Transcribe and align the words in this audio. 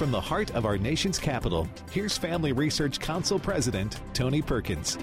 from 0.00 0.10
the 0.10 0.18
heart 0.18 0.50
of 0.52 0.64
our 0.64 0.78
nation's 0.78 1.18
capital, 1.18 1.68
here's 1.90 2.16
Family 2.16 2.52
Research 2.52 2.98
Council 3.00 3.38
President 3.38 4.00
Tony 4.14 4.40
Perkins. 4.40 4.96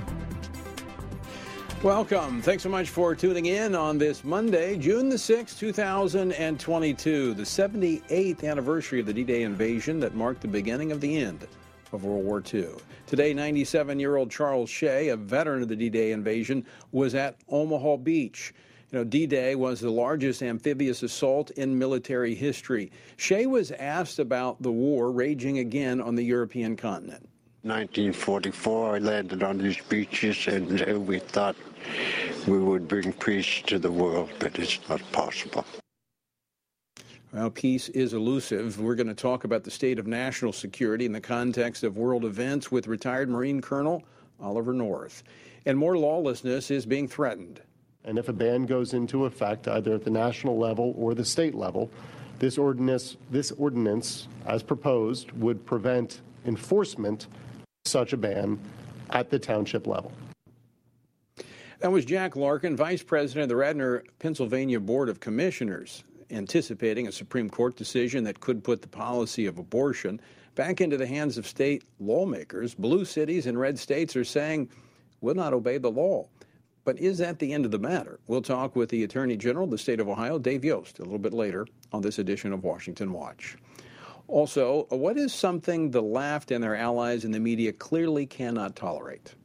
Welcome. 1.83 2.41
Thanks 2.41 2.63
so 2.63 2.69
much 2.69 2.89
for 2.89 3.13
tuning 3.13 3.45
in 3.45 3.75
on 3.75 3.99
this 3.99 4.23
Monday, 4.23 4.75
June 4.75 5.07
the 5.07 5.15
6th, 5.15 5.59
2022, 5.59 7.35
the 7.35 7.43
78th 7.43 8.43
anniversary 8.43 8.99
of 8.99 9.05
the 9.05 9.13
D 9.13 9.23
Day 9.23 9.43
invasion 9.43 9.99
that 9.99 10.15
marked 10.15 10.41
the 10.41 10.47
beginning 10.47 10.91
of 10.91 10.99
the 10.99 11.15
end 11.15 11.45
of 11.93 12.03
World 12.03 12.25
War 12.25 12.41
II. 12.51 12.69
Today, 13.05 13.35
97 13.35 13.99
year 13.99 14.15
old 14.15 14.31
Charles 14.31 14.67
Shay, 14.67 15.09
a 15.09 15.15
veteran 15.15 15.61
of 15.61 15.67
the 15.67 15.75
D 15.75 15.91
Day 15.91 16.11
invasion, 16.11 16.65
was 16.91 17.13
at 17.13 17.35
Omaha 17.49 17.97
Beach. 17.97 18.51
You 18.91 18.99
know, 18.99 19.03
D 19.03 19.27
Day 19.27 19.55
was 19.55 19.81
the 19.81 19.89
largest 19.89 20.41
amphibious 20.41 21.03
assault 21.03 21.51
in 21.51 21.77
military 21.77 22.33
history. 22.33 22.89
Shay 23.17 23.45
was 23.45 23.71
asked 23.71 24.19
about 24.19 24.61
the 24.61 24.71
war 24.71 25.11
raging 25.11 25.59
again 25.59 25.99
on 25.99 26.15
the 26.15 26.23
European 26.23 26.77
continent. 26.77 27.27
1944, 27.63 28.95
I 28.95 28.99
landed 28.99 29.43
on 29.43 29.57
these 29.57 29.81
beaches 29.89 30.47
and 30.47 31.05
we 31.05 31.19
thought 31.19 31.57
we 32.47 32.59
would 32.59 32.87
bring 32.87 33.11
peace 33.11 33.61
to 33.63 33.77
the 33.77 33.91
world, 33.91 34.29
but 34.39 34.57
it's 34.57 34.79
not 34.87 35.01
possible. 35.11 35.65
Well, 37.33 37.49
peace 37.49 37.89
is 37.89 38.13
elusive. 38.13 38.79
We're 38.79 38.95
going 38.95 39.07
to 39.07 39.13
talk 39.13 39.43
about 39.43 39.65
the 39.65 39.71
state 39.71 39.99
of 39.99 40.07
national 40.07 40.53
security 40.53 41.05
in 41.05 41.11
the 41.11 41.19
context 41.19 41.83
of 41.83 41.97
world 41.97 42.23
events 42.23 42.71
with 42.71 42.87
retired 42.87 43.29
Marine 43.29 43.59
Colonel 43.59 44.01
Oliver 44.39 44.71
North. 44.71 45.23
And 45.65 45.77
more 45.77 45.97
lawlessness 45.97 46.71
is 46.71 46.85
being 46.85 47.09
threatened. 47.09 47.59
And 48.07 48.17
if 48.17 48.29
a 48.29 48.33
ban 48.33 48.65
goes 48.65 48.93
into 48.93 49.25
effect, 49.25 49.67
either 49.67 49.93
at 49.93 50.05
the 50.05 50.09
national 50.09 50.57
level 50.57 50.95
or 50.97 51.13
the 51.13 51.25
state 51.25 51.53
level, 51.53 51.91
this 52.39 52.57
ordinance, 52.57 53.17
this 53.29 53.51
ordinance, 53.51 54.29
as 54.45 54.63
proposed, 54.63 55.33
would 55.33 55.65
prevent 55.65 56.21
enforcement 56.45 57.25
of 57.25 57.65
such 57.85 58.13
a 58.13 58.17
ban 58.17 58.57
at 59.09 59.29
the 59.29 59.37
township 59.37 59.87
level. 59.87 60.13
That 61.79 61.91
was 61.91 62.05
Jack 62.05 62.37
Larkin, 62.37 62.77
Vice 62.77 63.03
President 63.03 63.43
of 63.43 63.49
the 63.49 63.57
Radnor, 63.57 64.03
Pennsylvania 64.19 64.79
Board 64.79 65.09
of 65.09 65.19
Commissioners, 65.19 66.05
anticipating 66.31 67.09
a 67.09 67.11
Supreme 67.11 67.49
Court 67.49 67.75
decision 67.75 68.23
that 68.23 68.39
could 68.39 68.63
put 68.63 68.81
the 68.81 68.87
policy 68.87 69.47
of 69.47 69.57
abortion 69.57 70.21
back 70.55 70.79
into 70.79 70.95
the 70.95 71.05
hands 71.05 71.37
of 71.37 71.45
state 71.45 71.83
lawmakers. 71.99 72.73
Blue 72.73 73.03
cities 73.03 73.47
and 73.47 73.59
red 73.59 73.77
states 73.77 74.15
are 74.15 74.23
saying, 74.23 74.69
we'll 75.19 75.35
not 75.35 75.53
obey 75.53 75.77
the 75.77 75.91
law. 75.91 76.25
But 76.87 76.99
is 76.99 77.17
that 77.17 77.39
the 77.39 77.51
end 77.51 77.65
of 77.65 77.71
the 77.71 77.79
matter? 77.79 78.17
We'll 78.27 78.41
talk 78.41 78.73
with 78.73 78.87
the 78.87 79.03
Attorney 79.03 79.35
General 79.35 79.65
of 79.65 79.71
the 79.71 79.77
state 79.77 79.99
of 79.99 80.07
Ohio, 80.07 80.39
Dave 80.39 80.63
Yost, 80.63 80.99
a 80.99 81.03
little 81.03 81.17
bit 81.17 81.33
later 81.33 81.67
on 81.91 82.01
this 82.01 82.17
edition 82.17 82.53
of 82.53 82.63
Washington 82.63 83.11
Watch. 83.11 83.57
Also, 84.29 84.85
what 84.87 85.17
is 85.17 85.33
something 85.33 85.91
the 85.91 86.01
left 86.01 86.49
and 86.49 86.63
their 86.63 86.77
allies 86.77 87.25
in 87.25 87.31
the 87.31 87.41
media 87.41 87.73
clearly 87.73 88.25
cannot 88.25 88.77
tolerate? 88.77 89.35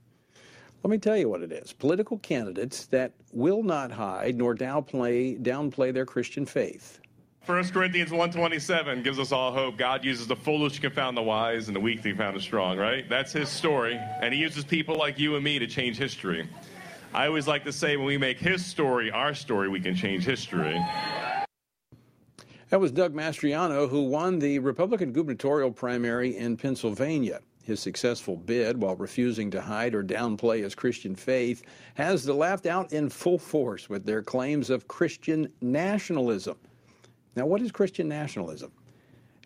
Let 0.85 0.93
me 0.93 0.99
tell 0.99 1.17
you 1.17 1.29
what 1.29 1.43
it 1.43 1.51
is. 1.51 1.73
Political 1.73 2.19
candidates 2.19 2.87
that 2.87 3.11
will 3.33 3.65
not 3.65 3.91
hide 3.91 4.37
nor 4.37 4.55
downplay, 4.55 5.43
downplay 5.43 5.93
their 5.93 6.07
Christian 6.07 6.47
faith. 6.47 7.01
1 7.47 7.71
Corinthians 7.71 8.13
127 8.13 9.03
gives 9.03 9.19
us 9.19 9.33
all 9.33 9.51
hope. 9.51 9.77
God 9.77 10.05
uses 10.05 10.29
the 10.29 10.37
foolish 10.37 10.75
to 10.75 10.81
confound 10.81 11.17
the 11.17 11.23
wise 11.23 11.67
and 11.67 11.75
the 11.75 11.81
weak 11.81 12.03
to 12.03 12.11
confound 12.11 12.37
the 12.37 12.41
strong, 12.41 12.79
right? 12.79 13.09
That's 13.09 13.33
his 13.33 13.49
story. 13.49 13.99
And 14.21 14.33
he 14.33 14.39
uses 14.39 14.63
people 14.63 14.95
like 14.95 15.19
you 15.19 15.35
and 15.35 15.43
me 15.43 15.59
to 15.59 15.67
change 15.67 15.99
history. 15.99 16.49
I 17.15 17.27
always 17.27 17.47
like 17.47 17.63
to 17.65 17.73
say 17.73 17.99
when 17.99 18.07
we 18.07 18.17
make 18.17 18.39
his 18.39 18.65
story 18.65 19.11
our 19.11 19.35
story, 19.35 19.69
we 19.69 19.81
can 19.81 19.95
change 19.95 20.25
history. 20.25 20.81
That 22.71 22.81
was 22.81 22.91
Doug 22.91 23.13
Mastriano, 23.13 23.87
who 23.87 24.05
won 24.05 24.39
the 24.39 24.59
Republican 24.61 25.13
gubernatorial 25.13 25.73
primary 25.73 26.39
in 26.39 26.57
Pennsylvania. 26.57 27.41
His 27.65 27.81
successful 27.81 28.37
bid, 28.37 28.81
while 28.81 28.97
refusing 28.97 29.51
to 29.51 29.61
hide 29.61 29.95
or 29.95 30.03
downplay 30.03 30.63
his 30.63 30.75
Christian 30.75 31.15
faith, 31.15 31.63
has 31.97 32.25
the 32.25 32.33
left 32.33 32.65
out 32.65 32.95
in 32.95 33.11
full 33.11 33.39
force 33.39 33.91
with 33.91 34.07
their 34.07 34.23
claims 34.23 34.71
of 34.71 34.89
Christian 34.89 35.53
nationalism. 35.61 36.57
Now, 37.37 37.45
what 37.45 37.61
is 37.61 37.71
Christian 37.71 38.09
nationalism? 38.09 38.73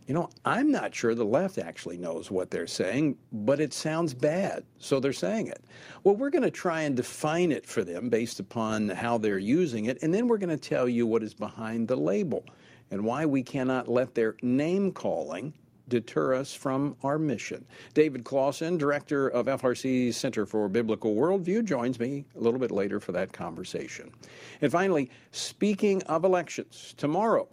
You 0.07 0.15
know, 0.15 0.31
I'm 0.45 0.71
not 0.71 0.95
sure 0.95 1.17
the 1.17 1.25
left 1.25 1.59
actually 1.59 1.99
knows 1.99 2.31
what 2.31 2.49
they're 2.51 2.69
saying, 2.69 3.17
but 3.33 3.59
it 3.59 3.73
sounds 3.73 4.15
bad, 4.15 4.63
so 4.79 5.01
they're 5.01 5.13
saying 5.13 5.49
it. 5.49 5.65
Well, 6.05 6.15
we're 6.15 6.31
going 6.31 6.45
to 6.45 6.51
try 6.51 6.83
and 6.83 6.97
define 6.97 7.51
it 7.51 7.67
for 7.67 7.83
them 7.83 8.09
based 8.09 8.39
upon 8.39 8.89
how 8.89 9.19
they're 9.19 9.39
using 9.39 9.87
it, 9.87 9.99
and 10.03 10.15
then 10.15 10.29
we're 10.29 10.39
going 10.39 10.57
to 10.57 10.57
tell 10.57 10.89
you 10.89 11.09
what 11.09 11.25
is 11.25 11.35
behind 11.35 11.89
the 11.89 11.97
label 11.97 12.45
and 12.93 13.05
why 13.05 13.27
we 13.27 13.43
cannot 13.43 13.89
let 13.89 14.15
their 14.15 14.37
name 14.43 14.93
calling 14.93 15.53
deter 15.89 16.35
us 16.35 16.55
from 16.55 16.97
our 17.03 17.19
mission. 17.19 17.65
David 17.93 18.25
Closson, 18.25 18.79
director 18.79 19.29
of 19.29 19.47
FRC's 19.47 20.17
Center 20.17 20.47
for 20.47 20.69
Biblical 20.69 21.17
Worldview, 21.17 21.65
joins 21.65 21.99
me 21.99 22.25
a 22.37 22.41
little 22.41 22.61
bit 22.61 22.71
later 22.71 23.01
for 23.01 23.11
that 23.13 23.33
conversation. 23.33 24.13
And 24.61 24.71
finally, 24.71 25.11
speaking 25.33 26.03
of 26.05 26.25
elections, 26.25 26.95
tomorrow, 26.97 27.49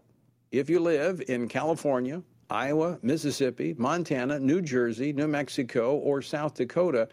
if 0.52 0.70
you 0.70 0.80
live 0.80 1.22
in 1.28 1.48
California, 1.48 2.22
Iowa, 2.50 3.00
Mississippi, 3.02 3.76
Montana, 3.78 4.40
New 4.40 4.62
Jersey, 4.62 5.14
New 5.14 5.28
Mexico, 5.28 5.96
or 5.96 6.22
South 6.22 6.56
Dakota, 6.56 7.08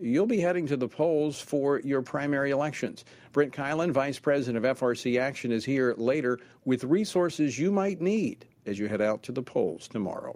you'll 0.00 0.26
be 0.26 0.40
heading 0.40 0.66
to 0.66 0.76
the 0.76 0.88
polls 0.88 1.40
for 1.40 1.80
your 1.80 2.02
primary 2.02 2.50
elections. 2.50 3.04
Brent 3.32 3.52
Keilen, 3.52 3.92
Vice 3.92 4.18
President 4.18 4.64
of 4.64 4.78
FRC 4.78 5.20
Action, 5.20 5.52
is 5.52 5.64
here 5.64 5.94
later 5.96 6.38
with 6.64 6.84
resources 6.84 7.58
you 7.58 7.70
might 7.70 8.00
need 8.00 8.46
as 8.66 8.78
you 8.78 8.88
head 8.88 9.02
out 9.02 9.22
to 9.22 9.32
the 9.32 9.42
polls 9.42 9.88
tomorrow. 9.88 10.34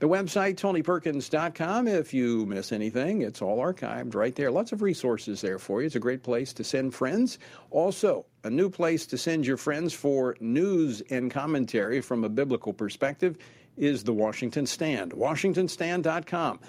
The 0.00 0.08
website, 0.08 0.56
tonyperkins.com. 0.56 1.88
If 1.88 2.12
you 2.12 2.46
miss 2.46 2.72
anything, 2.72 3.22
it's 3.22 3.40
all 3.40 3.58
archived 3.58 4.14
right 4.14 4.34
there. 4.34 4.50
Lots 4.50 4.72
of 4.72 4.82
resources 4.82 5.40
there 5.40 5.58
for 5.58 5.80
you. 5.80 5.86
It's 5.86 5.96
a 5.96 6.00
great 6.00 6.22
place 6.22 6.52
to 6.54 6.64
send 6.64 6.94
friends. 6.94 7.38
Also, 7.70 8.26
a 8.44 8.50
new 8.50 8.68
place 8.68 9.06
to 9.06 9.18
send 9.18 9.46
your 9.46 9.56
friends 9.56 9.94
for 9.94 10.36
news 10.40 11.02
and 11.10 11.30
commentary 11.30 12.00
from 12.00 12.24
a 12.24 12.28
biblical 12.28 12.72
perspective 12.72 13.38
is 13.80 14.04
the 14.04 14.12
Washington 14.12 14.66
Stand. 14.66 15.12
WashingtonStand.com. 15.12 16.60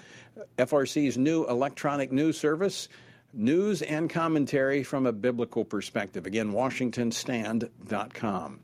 FRC's 0.58 1.18
new 1.18 1.46
electronic 1.46 2.10
news 2.10 2.38
service 2.38 2.88
news 3.34 3.82
and 3.82 4.10
commentary 4.10 4.82
from 4.82 5.06
a 5.06 5.12
biblical 5.12 5.64
perspective. 5.64 6.26
Again, 6.26 6.52
WashingtonStand.com. 6.52 8.60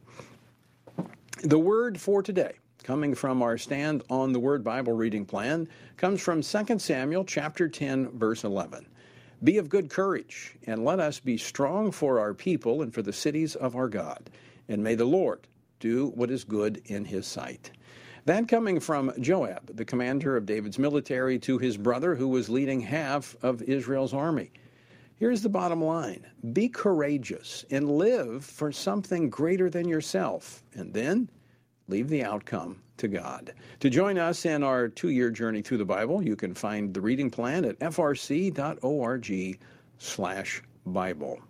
The 1.43 1.59
word 1.59 2.01
for 2.01 2.23
today, 2.23 2.53
coming 2.83 3.15
from 3.15 3.43
our 3.43 3.57
Stand 3.57 4.03
on 4.11 4.33
the 4.33 4.41
Word 4.41 4.65
Bible 4.65 4.93
reading 4.93 5.25
plan, 5.25 5.69
comes 5.97 6.21
from 6.21 6.43
2 6.43 6.79
Samuel 6.79 7.25
chapter 7.25 7.69
10, 7.69 8.19
verse 8.19 8.45
11. 8.45 8.87
Be 9.45 9.59
of 9.59 9.69
good 9.69 9.89
courage, 9.89 10.57
and 10.67 10.85
let 10.85 10.99
us 10.99 11.21
be 11.21 11.37
strong 11.37 11.93
for 11.93 12.19
our 12.19 12.35
people 12.35 12.83
and 12.83 12.93
for 12.93 13.03
the 13.03 13.13
cities 13.13 13.55
of 13.55 13.77
our 13.77 13.89
God. 13.89 14.31
And 14.69 14.83
may 14.83 14.97
the 14.97 15.05
Lord 15.05 15.47
do 15.79 16.09
what 16.09 16.31
is 16.31 16.45
good 16.45 16.83
in 16.87 17.05
his 17.05 17.27
sight. 17.27 17.71
That 18.29 18.47
coming 18.47 18.79
from 18.79 19.11
Joab, 19.21 19.75
the 19.75 19.87
commander 19.87 20.37
of 20.37 20.45
David's 20.45 20.79
military, 20.79 21.39
to 21.39 21.57
his 21.57 21.79
brother 21.79 22.15
who 22.15 22.29
was 22.29 22.51
leading 22.51 22.79
half 22.79 23.35
of 23.41 23.63
Israel's 23.63 24.13
army. 24.13 24.51
Here's 25.17 25.41
the 25.41 25.49
bottom 25.49 25.83
line 25.83 26.27
be 26.53 26.69
courageous 26.69 27.65
and 27.71 27.91
live 27.91 28.45
for 28.45 28.71
something 28.71 29.31
greater 29.31 29.71
than 29.71 29.89
yourself, 29.89 30.63
and 30.75 30.93
then 30.93 31.31
leave 31.89 32.11
the 32.11 32.23
outcome 32.23 32.83
to 32.99 33.09
God. 33.09 33.55
To 33.81 33.89
join 33.89 34.19
us 34.19 34.45
in 34.45 34.63
our 34.63 34.89
two 34.89 35.09
year 35.09 35.31
journey 35.31 35.63
through 35.63 35.79
the 35.79 35.87
Bible, 35.87 36.23
you 36.23 36.37
can 36.37 36.53
find 36.53 36.93
the 36.93 37.01
reading 37.01 37.31
plan 37.31 37.65
at 37.65 37.79
frc.org 37.79 39.59
slash 39.97 40.63
Bible. 40.85 41.41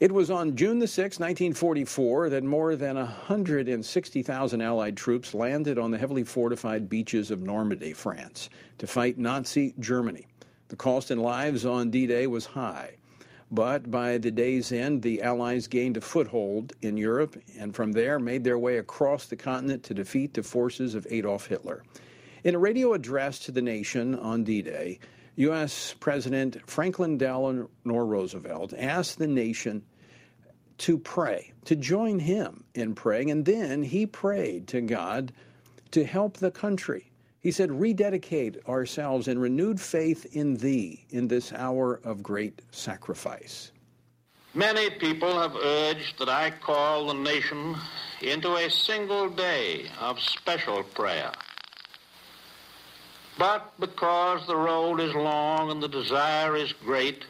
It 0.00 0.12
was 0.12 0.30
on 0.30 0.56
June 0.56 0.78
the 0.78 0.86
6th, 0.86 1.20
1944, 1.20 2.30
that 2.30 2.42
more 2.42 2.74
than 2.74 2.96
160,000 2.96 4.62
Allied 4.62 4.96
troops 4.96 5.34
landed 5.34 5.78
on 5.78 5.90
the 5.90 5.98
heavily 5.98 6.24
fortified 6.24 6.88
beaches 6.88 7.30
of 7.30 7.42
Normandy, 7.42 7.92
France, 7.92 8.48
to 8.78 8.86
fight 8.86 9.18
Nazi 9.18 9.74
Germany. 9.78 10.26
The 10.68 10.76
cost 10.76 11.10
in 11.10 11.18
lives 11.18 11.66
on 11.66 11.90
D 11.90 12.06
Day 12.06 12.26
was 12.26 12.46
high. 12.46 12.96
But 13.50 13.90
by 13.90 14.16
the 14.16 14.30
day's 14.30 14.72
end, 14.72 15.02
the 15.02 15.20
Allies 15.20 15.66
gained 15.66 15.98
a 15.98 16.00
foothold 16.00 16.72
in 16.80 16.96
Europe 16.96 17.36
and 17.58 17.76
from 17.76 17.92
there 17.92 18.18
made 18.18 18.42
their 18.42 18.58
way 18.58 18.78
across 18.78 19.26
the 19.26 19.36
continent 19.36 19.82
to 19.82 19.92
defeat 19.92 20.32
the 20.32 20.42
forces 20.42 20.94
of 20.94 21.06
Adolf 21.10 21.46
Hitler. 21.46 21.82
In 22.42 22.54
a 22.54 22.58
radio 22.58 22.94
address 22.94 23.38
to 23.40 23.52
the 23.52 23.60
nation 23.60 24.14
on 24.14 24.44
D 24.44 24.62
Day, 24.62 24.98
U.S. 25.36 25.94
President 26.00 26.58
Franklin 26.68 27.16
Delano 27.16 27.68
Roosevelt 27.84 28.74
asked 28.76 29.18
the 29.18 29.26
nation 29.26 29.82
to 30.80 30.98
pray, 30.98 31.52
to 31.64 31.76
join 31.76 32.18
him 32.18 32.64
in 32.74 32.94
praying, 32.94 33.30
and 33.30 33.44
then 33.44 33.82
he 33.82 34.06
prayed 34.06 34.66
to 34.68 34.80
God 34.80 35.32
to 35.92 36.04
help 36.04 36.36
the 36.36 36.50
country 36.50 37.10
he 37.40 37.50
said, 37.50 37.72
Rededicate 37.72 38.58
ourselves 38.68 39.26
in 39.26 39.38
renewed 39.38 39.80
faith 39.80 40.36
in 40.36 40.56
Thee 40.56 41.06
in 41.10 41.26
this 41.26 41.52
hour 41.54 42.00
of 42.04 42.22
great 42.22 42.60
sacrifice. 42.70 43.72
Many 44.52 44.90
people 44.90 45.40
have 45.40 45.56
urged 45.56 46.18
that 46.18 46.28
I 46.28 46.50
call 46.50 47.06
the 47.06 47.14
nation 47.14 47.76
into 48.20 48.56
a 48.56 48.68
single 48.68 49.30
day 49.30 49.86
of 49.98 50.20
special 50.20 50.82
prayer. 50.82 51.32
But 53.38 53.72
because 53.80 54.46
the 54.46 54.56
road 54.56 55.00
is 55.00 55.14
long 55.14 55.70
and 55.70 55.82
the 55.82 55.88
desire 55.88 56.56
is 56.56 56.74
great, 56.74 57.24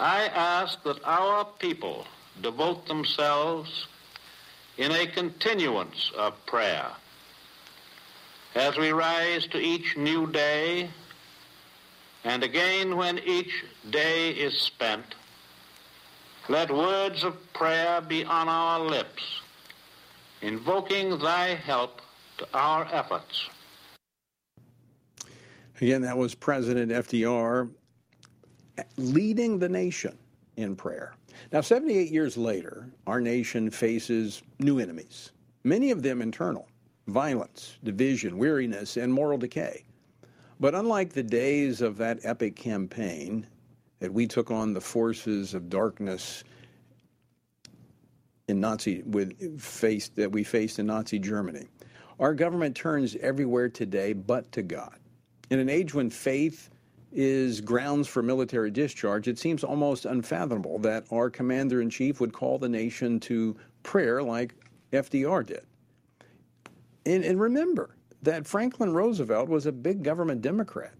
I 0.00 0.28
ask 0.28 0.82
that 0.84 0.98
our 1.04 1.44
people 1.58 2.06
devote 2.40 2.86
themselves 2.86 3.86
in 4.78 4.90
a 4.92 5.06
continuance 5.06 6.10
of 6.16 6.34
prayer 6.46 6.86
as 8.54 8.78
we 8.78 8.92
rise 8.92 9.46
to 9.48 9.58
each 9.58 9.98
new 9.98 10.26
day 10.26 10.88
and 12.24 12.42
again 12.42 12.96
when 12.96 13.18
each 13.18 13.62
day 13.90 14.30
is 14.30 14.58
spent, 14.58 15.04
let 16.48 16.70
words 16.70 17.22
of 17.22 17.52
prayer 17.52 18.00
be 18.00 18.24
on 18.24 18.48
our 18.48 18.80
lips, 18.80 19.22
invoking 20.40 21.18
thy 21.18 21.48
help 21.48 22.00
to 22.38 22.48
our 22.54 22.88
efforts. 22.90 23.50
Again, 25.82 26.00
that 26.02 26.16
was 26.16 26.34
President 26.34 26.90
FDR 26.90 27.68
leading 28.96 29.58
the 29.58 29.68
nation 29.68 30.16
in 30.56 30.76
prayer. 30.76 31.14
Now, 31.52 31.60
78 31.60 32.10
years 32.10 32.36
later, 32.36 32.88
our 33.06 33.20
nation 33.20 33.70
faces 33.70 34.42
new 34.58 34.78
enemies, 34.78 35.32
many 35.64 35.90
of 35.90 36.02
them 36.02 36.22
internal 36.22 36.68
violence, 37.06 37.78
division, 37.82 38.38
weariness, 38.38 38.96
and 38.96 39.12
moral 39.12 39.38
decay. 39.38 39.84
But 40.60 40.74
unlike 40.74 41.12
the 41.12 41.22
days 41.22 41.80
of 41.80 41.96
that 41.98 42.20
epic 42.22 42.56
campaign 42.56 43.46
that 43.98 44.12
we 44.12 44.26
took 44.26 44.50
on 44.50 44.72
the 44.72 44.80
forces 44.80 45.54
of 45.54 45.68
darkness 45.68 46.44
in 48.48 48.60
Nazi 48.60 49.02
with 49.06 49.60
faced 49.60 50.16
that 50.16 50.30
we 50.30 50.44
faced 50.44 50.78
in 50.78 50.86
Nazi 50.86 51.18
Germany, 51.18 51.66
our 52.18 52.34
government 52.34 52.76
turns 52.76 53.16
everywhere 53.16 53.68
today 53.68 54.12
but 54.12 54.50
to 54.52 54.62
God. 54.62 54.98
In 55.50 55.58
an 55.58 55.68
age 55.68 55.94
when 55.94 56.10
faith 56.10 56.70
is 57.12 57.60
grounds 57.60 58.06
for 58.06 58.22
military 58.22 58.70
discharge, 58.70 59.28
it 59.28 59.38
seems 59.38 59.64
almost 59.64 60.04
unfathomable 60.04 60.78
that 60.80 61.04
our 61.10 61.28
commander 61.30 61.80
in 61.80 61.90
chief 61.90 62.20
would 62.20 62.32
call 62.32 62.58
the 62.58 62.68
nation 62.68 63.18
to 63.20 63.56
prayer 63.82 64.22
like 64.22 64.54
FDR 64.92 65.44
did. 65.44 65.66
And, 67.06 67.24
and, 67.24 67.40
remember 67.40 67.96
that 68.22 68.46
Franklin 68.46 68.92
Roosevelt 68.92 69.48
was 69.48 69.66
a 69.66 69.72
big 69.72 70.02
government 70.02 70.42
Democrat. 70.42 70.94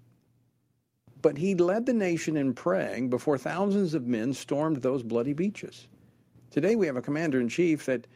But 1.22 1.36
he 1.36 1.54
led 1.54 1.84
the 1.84 1.92
nation 1.92 2.38
in 2.38 2.54
praying 2.54 3.10
before 3.10 3.36
thousands 3.36 3.92
of 3.92 4.06
men 4.06 4.32
stormed 4.32 4.78
those 4.78 5.02
bloody 5.02 5.34
beaches. 5.34 5.86
Today 6.50 6.76
we 6.76 6.86
have 6.86 6.96
a 6.96 7.02
commander 7.02 7.40
in 7.40 7.48
chief 7.48 7.84
that 7.84 8.06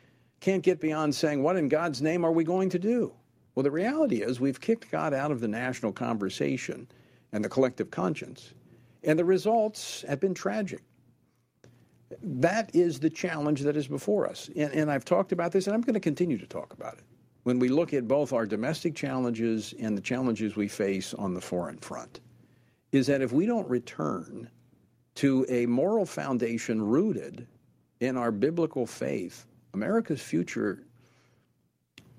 can't 0.41 0.63
get 0.63 0.81
beyond 0.81 1.15
saying, 1.15 1.43
What 1.43 1.57
in 1.57 1.69
God's 1.69 2.01
name 2.01 2.25
are 2.25 2.33
we 2.33 2.45
going 2.45 2.71
to 2.71 2.79
do? 2.79 3.13
Well, 3.55 3.63
the 3.63 3.71
reality 3.71 4.23
is 4.23 4.41
we've 4.41 4.61
kicked 4.61 4.91
God 4.91 5.13
out 5.13 5.31
of 5.31 5.41
the 5.41 5.49
national 5.49 5.93
conversation 5.93 6.89
and 7.35 7.45
the 7.45 7.49
collective 7.49 7.91
conscience. 7.91 8.55
And 9.03 9.19
the 9.19 9.25
results 9.25 10.05
have 10.09 10.21
been 10.21 10.35
tragic. 10.35 10.81
That 12.23 12.71
is 12.75 13.01
the 13.01 13.11
challenge 13.11 13.61
that 13.63 13.77
is 13.77 13.89
before 13.89 14.27
us. 14.27 14.49
And, 14.57 14.73
and, 14.73 14.91
I've 14.91 15.05
talked 15.05 15.33
about 15.33 15.51
this, 15.51 15.67
and 15.67 15.75
I'm 15.75 15.81
going 15.81 15.95
to 15.95 16.01
continue 16.01 16.39
to 16.39 16.47
talk 16.47 16.73
about 16.73 16.95
it. 16.95 17.03
When 17.43 17.59
we 17.59 17.69
look 17.69 17.93
at 17.93 18.07
both 18.07 18.33
our 18.33 18.47
domestic 18.47 18.95
challenges 18.95 19.75
and 19.81 19.99
the 19.99 20.01
challenges 20.01 20.55
we 20.55 20.69
face 20.69 21.13
on 21.13 21.35
the 21.35 21.41
foreign 21.41 21.77
front, 21.79 22.21
is 22.93 23.09
that 23.09 23.21
if 23.21 23.33
we 23.33 23.47
don't 23.47 23.69
return 23.69 24.49
to 25.17 25.45
a 25.49 25.67
moral 25.67 26.07
foundation 26.07 26.81
rooted 26.81 27.49
in 27.99 28.17
our 28.17 28.31
biblical 28.31 28.87
faith, 28.87 29.47
America's 29.75 30.23
future, 30.23 30.85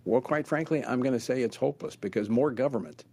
well, 0.03 0.21
quite 0.21 0.45
frankly, 0.45 0.83
I'm 0.83 1.01
going 1.01 1.13
to 1.13 1.19
say 1.21 1.41
it's 1.41 1.55
hopeless 1.55 1.95
because 1.95 2.29
more 2.29 2.51
government 2.51 3.05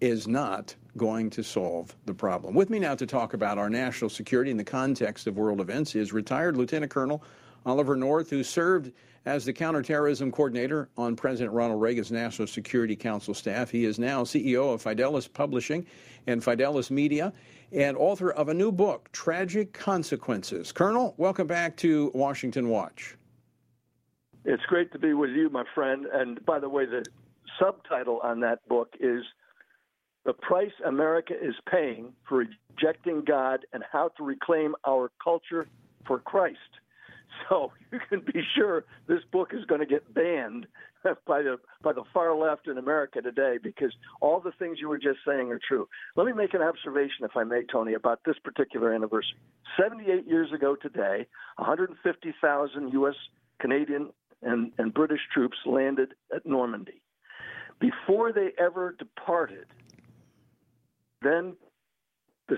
is 0.00 0.26
not 0.26 0.74
going 0.96 1.30
to 1.30 1.42
solve 1.42 1.94
the 2.06 2.14
problem. 2.14 2.54
With 2.54 2.70
me 2.70 2.78
now 2.78 2.94
to 2.94 3.06
talk 3.06 3.34
about 3.34 3.58
our 3.58 3.70
national 3.70 4.10
security 4.10 4.50
in 4.50 4.56
the 4.56 4.64
context 4.64 5.26
of 5.26 5.36
world 5.36 5.60
events 5.60 5.94
is 5.94 6.12
retired 6.12 6.56
Lieutenant 6.56 6.90
Colonel 6.90 7.22
Oliver 7.66 7.96
North, 7.96 8.30
who 8.30 8.42
served 8.42 8.92
as 9.26 9.44
the 9.44 9.52
counterterrorism 9.52 10.32
coordinator 10.32 10.88
on 10.96 11.14
President 11.14 11.52
Ronald 11.52 11.80
Reagan's 11.80 12.10
National 12.10 12.48
Security 12.48 12.96
Council 12.96 13.34
staff. 13.34 13.70
He 13.70 13.84
is 13.84 13.98
now 13.98 14.24
CEO 14.24 14.72
of 14.72 14.82
Fidelis 14.82 15.30
Publishing 15.30 15.86
and 16.26 16.42
Fidelis 16.42 16.90
Media 16.90 17.32
and 17.72 17.96
author 17.96 18.32
of 18.32 18.48
a 18.48 18.54
new 18.54 18.72
book, 18.72 19.10
Tragic 19.12 19.72
Consequences. 19.72 20.72
Colonel, 20.72 21.14
welcome 21.18 21.46
back 21.46 21.76
to 21.78 22.10
Washington 22.14 22.68
Watch. 22.68 23.16
It's 24.44 24.64
great 24.64 24.90
to 24.92 24.98
be 24.98 25.12
with 25.12 25.30
you, 25.30 25.50
my 25.50 25.64
friend. 25.74 26.06
And 26.12 26.44
by 26.46 26.58
the 26.58 26.68
way, 26.68 26.86
the 26.86 27.04
subtitle 27.60 28.20
on 28.24 28.40
that 28.40 28.66
book 28.68 28.94
is 28.98 29.22
the 30.24 30.32
price 30.32 30.72
America 30.84 31.34
is 31.34 31.54
paying 31.70 32.12
for 32.28 32.44
rejecting 32.78 33.24
God 33.26 33.60
and 33.72 33.82
how 33.90 34.10
to 34.16 34.24
reclaim 34.24 34.74
our 34.86 35.10
culture 35.22 35.66
for 36.06 36.18
Christ. 36.18 36.58
So 37.48 37.72
you 37.92 37.98
can 38.08 38.20
be 38.20 38.42
sure 38.56 38.84
this 39.08 39.20
book 39.32 39.52
is 39.52 39.64
going 39.64 39.80
to 39.80 39.86
get 39.86 40.12
banned 40.12 40.66
by 41.26 41.42
the 41.42 41.56
by 41.82 41.92
the 41.92 42.02
far 42.12 42.34
left 42.36 42.68
in 42.68 42.78
America 42.78 43.22
today 43.22 43.56
because 43.62 43.92
all 44.20 44.40
the 44.40 44.52
things 44.58 44.78
you 44.80 44.88
were 44.88 44.98
just 44.98 45.18
saying 45.26 45.50
are 45.50 45.60
true. 45.66 45.88
Let 46.16 46.26
me 46.26 46.32
make 46.32 46.54
an 46.54 46.62
observation, 46.62 47.24
if 47.24 47.36
I 47.36 47.44
may, 47.44 47.62
Tony, 47.70 47.94
about 47.94 48.20
this 48.26 48.36
particular 48.44 48.92
anniversary. 48.92 49.38
78 49.80 50.26
years 50.26 50.52
ago 50.52 50.76
today, 50.76 51.26
150,000 51.56 52.92
U.S., 52.92 53.14
Canadian, 53.60 54.10
and, 54.42 54.72
and 54.78 54.92
British 54.92 55.20
troops 55.32 55.56
landed 55.66 56.14
at 56.34 56.44
Normandy. 56.44 57.02
Before 57.78 58.32
they 58.32 58.50
ever 58.58 58.94
departed, 58.98 59.66
then 61.22 61.56
the 62.48 62.56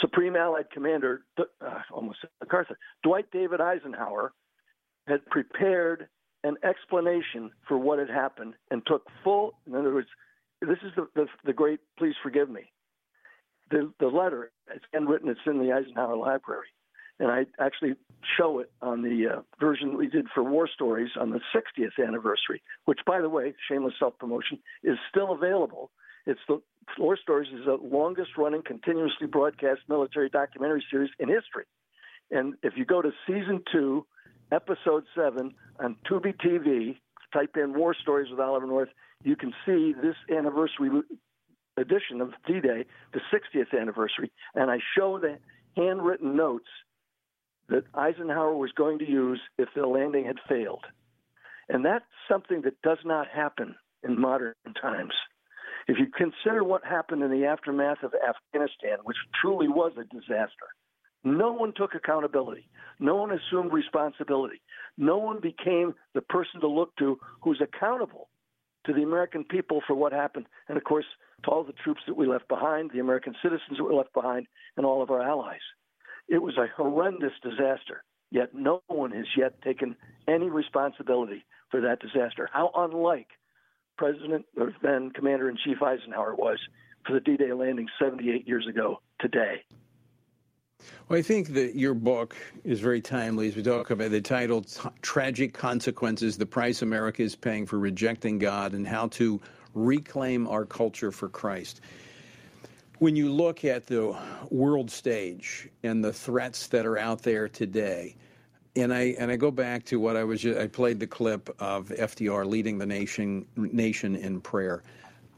Supreme 0.00 0.36
Allied 0.36 0.70
Commander, 0.72 1.22
uh, 1.38 1.44
almost 1.92 2.18
MacArthur, 2.40 2.78
Dwight 3.02 3.26
David 3.32 3.60
Eisenhower, 3.60 4.32
had 5.06 5.24
prepared 5.26 6.08
an 6.42 6.56
explanation 6.62 7.50
for 7.66 7.78
what 7.78 7.98
had 7.98 8.10
happened 8.10 8.54
and 8.70 8.82
took 8.86 9.06
full. 9.22 9.54
In 9.66 9.74
other 9.74 9.94
words, 9.94 10.08
this 10.60 10.78
is 10.84 10.92
the 10.96 11.06
the, 11.14 11.26
the 11.44 11.52
great. 11.52 11.80
Please 11.98 12.14
forgive 12.22 12.50
me. 12.50 12.72
The 13.70 13.92
the 14.00 14.08
letter, 14.08 14.50
it's 14.74 14.84
handwritten. 14.92 15.28
It's 15.28 15.40
in 15.46 15.58
the 15.58 15.72
Eisenhower 15.72 16.16
Library, 16.16 16.68
and 17.18 17.30
I 17.30 17.46
actually 17.60 17.94
show 18.36 18.58
it 18.58 18.70
on 18.82 19.02
the 19.02 19.36
uh, 19.36 19.42
version 19.60 19.96
we 19.96 20.08
did 20.08 20.26
for 20.34 20.42
War 20.42 20.68
Stories 20.68 21.10
on 21.18 21.30
the 21.30 21.40
60th 21.54 22.04
anniversary, 22.04 22.62
which, 22.84 23.00
by 23.06 23.20
the 23.20 23.28
way, 23.28 23.54
shameless 23.68 23.94
self 23.98 24.18
promotion, 24.18 24.58
is 24.82 24.96
still 25.10 25.32
available. 25.32 25.90
It's 26.26 26.40
the 26.48 26.60
War 26.98 27.16
Stories 27.16 27.48
is 27.52 27.64
the 27.66 27.78
longest 27.82 28.30
running 28.36 28.62
continuously 28.62 29.26
broadcast 29.26 29.80
military 29.88 30.28
documentary 30.28 30.84
series 30.90 31.10
in 31.18 31.28
history. 31.28 31.64
And 32.30 32.54
if 32.62 32.74
you 32.76 32.84
go 32.84 33.02
to 33.02 33.10
season 33.26 33.62
two, 33.72 34.06
episode 34.52 35.04
seven 35.14 35.54
on 35.78 35.96
Tubi 36.08 36.34
TV, 36.36 36.98
type 37.32 37.56
in 37.56 37.74
War 37.74 37.94
Stories 38.00 38.30
with 38.30 38.40
Oliver 38.40 38.66
North, 38.66 38.88
you 39.22 39.36
can 39.36 39.52
see 39.66 39.94
this 40.00 40.16
anniversary 40.34 41.02
edition 41.76 42.20
of 42.20 42.30
D 42.46 42.60
Day, 42.60 42.84
the 43.12 43.20
60th 43.32 43.78
anniversary. 43.78 44.30
And 44.54 44.70
I 44.70 44.78
show 44.96 45.18
the 45.18 45.38
handwritten 45.76 46.36
notes 46.36 46.68
that 47.68 47.84
Eisenhower 47.94 48.54
was 48.54 48.72
going 48.72 48.98
to 48.98 49.08
use 49.08 49.40
if 49.58 49.68
the 49.74 49.86
landing 49.86 50.26
had 50.26 50.36
failed. 50.48 50.84
And 51.68 51.84
that's 51.84 52.04
something 52.30 52.62
that 52.62 52.80
does 52.82 52.98
not 53.04 53.26
happen 53.28 53.74
in 54.02 54.20
modern 54.20 54.54
times. 54.80 55.14
If 55.86 55.98
you 55.98 56.06
consider 56.06 56.64
what 56.64 56.84
happened 56.84 57.22
in 57.22 57.30
the 57.30 57.46
aftermath 57.46 58.02
of 58.02 58.14
Afghanistan, 58.14 58.98
which 59.04 59.16
truly 59.40 59.68
was 59.68 59.92
a 59.98 60.04
disaster, 60.04 60.68
no 61.24 61.52
one 61.52 61.72
took 61.74 61.94
accountability. 61.94 62.68
No 63.00 63.16
one 63.16 63.32
assumed 63.32 63.72
responsibility. 63.72 64.60
No 64.98 65.18
one 65.18 65.40
became 65.40 65.94
the 66.14 66.20
person 66.20 66.60
to 66.60 66.68
look 66.68 66.94
to 66.96 67.18
who's 67.42 67.60
accountable 67.62 68.28
to 68.84 68.92
the 68.92 69.02
American 69.02 69.44
people 69.44 69.80
for 69.86 69.94
what 69.94 70.12
happened. 70.12 70.46
And 70.68 70.76
of 70.76 70.84
course, 70.84 71.06
to 71.44 71.50
all 71.50 71.64
the 71.64 71.72
troops 71.72 72.02
that 72.06 72.16
we 72.16 72.26
left 72.26 72.48
behind, 72.48 72.90
the 72.92 73.00
American 73.00 73.34
citizens 73.42 73.78
that 73.78 73.84
were 73.84 73.94
left 73.94 74.12
behind, 74.12 74.46
and 74.76 74.84
all 74.84 75.02
of 75.02 75.10
our 75.10 75.22
allies. 75.22 75.60
It 76.28 76.42
was 76.42 76.56
a 76.56 76.66
horrendous 76.76 77.32
disaster, 77.42 78.04
yet 78.30 78.54
no 78.54 78.82
one 78.88 79.12
has 79.12 79.26
yet 79.36 79.60
taken 79.62 79.96
any 80.28 80.48
responsibility 80.48 81.44
for 81.70 81.80
that 81.80 82.00
disaster. 82.00 82.48
How 82.52 82.70
unlike 82.74 83.28
President 83.96 84.44
or 84.56 84.74
then 84.82 85.10
Commander 85.10 85.48
in 85.48 85.56
Chief 85.64 85.82
Eisenhower 85.82 86.34
was 86.34 86.58
for 87.06 87.12
the 87.12 87.20
D 87.20 87.36
Day 87.36 87.52
landing 87.52 87.88
78 88.00 88.46
years 88.46 88.66
ago 88.66 89.00
today. 89.20 89.62
Well, 91.08 91.18
I 91.18 91.22
think 91.22 91.48
that 91.54 91.76
your 91.76 91.94
book 91.94 92.36
is 92.64 92.80
very 92.80 93.00
timely 93.00 93.48
as 93.48 93.56
we 93.56 93.62
talk 93.62 93.90
about 93.90 94.10
the 94.10 94.20
title 94.20 94.64
Tragic 95.02 95.54
Consequences 95.54 96.36
The 96.36 96.46
Price 96.46 96.82
America 96.82 97.22
is 97.22 97.36
Paying 97.36 97.66
for 97.66 97.78
Rejecting 97.78 98.38
God 98.38 98.72
and 98.72 98.86
How 98.86 99.08
to 99.08 99.40
Reclaim 99.74 100.46
Our 100.46 100.64
Culture 100.64 101.10
for 101.10 101.28
Christ. 101.28 101.80
When 102.98 103.16
you 103.16 103.30
look 103.32 103.64
at 103.64 103.86
the 103.86 104.16
world 104.50 104.90
stage 104.90 105.68
and 105.82 106.04
the 106.04 106.12
threats 106.12 106.68
that 106.68 106.86
are 106.86 106.98
out 106.98 107.22
there 107.22 107.48
today, 107.48 108.16
and 108.76 108.92
I 108.92 109.14
and 109.18 109.30
I 109.30 109.36
go 109.36 109.50
back 109.50 109.84
to 109.86 110.00
what 110.00 110.16
I 110.16 110.24
was. 110.24 110.44
I 110.44 110.66
played 110.66 111.00
the 111.00 111.06
clip 111.06 111.54
of 111.60 111.88
FDR 111.88 112.44
leading 112.46 112.78
the 112.78 112.86
nation 112.86 113.46
nation 113.56 114.16
in 114.16 114.40
prayer. 114.40 114.82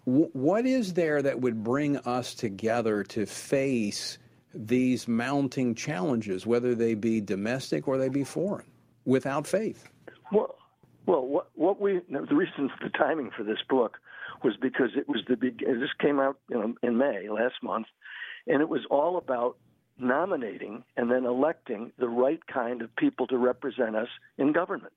what 0.05 0.67
is 0.67 0.95
there 0.95 1.21
that 1.21 1.41
would 1.41 1.65
bring 1.65 1.97
us 1.99 2.35
together 2.35 3.03
to 3.03 3.27
face 3.27 4.19
these 4.55 5.07
mounting 5.07 5.75
challenges, 5.75 6.47
whether 6.47 6.75
they 6.75 6.95
be 6.95 7.21
domestic 7.21 7.89
or 7.89 7.99
they 7.99 8.09
be 8.09 8.25
foreign, 8.25 8.67
without 9.05 9.47
faith? 9.47 9.89
Well, 10.33 10.57
well, 11.07 11.27
what, 11.27 11.49
what 11.55 11.81
we 11.81 12.01
the 12.09 12.35
reason 12.35 12.69
for 12.69 12.89
the 12.89 12.91
timing 12.91 13.31
for 13.37 13.45
this 13.45 13.59
book 13.69 13.99
was 14.43 14.55
because 14.61 14.91
it 14.97 15.09
was 15.09 15.23
the 15.29 15.37
big. 15.37 15.59
This 15.59 15.91
came 16.01 16.21
out 16.21 16.39
you 16.49 16.57
know, 16.57 16.75
in 16.83 16.97
May 16.97 17.29
last 17.29 17.57
month, 17.63 17.87
and 18.47 18.61
it 18.61 18.69
was 18.69 18.81
all 18.91 19.19
about 19.19 19.57
nominating 19.99 20.85
and 20.97 21.11
then 21.11 21.25
electing 21.25 21.93
the 21.99 22.09
right 22.09 22.41
kind 22.47 22.83
of 22.83 22.95
people 22.97 23.27
to 23.29 23.39
represent 23.39 23.97
us 23.97 24.09
in 24.39 24.53
government. 24.53 24.93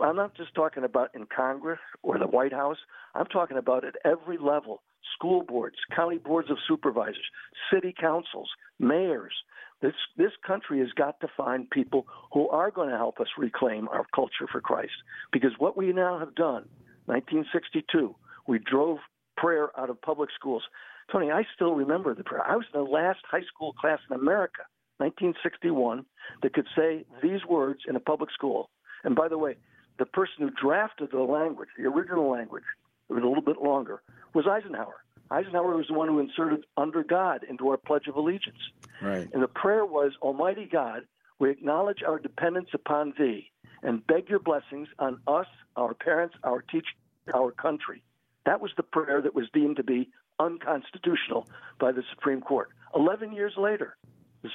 I'm 0.00 0.16
not 0.16 0.34
just 0.34 0.54
talking 0.54 0.84
about 0.84 1.14
in 1.14 1.26
Congress 1.26 1.78
or 2.02 2.18
the 2.18 2.26
White 2.26 2.52
House. 2.52 2.78
I'm 3.14 3.26
talking 3.26 3.56
about 3.56 3.84
at 3.84 3.94
every 4.04 4.36
level 4.36 4.82
school 5.14 5.42
boards, 5.42 5.76
county 5.94 6.18
boards 6.18 6.50
of 6.50 6.58
supervisors, 6.66 7.30
city 7.72 7.94
councils, 7.98 8.50
mayors. 8.78 9.32
This, 9.80 9.94
this 10.16 10.32
country 10.46 10.80
has 10.80 10.88
got 10.96 11.20
to 11.20 11.28
find 11.36 11.70
people 11.70 12.06
who 12.32 12.48
are 12.48 12.70
going 12.70 12.88
to 12.90 12.96
help 12.96 13.20
us 13.20 13.28
reclaim 13.38 13.88
our 13.88 14.06
culture 14.14 14.46
for 14.50 14.60
Christ. 14.60 14.92
Because 15.32 15.52
what 15.58 15.76
we 15.76 15.92
now 15.92 16.18
have 16.18 16.34
done, 16.34 16.64
1962, 17.06 18.14
we 18.48 18.58
drove 18.58 18.98
prayer 19.36 19.68
out 19.78 19.90
of 19.90 20.00
public 20.00 20.30
schools. 20.34 20.62
Tony, 21.10 21.30
I 21.30 21.44
still 21.54 21.74
remember 21.74 22.14
the 22.14 22.24
prayer. 22.24 22.42
I 22.46 22.56
was 22.56 22.66
the 22.72 22.82
last 22.82 23.20
high 23.30 23.42
school 23.42 23.72
class 23.72 24.00
in 24.10 24.16
America, 24.16 24.62
1961, 24.98 26.04
that 26.42 26.52
could 26.52 26.66
say 26.76 27.04
these 27.22 27.44
words 27.48 27.80
in 27.88 27.96
a 27.96 28.00
public 28.00 28.30
school. 28.32 28.70
And 29.04 29.14
by 29.14 29.28
the 29.28 29.38
way, 29.38 29.56
the 29.98 30.06
person 30.06 30.34
who 30.40 30.50
drafted 30.50 31.10
the 31.12 31.20
language, 31.20 31.68
the 31.78 31.84
original 31.84 32.30
language, 32.30 32.64
it 33.08 33.12
was 33.12 33.22
a 33.22 33.26
little 33.26 33.42
bit 33.42 33.62
longer, 33.62 34.02
was 34.34 34.46
Eisenhower. 34.46 34.96
Eisenhower 35.30 35.76
was 35.76 35.86
the 35.88 35.94
one 35.94 36.08
who 36.08 36.18
inserted 36.18 36.64
under 36.76 37.02
God 37.02 37.44
into 37.48 37.68
our 37.68 37.76
Pledge 37.76 38.06
of 38.08 38.16
Allegiance. 38.16 38.58
Right. 39.02 39.28
And 39.32 39.42
the 39.42 39.48
prayer 39.48 39.84
was, 39.84 40.12
Almighty 40.22 40.68
God, 40.70 41.02
we 41.38 41.50
acknowledge 41.50 42.02
our 42.06 42.18
dependence 42.18 42.68
upon 42.72 43.12
Thee 43.18 43.50
and 43.82 44.06
beg 44.06 44.28
your 44.28 44.38
blessings 44.38 44.88
on 44.98 45.20
us, 45.26 45.46
our 45.76 45.94
parents, 45.94 46.36
our 46.42 46.62
teachers, 46.62 46.94
our 47.34 47.50
country. 47.50 48.02
That 48.44 48.60
was 48.60 48.70
the 48.76 48.82
prayer 48.82 49.20
that 49.20 49.34
was 49.34 49.46
deemed 49.52 49.76
to 49.76 49.84
be 49.84 50.08
unconstitutional 50.38 51.48
by 51.78 51.92
the 51.92 52.02
Supreme 52.10 52.40
Court. 52.40 52.70
Eleven 52.94 53.32
years 53.32 53.54
later, 53.56 53.96
the 54.42 54.50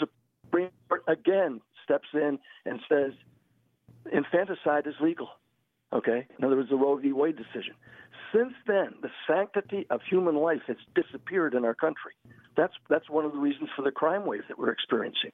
Supreme 0.45 0.69
Court 0.87 1.03
again 1.07 1.61
steps 1.83 2.07
in 2.13 2.39
and 2.65 2.79
says 2.89 3.13
infanticide 4.11 4.87
is 4.87 4.95
legal. 5.01 5.29
Okay? 5.93 6.25
In 6.39 6.45
other 6.45 6.55
words, 6.55 6.69
the 6.69 6.75
Roe 6.75 6.95
v. 6.95 7.11
Wade 7.11 7.35
decision. 7.35 7.75
Since 8.33 8.53
then, 8.65 8.95
the 9.01 9.09
sanctity 9.27 9.85
of 9.89 10.01
human 10.09 10.35
life 10.35 10.61
has 10.67 10.77
disappeared 10.95 11.53
in 11.53 11.65
our 11.65 11.75
country. 11.75 12.13
That's 12.55 12.73
that's 12.89 13.09
one 13.09 13.25
of 13.25 13.33
the 13.33 13.37
reasons 13.37 13.69
for 13.75 13.81
the 13.81 13.91
crime 13.91 14.25
wave 14.25 14.43
that 14.47 14.57
we're 14.57 14.71
experiencing. 14.71 15.31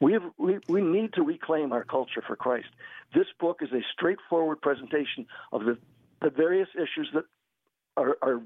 We 0.00 0.12
have, 0.14 0.22
we 0.36 0.58
we 0.68 0.80
need 0.80 1.12
to 1.14 1.22
reclaim 1.22 1.72
our 1.72 1.84
culture 1.84 2.22
for 2.26 2.36
Christ. 2.36 2.68
This 3.14 3.26
book 3.38 3.60
is 3.60 3.72
a 3.72 3.82
straightforward 3.92 4.60
presentation 4.60 5.26
of 5.52 5.64
the 5.64 5.78
the 6.22 6.30
various 6.30 6.68
issues 6.74 7.08
that 7.14 7.24
are, 7.96 8.16
are 8.22 8.40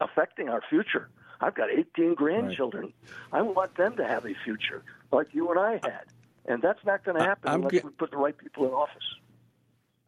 affecting 0.00 0.48
our 0.48 0.62
future. 0.68 1.08
I've 1.40 1.54
got 1.54 1.70
18 1.70 2.14
grandchildren. 2.14 2.92
Right. 3.32 3.40
I 3.40 3.42
want 3.42 3.76
them 3.76 3.96
to 3.96 4.06
have 4.06 4.26
a 4.26 4.34
future 4.44 4.82
like 5.12 5.28
you 5.32 5.50
and 5.50 5.58
I 5.58 5.72
had. 5.82 6.04
And 6.46 6.62
that's 6.62 6.84
not 6.84 7.04
going 7.04 7.18
to 7.18 7.24
happen 7.24 7.48
I'm 7.48 7.62
unless 7.62 7.84
we 7.84 7.90
put 7.90 8.10
the 8.10 8.16
right 8.16 8.36
people 8.36 8.66
in 8.66 8.72
office. 8.72 9.02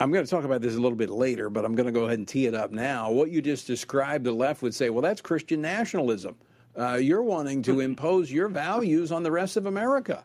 I'm 0.00 0.10
going 0.10 0.24
to 0.24 0.30
talk 0.30 0.44
about 0.44 0.60
this 0.60 0.74
a 0.74 0.80
little 0.80 0.96
bit 0.96 1.10
later, 1.10 1.48
but 1.48 1.64
I'm 1.64 1.74
going 1.74 1.86
to 1.86 1.92
go 1.92 2.06
ahead 2.06 2.18
and 2.18 2.26
tee 2.26 2.46
it 2.46 2.54
up 2.54 2.72
now. 2.72 3.10
What 3.10 3.30
you 3.30 3.40
just 3.40 3.66
described, 3.66 4.24
the 4.24 4.32
left 4.32 4.60
would 4.62 4.74
say, 4.74 4.90
well, 4.90 5.02
that's 5.02 5.20
Christian 5.20 5.62
nationalism. 5.62 6.34
Uh, 6.76 6.94
you're 6.94 7.22
wanting 7.22 7.62
to 7.62 7.80
impose 7.88 8.30
your 8.30 8.48
values 8.48 9.12
on 9.12 9.22
the 9.22 9.30
rest 9.30 9.56
of 9.56 9.66
America. 9.66 10.24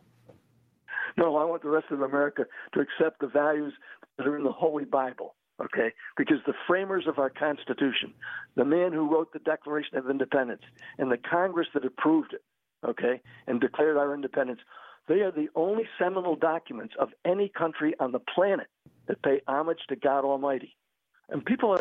No, 1.16 1.36
I 1.36 1.44
want 1.44 1.62
the 1.62 1.70
rest 1.70 1.88
of 1.92 2.02
America 2.02 2.46
to 2.74 2.80
accept 2.80 3.20
the 3.20 3.28
values 3.28 3.74
that 4.18 4.28
are 4.28 4.38
in 4.38 4.44
the 4.44 4.52
Holy 4.52 4.86
Bible, 4.86 5.36
okay? 5.62 5.94
Because 6.16 6.38
the 6.46 6.54
framers 6.68 7.06
of 7.08 7.20
our 7.20 7.30
Constitution, 7.30 8.14
the 8.56 8.66
man 8.66 8.94
who 8.94 9.12
wrote 9.12 9.34
the 9.34 9.40
Declaration 9.40 9.98
of 9.98 10.10
Independence, 10.10 10.62
and 10.98 11.12
the 11.12 11.18
Congress 11.18 11.68
that 11.74 11.86
approved 11.86 12.34
it, 12.34 12.44
okay, 12.88 13.22
and 13.48 13.60
declared 13.60 13.98
our 13.98 14.14
independence, 14.14 14.60
they 15.08 15.22
are 15.22 15.32
the 15.32 15.48
only 15.56 15.84
seminal 15.98 16.36
documents 16.36 16.94
of 17.00 17.10
any 17.26 17.50
country 17.50 17.94
on 18.00 18.12
the 18.12 18.20
planet 18.20 18.68
that 19.08 19.22
pay 19.22 19.42
homage 19.48 19.80
to 19.90 19.96
God 19.96 20.26
Almighty. 20.26 20.76
And 21.30 21.44
people 21.46 21.78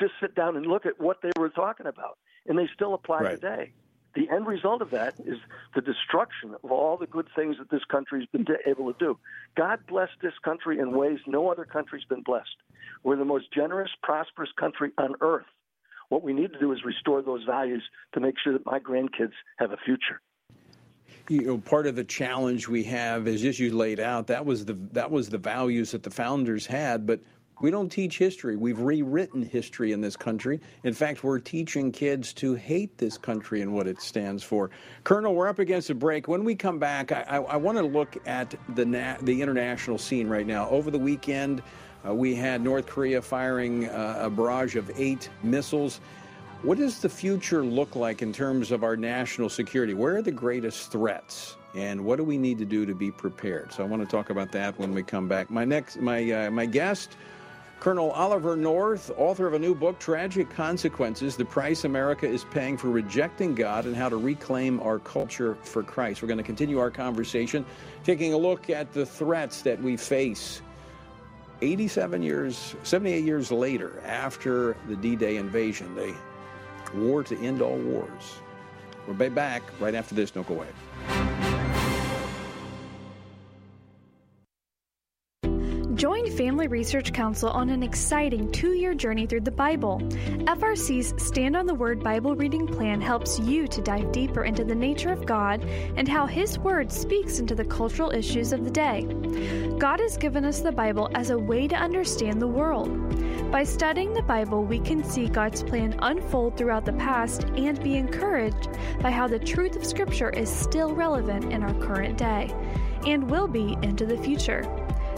just 0.00 0.12
sit 0.20 0.34
down 0.34 0.56
and 0.56 0.66
look 0.66 0.86
at 0.86 1.00
what 1.00 1.18
they 1.22 1.30
were 1.38 1.50
talking 1.50 1.86
about, 1.86 2.18
and 2.46 2.58
they 2.58 2.68
still 2.74 2.94
apply 2.94 3.20
right. 3.20 3.40
today. 3.40 3.72
The 4.18 4.28
end 4.30 4.48
result 4.48 4.82
of 4.82 4.90
that 4.90 5.14
is 5.20 5.38
the 5.76 5.80
destruction 5.80 6.56
of 6.64 6.72
all 6.72 6.96
the 6.96 7.06
good 7.06 7.28
things 7.36 7.54
that 7.60 7.70
this 7.70 7.84
country's 7.88 8.26
been 8.32 8.44
able 8.66 8.92
to 8.92 8.98
do. 8.98 9.16
God 9.56 9.78
blessed 9.86 10.16
this 10.20 10.32
country 10.44 10.80
in 10.80 10.90
ways 10.90 11.20
no 11.28 11.52
other 11.52 11.64
country's 11.64 12.04
been 12.04 12.24
blessed. 12.24 12.56
We're 13.04 13.14
the 13.14 13.24
most 13.24 13.52
generous, 13.54 13.90
prosperous 14.02 14.50
country 14.58 14.90
on 14.98 15.14
earth. 15.20 15.46
What 16.08 16.24
we 16.24 16.32
need 16.32 16.52
to 16.52 16.58
do 16.58 16.72
is 16.72 16.80
restore 16.84 17.22
those 17.22 17.44
values 17.44 17.84
to 18.14 18.18
make 18.18 18.34
sure 18.42 18.52
that 18.54 18.66
my 18.66 18.80
grandkids 18.80 19.34
have 19.58 19.70
a 19.70 19.76
future 19.84 20.20
you 21.28 21.42
know 21.42 21.58
part 21.58 21.86
of 21.86 21.94
the 21.94 22.04
challenge 22.04 22.68
we 22.68 22.82
have 22.82 23.28
is 23.28 23.42
just 23.42 23.58
you 23.58 23.74
laid 23.76 24.00
out 24.00 24.26
that 24.26 24.46
was 24.46 24.64
the 24.64 24.72
that 24.92 25.10
was 25.10 25.28
the 25.28 25.36
values 25.36 25.90
that 25.90 26.02
the 26.02 26.10
founders 26.10 26.64
had 26.64 27.06
but 27.06 27.20
we 27.60 27.70
don't 27.70 27.88
teach 27.88 28.18
history. 28.18 28.56
We've 28.56 28.78
rewritten 28.78 29.42
history 29.42 29.92
in 29.92 30.00
this 30.00 30.16
country. 30.16 30.60
In 30.84 30.94
fact, 30.94 31.24
we're 31.24 31.38
teaching 31.38 31.90
kids 31.92 32.32
to 32.34 32.54
hate 32.54 32.98
this 32.98 33.18
country 33.18 33.62
and 33.62 33.72
what 33.72 33.86
it 33.86 34.00
stands 34.00 34.44
for. 34.44 34.70
Colonel, 35.04 35.34
we're 35.34 35.48
up 35.48 35.58
against 35.58 35.90
a 35.90 35.94
break. 35.94 36.28
When 36.28 36.44
we 36.44 36.54
come 36.54 36.78
back, 36.78 37.12
I, 37.12 37.22
I, 37.22 37.36
I 37.38 37.56
want 37.56 37.78
to 37.78 37.84
look 37.84 38.16
at 38.26 38.54
the 38.74 38.84
na- 38.84 39.16
the 39.22 39.42
international 39.42 39.98
scene 39.98 40.28
right 40.28 40.46
now. 40.46 40.68
Over 40.68 40.90
the 40.90 40.98
weekend, 40.98 41.62
uh, 42.06 42.14
we 42.14 42.34
had 42.34 42.62
North 42.62 42.86
Korea 42.86 43.20
firing 43.20 43.88
uh, 43.88 44.20
a 44.22 44.30
barrage 44.30 44.76
of 44.76 44.90
eight 44.96 45.28
missiles. 45.42 46.00
What 46.62 46.78
does 46.78 47.00
the 47.00 47.08
future 47.08 47.64
look 47.64 47.94
like 47.94 48.20
in 48.20 48.32
terms 48.32 48.72
of 48.72 48.82
our 48.82 48.96
national 48.96 49.48
security? 49.48 49.94
Where 49.94 50.16
are 50.16 50.22
the 50.22 50.32
greatest 50.32 50.90
threats? 50.90 51.56
And 51.74 52.04
what 52.04 52.16
do 52.16 52.24
we 52.24 52.38
need 52.38 52.58
to 52.58 52.64
do 52.64 52.86
to 52.86 52.94
be 52.94 53.10
prepared? 53.10 53.72
So 53.72 53.84
I 53.84 53.86
want 53.86 54.02
to 54.02 54.08
talk 54.08 54.30
about 54.30 54.50
that 54.52 54.78
when 54.78 54.92
we 54.92 55.02
come 55.02 55.28
back. 55.28 55.50
My 55.50 55.64
next, 55.64 56.00
my 56.00 56.30
uh, 56.32 56.50
my 56.50 56.66
guest, 56.66 57.16
Colonel 57.80 58.10
Oliver 58.10 58.56
North, 58.56 59.12
author 59.16 59.46
of 59.46 59.54
a 59.54 59.58
new 59.58 59.72
book, 59.72 60.00
Tragic 60.00 60.50
Consequences: 60.50 61.36
The 61.36 61.44
Price 61.44 61.84
America 61.84 62.26
is 62.26 62.42
Paying 62.44 62.76
for 62.76 62.88
Rejecting 62.88 63.54
God 63.54 63.86
and 63.86 63.94
How 63.94 64.08
to 64.08 64.16
Reclaim 64.16 64.80
Our 64.80 64.98
Culture 64.98 65.56
for 65.62 65.84
Christ. 65.84 66.20
We're 66.20 66.28
going 66.28 66.38
to 66.38 66.44
continue 66.44 66.80
our 66.80 66.90
conversation, 66.90 67.64
taking 68.02 68.32
a 68.32 68.36
look 68.36 68.68
at 68.68 68.92
the 68.92 69.06
threats 69.06 69.62
that 69.62 69.80
we 69.80 69.96
face 69.96 70.60
87 71.62 72.20
years, 72.20 72.74
78 72.82 73.24
years 73.24 73.52
later 73.52 74.02
after 74.04 74.76
the 74.88 74.96
D-Day 74.96 75.36
invasion. 75.36 75.94
They 75.94 76.14
war 76.94 77.22
to 77.22 77.38
end 77.38 77.62
all 77.62 77.78
wars. 77.78 78.40
We'll 79.06 79.16
be 79.16 79.28
back 79.28 79.62
right 79.78 79.94
after 79.94 80.16
this. 80.16 80.32
Don't 80.32 80.46
go 80.48 80.54
away. 80.54 80.68
Family 86.38 86.68
Research 86.68 87.12
Council 87.12 87.50
on 87.50 87.68
an 87.68 87.82
exciting 87.82 88.52
two 88.52 88.72
year 88.74 88.94
journey 88.94 89.26
through 89.26 89.40
the 89.40 89.50
Bible. 89.50 89.98
FRC's 89.98 91.12
Stand 91.20 91.56
on 91.56 91.66
the 91.66 91.74
Word 91.74 92.00
Bible 92.00 92.36
reading 92.36 92.64
plan 92.64 93.00
helps 93.00 93.40
you 93.40 93.66
to 93.66 93.82
dive 93.82 94.12
deeper 94.12 94.44
into 94.44 94.62
the 94.62 94.74
nature 94.76 95.12
of 95.12 95.26
God 95.26 95.64
and 95.96 96.06
how 96.06 96.26
His 96.26 96.56
Word 96.56 96.92
speaks 96.92 97.40
into 97.40 97.56
the 97.56 97.64
cultural 97.64 98.12
issues 98.12 98.52
of 98.52 98.62
the 98.62 98.70
day. 98.70 99.02
God 99.80 99.98
has 99.98 100.16
given 100.16 100.44
us 100.44 100.60
the 100.60 100.70
Bible 100.70 101.10
as 101.16 101.30
a 101.30 101.38
way 101.38 101.66
to 101.66 101.74
understand 101.74 102.40
the 102.40 102.46
world. 102.46 102.88
By 103.50 103.64
studying 103.64 104.14
the 104.14 104.22
Bible, 104.22 104.62
we 104.64 104.78
can 104.78 105.02
see 105.02 105.26
God's 105.26 105.64
plan 105.64 105.98
unfold 106.02 106.56
throughout 106.56 106.84
the 106.84 106.92
past 106.92 107.46
and 107.56 107.82
be 107.82 107.96
encouraged 107.96 108.68
by 109.00 109.10
how 109.10 109.26
the 109.26 109.40
truth 109.40 109.74
of 109.74 109.84
Scripture 109.84 110.30
is 110.30 110.48
still 110.48 110.94
relevant 110.94 111.52
in 111.52 111.64
our 111.64 111.74
current 111.84 112.16
day 112.16 112.54
and 113.04 113.28
will 113.28 113.48
be 113.48 113.76
into 113.82 114.06
the 114.06 114.18
future. 114.18 114.62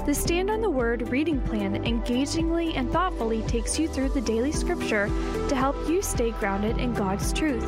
The 0.07 0.14
Stand 0.14 0.49
on 0.50 0.62
the 0.62 0.71
Word 0.71 1.11
reading 1.11 1.40
plan 1.42 1.85
engagingly 1.85 2.75
and 2.75 2.90
thoughtfully 2.90 3.42
takes 3.42 3.78
you 3.78 3.87
through 3.87 4.09
the 4.09 4.21
daily 4.21 4.50
scripture 4.50 5.07
to 5.49 5.54
help 5.54 5.76
you 5.88 6.02
stay 6.02 6.33
grounded 6.33 6.78
in 6.78 6.92
God's 6.95 7.33
truth. 7.33 7.64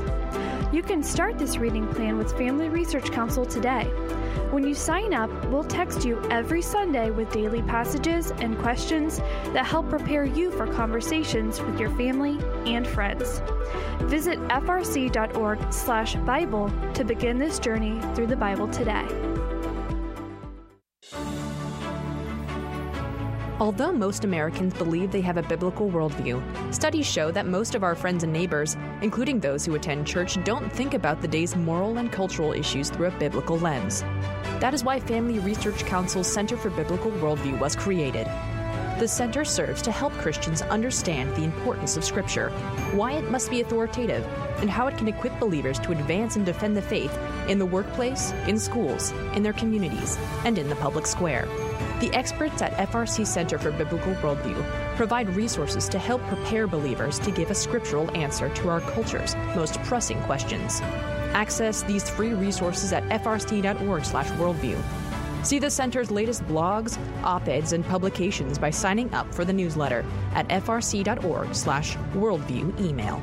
You 0.72 0.82
can 0.82 1.02
start 1.02 1.38
this 1.38 1.58
reading 1.58 1.86
plan 1.88 2.16
with 2.16 2.32
Family 2.36 2.70
Research 2.70 3.12
Council 3.12 3.44
today. 3.44 3.84
When 4.50 4.66
you 4.66 4.74
sign 4.74 5.12
up, 5.12 5.30
we'll 5.46 5.62
text 5.62 6.06
you 6.06 6.22
every 6.30 6.62
Sunday 6.62 7.10
with 7.10 7.30
daily 7.32 7.60
passages 7.62 8.30
and 8.32 8.58
questions 8.58 9.18
that 9.52 9.66
help 9.66 9.90
prepare 9.90 10.24
you 10.24 10.50
for 10.50 10.66
conversations 10.66 11.60
with 11.60 11.78
your 11.78 11.90
family 11.90 12.38
and 12.64 12.86
friends. 12.86 13.42
Visit 14.00 14.38
frc.org/bible 14.48 16.72
to 16.94 17.04
begin 17.04 17.38
this 17.38 17.58
journey 17.58 18.00
through 18.14 18.28
the 18.28 18.36
Bible 18.36 18.68
today. 18.68 19.04
Although 23.62 23.92
most 23.92 24.24
Americans 24.24 24.74
believe 24.74 25.12
they 25.12 25.20
have 25.20 25.36
a 25.36 25.42
biblical 25.44 25.88
worldview, 25.88 26.42
studies 26.74 27.06
show 27.06 27.30
that 27.30 27.46
most 27.46 27.76
of 27.76 27.84
our 27.84 27.94
friends 27.94 28.24
and 28.24 28.32
neighbors, 28.32 28.76
including 29.02 29.38
those 29.38 29.64
who 29.64 29.76
attend 29.76 30.04
church, 30.04 30.36
don't 30.42 30.68
think 30.72 30.94
about 30.94 31.22
the 31.22 31.28
day's 31.28 31.54
moral 31.54 31.98
and 31.98 32.10
cultural 32.10 32.52
issues 32.52 32.90
through 32.90 33.06
a 33.06 33.18
biblical 33.20 33.56
lens. 33.56 34.00
That 34.58 34.74
is 34.74 34.82
why 34.82 34.98
Family 34.98 35.38
Research 35.38 35.86
Council's 35.86 36.26
Center 36.26 36.56
for 36.56 36.70
Biblical 36.70 37.12
Worldview 37.12 37.60
was 37.60 37.76
created. 37.76 38.26
The 38.98 39.06
center 39.06 39.44
serves 39.44 39.80
to 39.82 39.92
help 39.92 40.12
Christians 40.14 40.62
understand 40.62 41.30
the 41.36 41.44
importance 41.44 41.96
of 41.96 42.02
Scripture, 42.02 42.50
why 42.94 43.12
it 43.12 43.30
must 43.30 43.48
be 43.48 43.60
authoritative, 43.60 44.26
and 44.58 44.70
how 44.70 44.88
it 44.88 44.98
can 44.98 45.06
equip 45.06 45.38
believers 45.38 45.78
to 45.80 45.92
advance 45.92 46.34
and 46.34 46.44
defend 46.44 46.76
the 46.76 46.82
faith 46.82 47.16
in 47.46 47.60
the 47.60 47.66
workplace, 47.66 48.32
in 48.48 48.58
schools, 48.58 49.12
in 49.36 49.44
their 49.44 49.52
communities, 49.52 50.18
and 50.44 50.58
in 50.58 50.68
the 50.68 50.76
public 50.76 51.06
square. 51.06 51.46
The 52.02 52.12
experts 52.14 52.60
at 52.60 52.76
FRC 52.90 53.24
Center 53.24 53.58
for 53.58 53.70
Biblical 53.70 54.12
Worldview 54.14 54.60
provide 54.96 55.28
resources 55.36 55.88
to 55.90 56.00
help 56.00 56.20
prepare 56.22 56.66
believers 56.66 57.20
to 57.20 57.30
give 57.30 57.52
a 57.52 57.54
scriptural 57.54 58.10
answer 58.16 58.48
to 58.48 58.68
our 58.70 58.80
culture's 58.80 59.36
most 59.54 59.80
pressing 59.84 60.20
questions. 60.22 60.80
Access 61.32 61.84
these 61.84 62.10
free 62.10 62.34
resources 62.34 62.92
at 62.92 63.04
frc.org/worldview. 63.04 64.82
See 65.44 65.60
the 65.60 65.70
center's 65.70 66.10
latest 66.10 66.42
blogs, 66.48 66.98
op-eds, 67.22 67.72
and 67.72 67.86
publications 67.86 68.58
by 68.58 68.70
signing 68.70 69.14
up 69.14 69.32
for 69.32 69.44
the 69.44 69.52
newsletter 69.52 70.04
at 70.34 70.48
frc.org/worldview 70.48 72.80
email. 72.80 73.22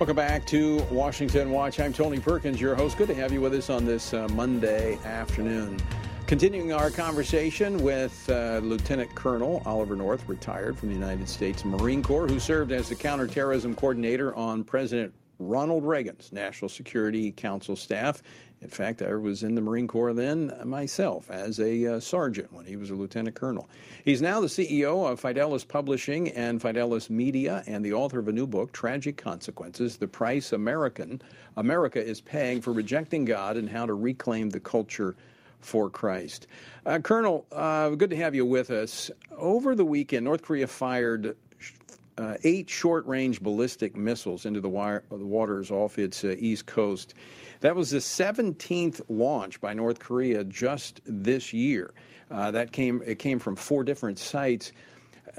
Welcome 0.00 0.16
back 0.16 0.44
to 0.46 0.82
Washington 0.90 1.52
Watch. 1.52 1.78
I'm 1.78 1.92
Tony 1.92 2.18
Perkins, 2.18 2.60
your 2.60 2.74
host. 2.74 2.98
Good 2.98 3.06
to 3.06 3.14
have 3.14 3.32
you 3.32 3.40
with 3.40 3.54
us 3.54 3.70
on 3.70 3.84
this 3.84 4.12
uh, 4.12 4.26
Monday 4.32 4.98
afternoon. 5.04 5.78
Continuing 6.26 6.72
our 6.72 6.90
conversation 6.90 7.80
with 7.80 8.28
uh, 8.28 8.58
Lieutenant 8.64 9.14
Colonel 9.14 9.62
Oliver 9.64 9.94
North, 9.94 10.28
retired 10.28 10.76
from 10.76 10.88
the 10.88 10.94
United 10.94 11.28
States 11.28 11.64
Marine 11.64 12.02
Corps, 12.02 12.26
who 12.26 12.40
served 12.40 12.72
as 12.72 12.88
the 12.88 12.96
counterterrorism 12.96 13.76
coordinator 13.76 14.34
on 14.34 14.64
President 14.64 15.14
Ronald 15.38 15.84
Reagan's 15.84 16.32
National 16.32 16.68
Security 16.68 17.32
Council 17.32 17.76
staff. 17.76 18.22
In 18.60 18.68
fact, 18.70 19.02
I 19.02 19.14
was 19.14 19.42
in 19.42 19.54
the 19.54 19.60
Marine 19.60 19.86
Corps 19.86 20.14
then 20.14 20.52
myself 20.64 21.30
as 21.30 21.60
a 21.60 21.96
uh, 21.96 22.00
sergeant 22.00 22.52
when 22.52 22.64
he 22.64 22.76
was 22.76 22.90
a 22.90 22.94
lieutenant 22.94 23.36
colonel. 23.36 23.68
He's 24.04 24.22
now 24.22 24.40
the 24.40 24.46
CEO 24.46 25.10
of 25.10 25.20
Fidelis 25.20 25.66
Publishing 25.68 26.28
and 26.30 26.62
Fidelis 26.62 27.10
Media 27.10 27.62
and 27.66 27.84
the 27.84 27.92
author 27.92 28.18
of 28.18 28.28
a 28.28 28.32
new 28.32 28.46
book, 28.46 28.72
Tragic 28.72 29.16
Consequences 29.18 29.98
The 29.98 30.08
Price 30.08 30.52
American 30.52 31.20
America 31.58 32.02
is 32.02 32.20
Paying 32.20 32.62
for 32.62 32.72
Rejecting 32.72 33.26
God 33.26 33.56
and 33.56 33.68
How 33.68 33.84
to 33.84 33.94
Reclaim 33.94 34.48
the 34.48 34.60
Culture 34.60 35.14
for 35.64 35.88
Christ. 35.88 36.46
Uh, 36.86 36.98
Colonel, 36.98 37.46
uh, 37.50 37.90
good 37.90 38.10
to 38.10 38.16
have 38.16 38.34
you 38.34 38.44
with 38.44 38.70
us. 38.70 39.10
Over 39.36 39.74
the 39.74 39.84
weekend, 39.84 40.24
North 40.24 40.42
Korea 40.42 40.66
fired 40.66 41.36
uh, 42.18 42.36
eight 42.44 42.68
short 42.68 43.06
range 43.06 43.40
ballistic 43.40 43.96
missiles 43.96 44.46
into 44.46 44.60
the, 44.60 44.68
wire, 44.68 45.04
the 45.10 45.16
waters 45.16 45.70
off 45.70 45.98
its 45.98 46.24
uh, 46.24 46.36
east 46.38 46.66
coast. 46.66 47.14
That 47.60 47.74
was 47.74 47.90
the 47.90 47.98
17th 47.98 49.00
launch 49.08 49.60
by 49.60 49.74
North 49.74 49.98
Korea 49.98 50.44
just 50.44 51.00
this 51.04 51.52
year. 51.52 51.94
Uh, 52.30 52.50
that 52.50 52.72
came 52.72 53.02
it 53.04 53.18
came 53.18 53.38
from 53.38 53.54
four 53.56 53.84
different 53.84 54.18
sites. 54.18 54.72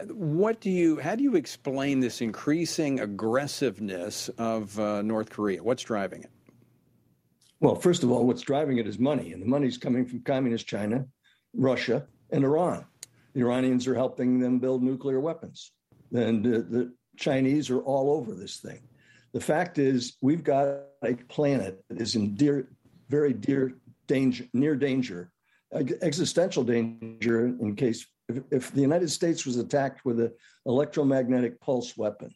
What 0.08 0.62
do 0.62 0.70
you? 0.70 1.00
How 1.00 1.16
do 1.16 1.24
you 1.24 1.36
explain 1.36 2.00
this 2.00 2.22
increasing 2.22 3.00
aggressiveness 3.00 4.30
of 4.38 4.78
uh, 4.80 5.02
North 5.02 5.30
Korea? 5.30 5.64
What's 5.64 5.84
driving 5.84 6.24
it? 6.24 6.32
Well, 7.60 7.76
first 7.76 8.04
of 8.04 8.12
all, 8.12 8.26
what's 8.28 8.42
driving 8.42 8.78
it 8.78 8.88
is 8.88 9.00
money, 9.00 9.32
and 9.32 9.42
the 9.42 9.48
money's 9.48 9.78
coming 9.78 10.06
from 10.06 10.22
communist 10.22 10.68
China, 10.68 11.06
Russia, 11.54 12.06
and 12.30 12.44
Iran. 12.44 12.86
The 13.34 13.42
Iranians 13.42 13.88
are 13.88 13.96
helping 13.96 14.40
them 14.40 14.60
build 14.60 14.84
nuclear 14.84 15.20
weapons, 15.20 15.72
and 16.14 16.46
uh, 16.46 16.50
the 16.70 16.94
Chinese 17.18 17.70
are 17.70 17.82
all 17.82 18.12
over 18.12 18.34
this 18.34 18.58
thing. 18.58 18.82
The 19.34 19.42
fact 19.42 19.78
is, 19.78 20.18
we've 20.22 20.44
got 20.44 20.68
a 21.04 21.16
planet 21.28 21.84
that 21.90 22.00
is 22.00 22.16
in 22.16 22.36
dear, 22.36 22.70
very 23.10 23.34
dear 23.34 23.74
danger, 24.08 24.46
near 24.54 24.76
danger, 24.76 25.32
existential 25.74 26.64
danger 26.64 27.48
in 27.48 27.76
case 27.76 28.06
if, 28.30 28.40
if 28.52 28.72
the 28.72 28.82
United 28.82 29.12
States 29.12 29.46
was 29.46 29.58
attacked 29.58 30.06
with 30.06 30.20
an 30.20 30.32
electromagnetic 30.66 31.60
pulse 31.60 31.98
weapon 31.98 32.34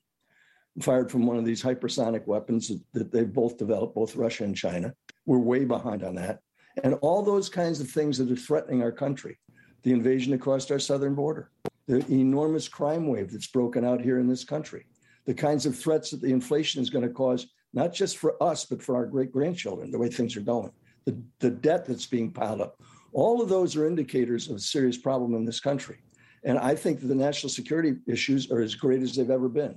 fired 0.81 1.11
from 1.11 1.25
one 1.25 1.37
of 1.37 1.45
these 1.45 1.63
hypersonic 1.63 2.25
weapons 2.27 2.67
that, 2.67 2.81
that 2.93 3.11
they've 3.11 3.33
both 3.33 3.57
developed, 3.57 3.95
both 3.95 4.15
Russia 4.15 4.43
and 4.43 4.55
China. 4.55 4.93
We're 5.25 5.39
way 5.39 5.65
behind 5.65 6.03
on 6.03 6.15
that. 6.15 6.39
And 6.83 6.93
all 7.01 7.23
those 7.23 7.49
kinds 7.49 7.81
of 7.81 7.89
things 7.89 8.17
that 8.17 8.31
are 8.31 8.35
threatening 8.35 8.81
our 8.81 8.91
country, 8.91 9.39
the 9.83 9.91
invasion 9.91 10.33
across 10.33 10.69
our 10.71 10.79
southern 10.79 11.15
border, 11.15 11.51
the 11.89 12.05
enormous 12.13 12.67
crime 12.67 13.07
wave 13.07 13.31
that's 13.31 13.47
broken 13.47 13.83
out 13.83 13.99
here 13.99 14.19
in 14.19 14.27
this 14.27 14.43
country, 14.43 14.85
the 15.25 15.33
kinds 15.33 15.65
of 15.65 15.75
threats 15.75 16.11
that 16.11 16.21
the 16.21 16.31
inflation 16.31 16.83
is 16.83 16.89
going 16.91 17.05
to 17.05 17.11
cause, 17.11 17.47
not 17.73 17.91
just 17.91 18.17
for 18.17 18.41
us, 18.41 18.63
but 18.63 18.81
for 18.81 18.95
our 18.95 19.07
great 19.07 19.31
grandchildren, 19.31 19.89
the 19.89 19.97
way 19.97 20.07
things 20.07 20.37
are 20.37 20.41
going, 20.41 20.71
the, 21.05 21.19
the 21.39 21.49
debt 21.49 21.87
that's 21.87 22.05
being 22.05 22.31
piled 22.31 22.61
up. 22.61 22.79
All 23.11 23.41
of 23.41 23.49
those 23.49 23.75
are 23.75 23.87
indicators 23.87 24.49
of 24.49 24.57
a 24.57 24.59
serious 24.59 24.99
problem 24.99 25.33
in 25.33 25.45
this 25.45 25.59
country. 25.59 25.97
And 26.43 26.59
I 26.59 26.75
think 26.75 26.99
that 26.99 27.07
the 27.07 27.15
national 27.15 27.49
security 27.49 27.95
issues 28.05 28.51
are 28.51 28.61
as 28.61 28.75
great 28.75 29.01
as 29.01 29.15
they've 29.15 29.31
ever 29.31 29.49
been. 29.49 29.75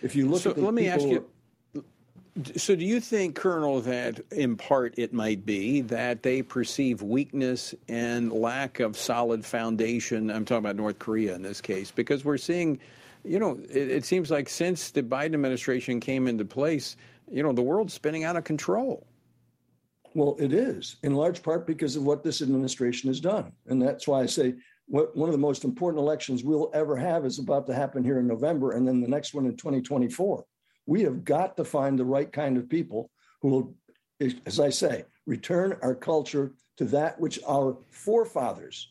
If 0.00 0.14
you 0.14 0.28
look 0.28 0.42
so 0.42 0.50
at 0.50 0.56
the 0.56 0.62
let 0.62 0.74
me 0.74 0.86
ask 0.86 1.04
you. 1.04 1.26
So, 2.56 2.76
do 2.76 2.84
you 2.84 3.00
think, 3.00 3.34
Colonel, 3.34 3.80
that 3.80 4.20
in 4.30 4.56
part 4.56 4.94
it 4.96 5.12
might 5.12 5.44
be 5.44 5.80
that 5.82 6.22
they 6.22 6.42
perceive 6.42 7.02
weakness 7.02 7.74
and 7.88 8.30
lack 8.30 8.78
of 8.80 8.96
solid 8.96 9.44
foundation? 9.44 10.30
I'm 10.30 10.44
talking 10.44 10.64
about 10.64 10.76
North 10.76 10.98
Korea 10.98 11.34
in 11.34 11.42
this 11.42 11.60
case, 11.60 11.90
because 11.90 12.24
we're 12.24 12.36
seeing, 12.36 12.78
you 13.24 13.40
know, 13.40 13.58
it, 13.68 13.90
it 13.90 14.04
seems 14.04 14.30
like 14.30 14.48
since 14.48 14.90
the 14.90 15.02
Biden 15.02 15.34
administration 15.34 15.98
came 15.98 16.28
into 16.28 16.44
place, 16.44 16.96
you 17.30 17.42
know, 17.42 17.52
the 17.52 17.62
world's 17.62 17.94
spinning 17.94 18.22
out 18.22 18.36
of 18.36 18.44
control. 18.44 19.06
Well, 20.14 20.36
it 20.38 20.52
is 20.52 20.96
in 21.02 21.14
large 21.14 21.42
part 21.42 21.66
because 21.66 21.96
of 21.96 22.04
what 22.04 22.22
this 22.22 22.40
administration 22.40 23.08
has 23.08 23.20
done. 23.20 23.52
And 23.66 23.82
that's 23.82 24.06
why 24.06 24.20
I 24.20 24.26
say 24.26 24.54
what, 24.86 25.16
one 25.16 25.28
of 25.28 25.32
the 25.32 25.38
most 25.38 25.64
important 25.64 26.00
elections 26.00 26.44
we'll 26.44 26.70
ever 26.72 26.96
have 26.96 27.26
is 27.26 27.38
about 27.38 27.66
to 27.66 27.74
happen 27.74 28.04
here 28.04 28.18
in 28.18 28.26
November, 28.26 28.72
and 28.72 28.86
then 28.86 29.00
the 29.00 29.08
next 29.08 29.34
one 29.34 29.46
in 29.46 29.56
2024. 29.56 30.44
We 30.88 31.02
have 31.02 31.22
got 31.22 31.54
to 31.58 31.64
find 31.66 31.98
the 31.98 32.04
right 32.06 32.32
kind 32.32 32.56
of 32.56 32.66
people 32.66 33.10
who 33.42 33.48
will, 33.48 33.74
as 34.46 34.58
I 34.58 34.70
say, 34.70 35.04
return 35.26 35.76
our 35.82 35.94
culture 35.94 36.54
to 36.78 36.86
that 36.86 37.20
which 37.20 37.38
our 37.46 37.76
forefathers 37.90 38.88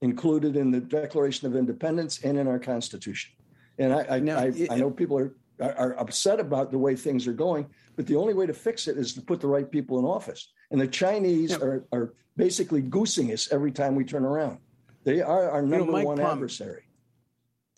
included 0.00 0.56
in 0.56 0.70
the 0.70 0.80
Declaration 0.80 1.48
of 1.48 1.56
Independence 1.56 2.20
and 2.22 2.38
in 2.38 2.46
our 2.46 2.60
Constitution. 2.60 3.32
And 3.78 3.92
I, 3.92 4.02
I, 4.02 4.16
I, 4.46 4.68
I 4.70 4.76
know 4.76 4.92
people 4.92 5.18
are, 5.18 5.34
are, 5.60 5.98
upset 5.98 6.38
about 6.38 6.70
the 6.70 6.78
way 6.78 6.94
things 6.94 7.26
are 7.26 7.32
going, 7.32 7.66
but 7.96 8.06
the 8.06 8.14
only 8.14 8.32
way 8.32 8.46
to 8.46 8.54
fix 8.54 8.86
it 8.86 8.96
is 8.96 9.12
to 9.14 9.20
put 9.20 9.40
the 9.40 9.48
right 9.48 9.68
people 9.68 9.98
in 9.98 10.04
office. 10.04 10.52
And 10.70 10.80
the 10.80 10.86
Chinese 10.86 11.52
are, 11.52 11.84
are 11.92 12.14
basically 12.36 12.80
goosing 12.80 13.32
us 13.32 13.50
every 13.50 13.72
time 13.72 13.96
we 13.96 14.04
turn 14.04 14.24
around. 14.24 14.58
They 15.02 15.20
are 15.20 15.50
our 15.50 15.62
know, 15.62 15.78
number 15.78 15.92
Mike 15.92 16.06
one 16.06 16.18
Pom- 16.18 16.38
adversary. 16.38 16.84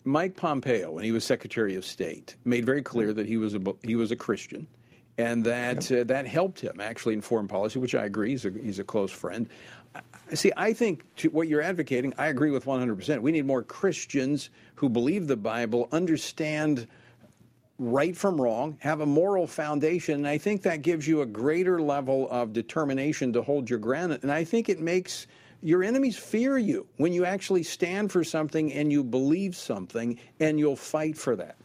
Mike 0.05 0.35
Pompeo, 0.35 0.91
when 0.91 1.03
he 1.03 1.11
was 1.11 1.23
Secretary 1.23 1.75
of 1.75 1.85
State, 1.85 2.35
made 2.45 2.65
very 2.65 2.81
clear 2.81 3.13
that 3.13 3.25
he 3.25 3.37
was 3.37 3.55
a 3.55 3.61
he 3.83 3.95
was 3.95 4.11
a 4.11 4.15
Christian, 4.15 4.67
and 5.17 5.43
that 5.45 5.91
uh, 5.91 6.03
that 6.05 6.27
helped 6.27 6.59
him 6.59 6.79
actually 6.81 7.13
in 7.13 7.21
foreign 7.21 7.47
policy, 7.47 7.79
which 7.79 7.95
I 7.95 8.05
agree. 8.05 8.31
He's 8.31 8.45
a, 8.45 8.51
he's 8.51 8.79
a 8.79 8.83
close 8.83 9.11
friend. 9.11 9.47
See, 10.33 10.51
I 10.57 10.73
think 10.73 11.03
what 11.31 11.47
you're 11.47 11.61
advocating, 11.61 12.13
I 12.17 12.27
agree 12.27 12.49
with 12.49 12.65
100%. 12.65 13.21
We 13.21 13.31
need 13.31 13.45
more 13.45 13.61
Christians 13.61 14.49
who 14.73 14.89
believe 14.89 15.27
the 15.27 15.37
Bible, 15.37 15.87
understand 15.91 16.87
right 17.77 18.15
from 18.17 18.41
wrong, 18.41 18.77
have 18.79 19.01
a 19.01 19.05
moral 19.05 19.45
foundation, 19.45 20.15
and 20.15 20.27
I 20.27 20.39
think 20.39 20.63
that 20.63 20.81
gives 20.81 21.07
you 21.07 21.21
a 21.21 21.25
greater 21.25 21.81
level 21.81 22.27
of 22.31 22.53
determination 22.53 23.33
to 23.33 23.43
hold 23.43 23.69
your 23.69 23.79
ground. 23.79 24.17
And 24.23 24.31
I 24.31 24.43
think 24.43 24.69
it 24.69 24.79
makes 24.79 25.27
your 25.63 25.83
enemies 25.83 26.17
fear 26.17 26.57
you 26.57 26.85
when 26.97 27.13
you 27.13 27.23
actually 27.23 27.63
stand 27.63 28.11
for 28.11 28.23
something 28.23 28.73
and 28.73 28.91
you 28.91 29.03
believe 29.03 29.55
something 29.55 30.19
and 30.41 30.59
you'll 30.59 30.75
fight 30.75 31.17
for 31.17 31.35
that. 31.37 31.55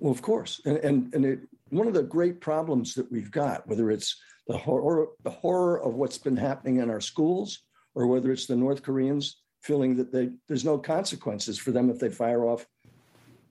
Well, 0.00 0.12
of 0.12 0.22
course. 0.22 0.60
And, 0.64 0.76
and, 0.78 1.14
and 1.14 1.24
it, 1.24 1.40
one 1.70 1.86
of 1.86 1.94
the 1.94 2.02
great 2.02 2.40
problems 2.40 2.94
that 2.94 3.10
we've 3.12 3.30
got, 3.30 3.66
whether 3.68 3.90
it's 3.90 4.16
the 4.48 4.56
horror, 4.56 5.06
the 5.22 5.30
horror 5.30 5.80
of 5.80 5.94
what's 5.94 6.18
been 6.18 6.36
happening 6.36 6.78
in 6.78 6.90
our 6.90 7.00
schools, 7.00 7.60
or 7.94 8.06
whether 8.06 8.32
it's 8.32 8.46
the 8.46 8.56
North 8.56 8.82
Koreans 8.82 9.40
feeling 9.60 9.96
that 9.96 10.12
they, 10.12 10.30
there's 10.48 10.64
no 10.64 10.78
consequences 10.78 11.58
for 11.58 11.70
them 11.70 11.90
if 11.90 11.98
they 11.98 12.08
fire 12.08 12.44
off 12.44 12.66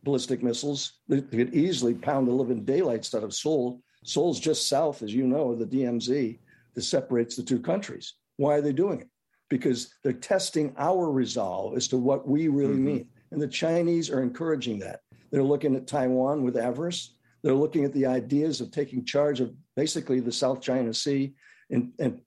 ballistic 0.04 0.43
missiles. 0.43 0.93
They 1.08 1.22
could 1.22 1.54
easily 1.54 1.93
pound 1.93 2.28
the 2.28 2.32
living 2.32 2.65
daylights 2.65 3.13
out 3.13 3.24
of 3.24 3.34
Seoul. 3.34 3.82
Seoul's 4.04 4.39
just 4.39 4.67
south, 4.67 5.02
as 5.02 5.13
you 5.13 5.28
know, 5.28 5.52
of 5.52 5.60
the 5.60 5.65
DMZ 5.65 6.39
that 6.74 6.82
separates 6.82 7.36
the 7.36 7.43
two 7.43 7.60
countries. 7.60 8.13
Why 8.38 8.56
are 8.56 8.62
they 8.62 8.73
doing 8.73 9.02
it? 9.02 9.10
Because 9.50 9.93
they're 10.04 10.13
testing 10.13 10.73
our 10.78 11.12
resolve 11.12 11.76
as 11.76 11.88
to 11.89 11.97
what 11.97 12.28
we 12.28 12.47
really 12.47 12.73
mm-hmm. 12.73 12.86
mean. 12.86 13.10
And 13.32 13.41
the 13.41 13.47
Chinese 13.47 14.10
are 14.10 14.21
encouraging 14.21 14.80
that. 14.80 15.02
They're 15.32 15.43
looking 15.43 15.76
at 15.76 15.88
Taiwan 15.88 16.43
with 16.43 16.58
avarice. 16.58 17.15
They're 17.43 17.54
looking 17.54 17.86
at 17.86 17.93
the 17.93 18.06
ideas 18.06 18.62
of 18.62 18.71
taking 18.71 19.06
charge 19.06 19.41
of 19.41 19.54
basically 19.76 20.19
the 20.19 20.32
South 20.32 20.62
China 20.62 20.93
Sea 20.93 21.34
and, 21.69 21.91
and 22.00 22.21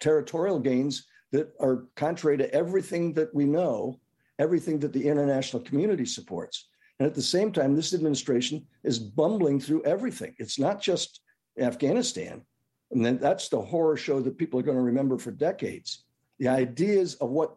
territorial 0.00 0.58
gains 0.58 1.06
that 1.32 1.52
are 1.60 1.86
contrary 1.96 2.38
to 2.38 2.52
everything 2.54 3.12
that 3.14 3.34
we 3.34 3.44
know, 3.44 3.98
everything 4.38 4.78
that 4.80 4.92
the 4.92 5.08
international 5.08 5.62
community 5.62 6.06
supports. 6.06 6.68
And 6.98 7.06
at 7.06 7.14
the 7.14 7.22
same 7.22 7.50
time, 7.52 7.74
this 7.74 7.92
administration 7.92 8.66
is 8.84 8.98
bumbling 8.98 9.58
through 9.58 9.82
everything. 9.84 10.34
It's 10.38 10.58
not 10.58 10.80
just 10.80 11.20
Afghanistan, 11.58 12.42
and 12.94 13.04
then 13.04 13.18
that's 13.18 13.48
the 13.48 13.60
horror 13.60 13.96
show 13.96 14.20
that 14.20 14.38
people 14.38 14.58
are 14.58 14.62
going 14.62 14.76
to 14.76 14.82
remember 14.82 15.18
for 15.18 15.32
decades. 15.32 16.04
The 16.38 16.48
ideas 16.48 17.14
of 17.16 17.30
what 17.30 17.56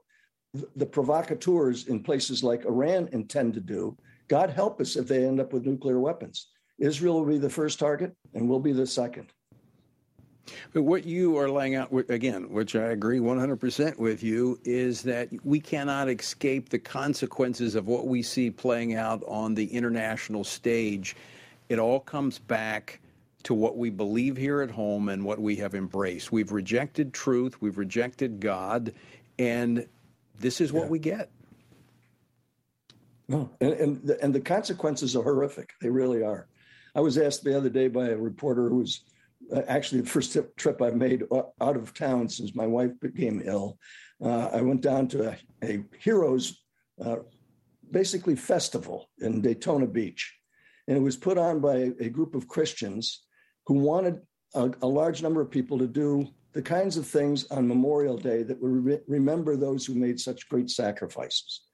the 0.75 0.85
provocateurs 0.85 1.87
in 1.87 2.01
places 2.01 2.43
like 2.43 2.65
Iran 2.65 3.07
intend 3.11 3.53
to 3.53 3.59
do, 3.59 3.95
God 4.27 4.49
help 4.49 4.81
us 4.81 4.95
if 4.95 5.07
they 5.07 5.25
end 5.25 5.39
up 5.39 5.53
with 5.53 5.65
nuclear 5.65 5.99
weapons. 5.99 6.47
Israel 6.79 7.19
will 7.19 7.31
be 7.31 7.37
the 7.37 7.49
first 7.49 7.79
target 7.79 8.13
and 8.33 8.49
we'll 8.49 8.59
be 8.59 8.71
the 8.71 8.87
second. 8.87 9.31
But 10.73 10.83
what 10.83 11.05
you 11.05 11.37
are 11.37 11.49
laying 11.49 11.75
out, 11.75 11.91
again, 12.09 12.49
which 12.49 12.75
I 12.75 12.91
agree 12.91 13.19
100% 13.19 13.97
with 13.97 14.23
you, 14.23 14.57
is 14.63 15.01
that 15.03 15.27
we 15.43 15.59
cannot 15.59 16.09
escape 16.09 16.69
the 16.69 16.79
consequences 16.79 17.75
of 17.75 17.87
what 17.87 18.07
we 18.07 18.21
see 18.21 18.49
playing 18.49 18.95
out 18.95 19.21
on 19.27 19.53
the 19.53 19.65
international 19.65 20.45
stage. 20.45 21.15
It 21.67 21.79
all 21.79 21.99
comes 21.99 22.39
back 22.39 23.01
to 23.43 23.53
what 23.53 23.77
we 23.77 23.89
believe 23.89 24.35
here 24.35 24.61
at 24.61 24.71
home 24.71 25.09
and 25.09 25.23
what 25.23 25.39
we 25.39 25.55
have 25.57 25.75
embraced. 25.75 26.31
We've 26.31 26.51
rejected 26.51 27.13
truth, 27.13 27.61
we've 27.61 27.77
rejected 27.77 28.39
God, 28.39 28.93
and 29.39 29.87
this 30.39 30.61
is 30.61 30.73
what 30.73 30.85
yeah. 30.85 30.89
we 30.89 30.99
get. 30.99 31.31
No, 33.27 33.49
and 33.59 33.73
and 33.73 34.03
the, 34.03 34.23
and 34.23 34.33
the 34.33 34.39
consequences 34.39 35.15
are 35.15 35.23
horrific. 35.23 35.71
They 35.81 35.89
really 35.89 36.23
are. 36.23 36.47
I 36.95 37.01
was 37.01 37.17
asked 37.17 37.43
the 37.43 37.55
other 37.55 37.69
day 37.69 37.87
by 37.89 38.07
a 38.07 38.17
reporter 38.17 38.69
who 38.69 38.77
was 38.77 39.01
uh, 39.53 39.61
actually 39.67 40.01
the 40.01 40.09
first 40.09 40.37
trip 40.55 40.81
I've 40.81 40.95
made 40.95 41.23
out 41.31 41.75
of 41.75 41.93
town 41.93 42.29
since 42.29 42.55
my 42.55 42.65
wife 42.65 42.91
became 42.99 43.41
ill. 43.45 43.77
Uh, 44.23 44.47
I 44.47 44.61
went 44.61 44.81
down 44.81 45.07
to 45.09 45.29
a, 45.29 45.37
a 45.63 45.83
heroes, 45.99 46.63
uh, 47.03 47.17
basically 47.91 48.35
festival 48.35 49.09
in 49.19 49.41
Daytona 49.41 49.87
Beach, 49.87 50.33
and 50.87 50.97
it 50.97 51.01
was 51.01 51.17
put 51.17 51.37
on 51.37 51.59
by 51.59 51.91
a 51.99 52.09
group 52.09 52.33
of 52.33 52.47
Christians 52.47 53.26
who 53.67 53.75
wanted 53.75 54.21
a, 54.55 54.71
a, 54.81 54.87
large 54.87 55.21
number 55.21 55.41
of 55.41 55.51
people 55.51 55.77
to 55.77 55.87
do 55.87 56.27
the 56.53 56.61
kinds 56.61 56.95
of 56.95 57.05
things 57.05 57.45
on 57.51 57.67
Memorial 57.67 58.17
Day 58.17 58.41
that 58.41 58.59
would 58.61 58.85
re- 58.85 58.99
remember 59.07 59.55
those 59.55 59.85
who 59.85 59.93
made 59.93 60.19
such 60.19 60.47
great 60.49 60.69
sacrifices. 60.69 61.65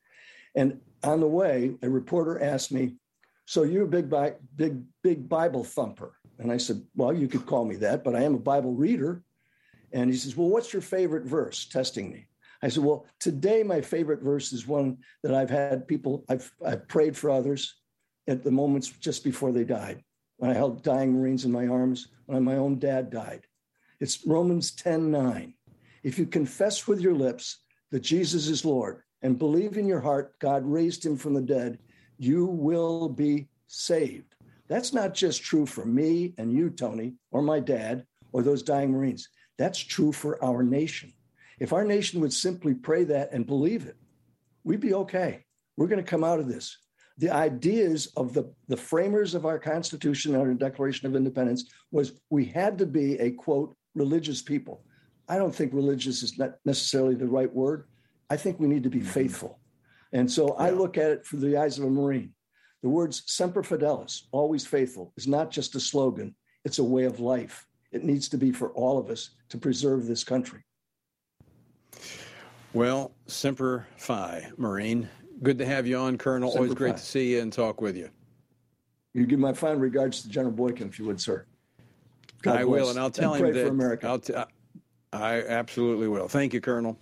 And 0.56 0.82
on 1.04 1.20
the 1.20 1.28
way, 1.28 1.76
a 1.84 1.90
reporter 1.90 2.42
asked 2.42 2.72
me, 2.72 2.96
"So 3.46 3.64
you're 3.64 3.86
a 3.86 3.88
big, 3.88 4.12
big, 4.56 4.84
big 5.04 5.30
Bible 5.30 5.64
thumper?" 5.64 6.14
And 6.40 6.52
I 6.52 6.58
said, 6.58 6.84
"Well, 6.96 7.14
you 7.14 7.28
could 7.28 7.46
call 7.46 7.64
me 7.64 7.76
that, 7.78 8.04
but 8.04 8.16
I 8.16 8.22
am 8.22 8.36
a 8.36 8.40
Bible 8.40 8.74
reader." 8.74 9.24
And 9.92 10.10
he 10.10 10.18
says, 10.18 10.36
"Well, 10.36 10.50
what's 10.50 10.74
your 10.74 10.82
favorite 10.82 11.26
verse?" 11.26 11.68
Testing 11.68 12.12
me. 12.12 12.28
I 12.64 12.70
said, 12.70 12.84
"Well, 12.84 13.06
today 13.20 13.62
my 13.62 13.82
favorite 13.82 14.22
verse 14.22 14.52
is 14.52 14.68
one 14.68 14.98
that 15.22 15.34
I've 15.34 15.52
had 15.52 15.88
people 15.88 16.26
I've 16.28 16.52
I've 16.66 16.88
prayed 16.88 17.16
for 17.16 17.30
others 17.30 17.76
at 18.28 18.44
the 18.44 18.52
moments 18.52 18.90
just 18.90 19.24
before 19.24 19.52
they 19.52 19.64
died." 19.64 20.04
When 20.44 20.52
I 20.52 20.56
held 20.56 20.84
dying 20.84 21.14
Marines 21.14 21.46
in 21.46 21.54
my 21.54 21.68
arms, 21.68 22.10
when 22.26 22.44
my 22.44 22.58
own 22.58 22.78
dad 22.78 23.10
died. 23.10 23.48
It's 24.02 24.28
Romans 24.28 24.72
10 24.72 25.10
9. 25.10 25.54
If 26.04 26.20
you 26.20 26.26
confess 26.26 26.86
with 26.86 27.00
your 27.00 27.14
lips 27.14 27.60
that 27.92 28.02
Jesus 28.02 28.50
is 28.50 28.66
Lord 28.66 29.04
and 29.22 29.40
believe 29.40 29.78
in 29.78 29.88
your 29.88 30.02
heart 30.02 30.38
God 30.40 30.66
raised 30.66 31.06
him 31.06 31.16
from 31.16 31.34
the 31.34 31.42
dead, 31.42 31.80
you 32.18 32.46
will 32.46 33.08
be 33.08 33.48
saved. 33.68 34.36
That's 34.68 34.92
not 34.92 35.14
just 35.14 35.44
true 35.44 35.66
for 35.66 35.86
me 35.86 36.34
and 36.38 36.52
you, 36.52 36.70
Tony, 36.70 37.14
or 37.32 37.42
my 37.42 37.62
dad, 37.62 38.06
or 38.34 38.42
those 38.42 38.64
dying 38.64 38.92
Marines. 38.92 39.30
That's 39.58 39.80
true 39.80 40.12
for 40.12 40.44
our 40.44 40.62
nation. 40.62 41.14
If 41.58 41.72
our 41.72 41.86
nation 41.86 42.20
would 42.20 42.34
simply 42.34 42.74
pray 42.74 43.06
that 43.06 43.32
and 43.32 43.48
believe 43.48 43.86
it, 43.86 43.96
we'd 44.66 44.82
be 44.82 44.94
okay. 44.94 45.46
We're 45.78 45.88
going 45.88 46.04
to 46.04 46.12
come 46.12 46.26
out 46.26 46.42
of 46.42 46.50
this 46.50 46.80
the 47.18 47.30
ideas 47.30 48.08
of 48.18 48.34
the, 48.34 48.52
the 48.68 48.78
framers 48.78 49.36
of 49.36 49.46
our 49.46 49.60
Constitution 49.60 50.34
and 50.34 50.42
our 50.42 50.54
Declaration 50.54 51.08
of 51.08 51.16
Independence 51.16 51.66
was 51.92 52.14
we 52.30 52.46
had 52.46 52.78
to 52.80 52.86
be 52.86 53.20
a 53.20 53.32
quote 53.32 53.76
religious 53.94 54.42
people. 54.42 54.84
I 55.30 55.38
don't 55.38 55.54
think 55.54 55.74
religious 55.74 56.24
is 56.24 56.38
not 56.38 56.56
necessarily 56.66 57.16
the 57.16 57.28
right 57.28 57.54
word. 57.54 57.88
I 58.30 58.38
think 58.38 58.60
we 58.60 58.68
need 58.68 58.84
to 58.84 58.90
be 58.90 59.00
mm-hmm. 59.00 59.08
faithful. 59.08 59.60
And 60.12 60.32
so 60.32 60.48
yeah. 60.48 60.66
I 60.66 60.70
look 60.72 60.98
at 60.98 61.12
it 61.12 61.26
through 61.26 61.40
the 61.40 61.58
eyes 61.58 61.78
of 61.78 61.86
a 61.86 61.90
Marine. 61.90 62.34
The 62.82 62.90
words 62.90 63.24
semper 63.28 63.64
fidelis, 63.64 64.24
always 64.32 64.66
faithful, 64.66 65.14
is 65.16 65.28
not 65.28 65.52
just 65.52 65.76
a 65.76 65.80
slogan, 65.80 66.36
it's 66.66 66.80
a 66.80 66.84
way 66.84 67.04
of 67.06 67.20
life. 67.20 67.66
It 67.92 68.04
needs 68.04 68.28
to 68.30 68.38
be 68.38 68.52
for 68.52 68.72
all 68.72 68.98
of 68.98 69.10
us 69.10 69.30
to 69.50 69.58
preserve 69.58 70.08
this 70.08 70.24
country. 70.24 70.64
Well, 72.74 73.12
Semper 73.28 73.86
Fi, 73.98 74.50
Marine. 74.58 75.08
Good 75.42 75.58
to 75.58 75.66
have 75.66 75.88
you 75.88 75.98
on, 75.98 76.18
Colonel. 76.18 76.52
Always 76.52 76.74
great 76.74 76.98
to 76.98 77.04
see 77.04 77.34
you 77.34 77.42
and 77.42 77.52
talk 77.52 77.82
with 77.82 77.98
you. 77.98 78.10
You 79.14 79.26
give 79.26 79.40
my 79.40 79.54
fine 79.54 79.80
regards 79.80 80.22
to 80.24 80.30
General 80.30 80.54
Boykin, 80.54 80.88
if 80.88 81.00
you 81.00 81.06
would, 81.06 81.22
sir. 81.22 81.46
God 82.42 82.58
I 82.58 82.64
bless. 82.64 82.82
will, 82.82 82.90
and 82.90 83.00
I'll 83.00 83.12
tell 83.12 83.34
and 83.34 83.46
him 83.46 83.54
that. 83.54 83.62
For 83.66 83.70
America. 83.70 84.20
T- 84.22 84.34
I 85.14 85.42
absolutely 85.44 86.08
will. 86.08 86.28
Thank 86.28 86.54
you, 86.54 86.62
Colonel. 86.62 86.98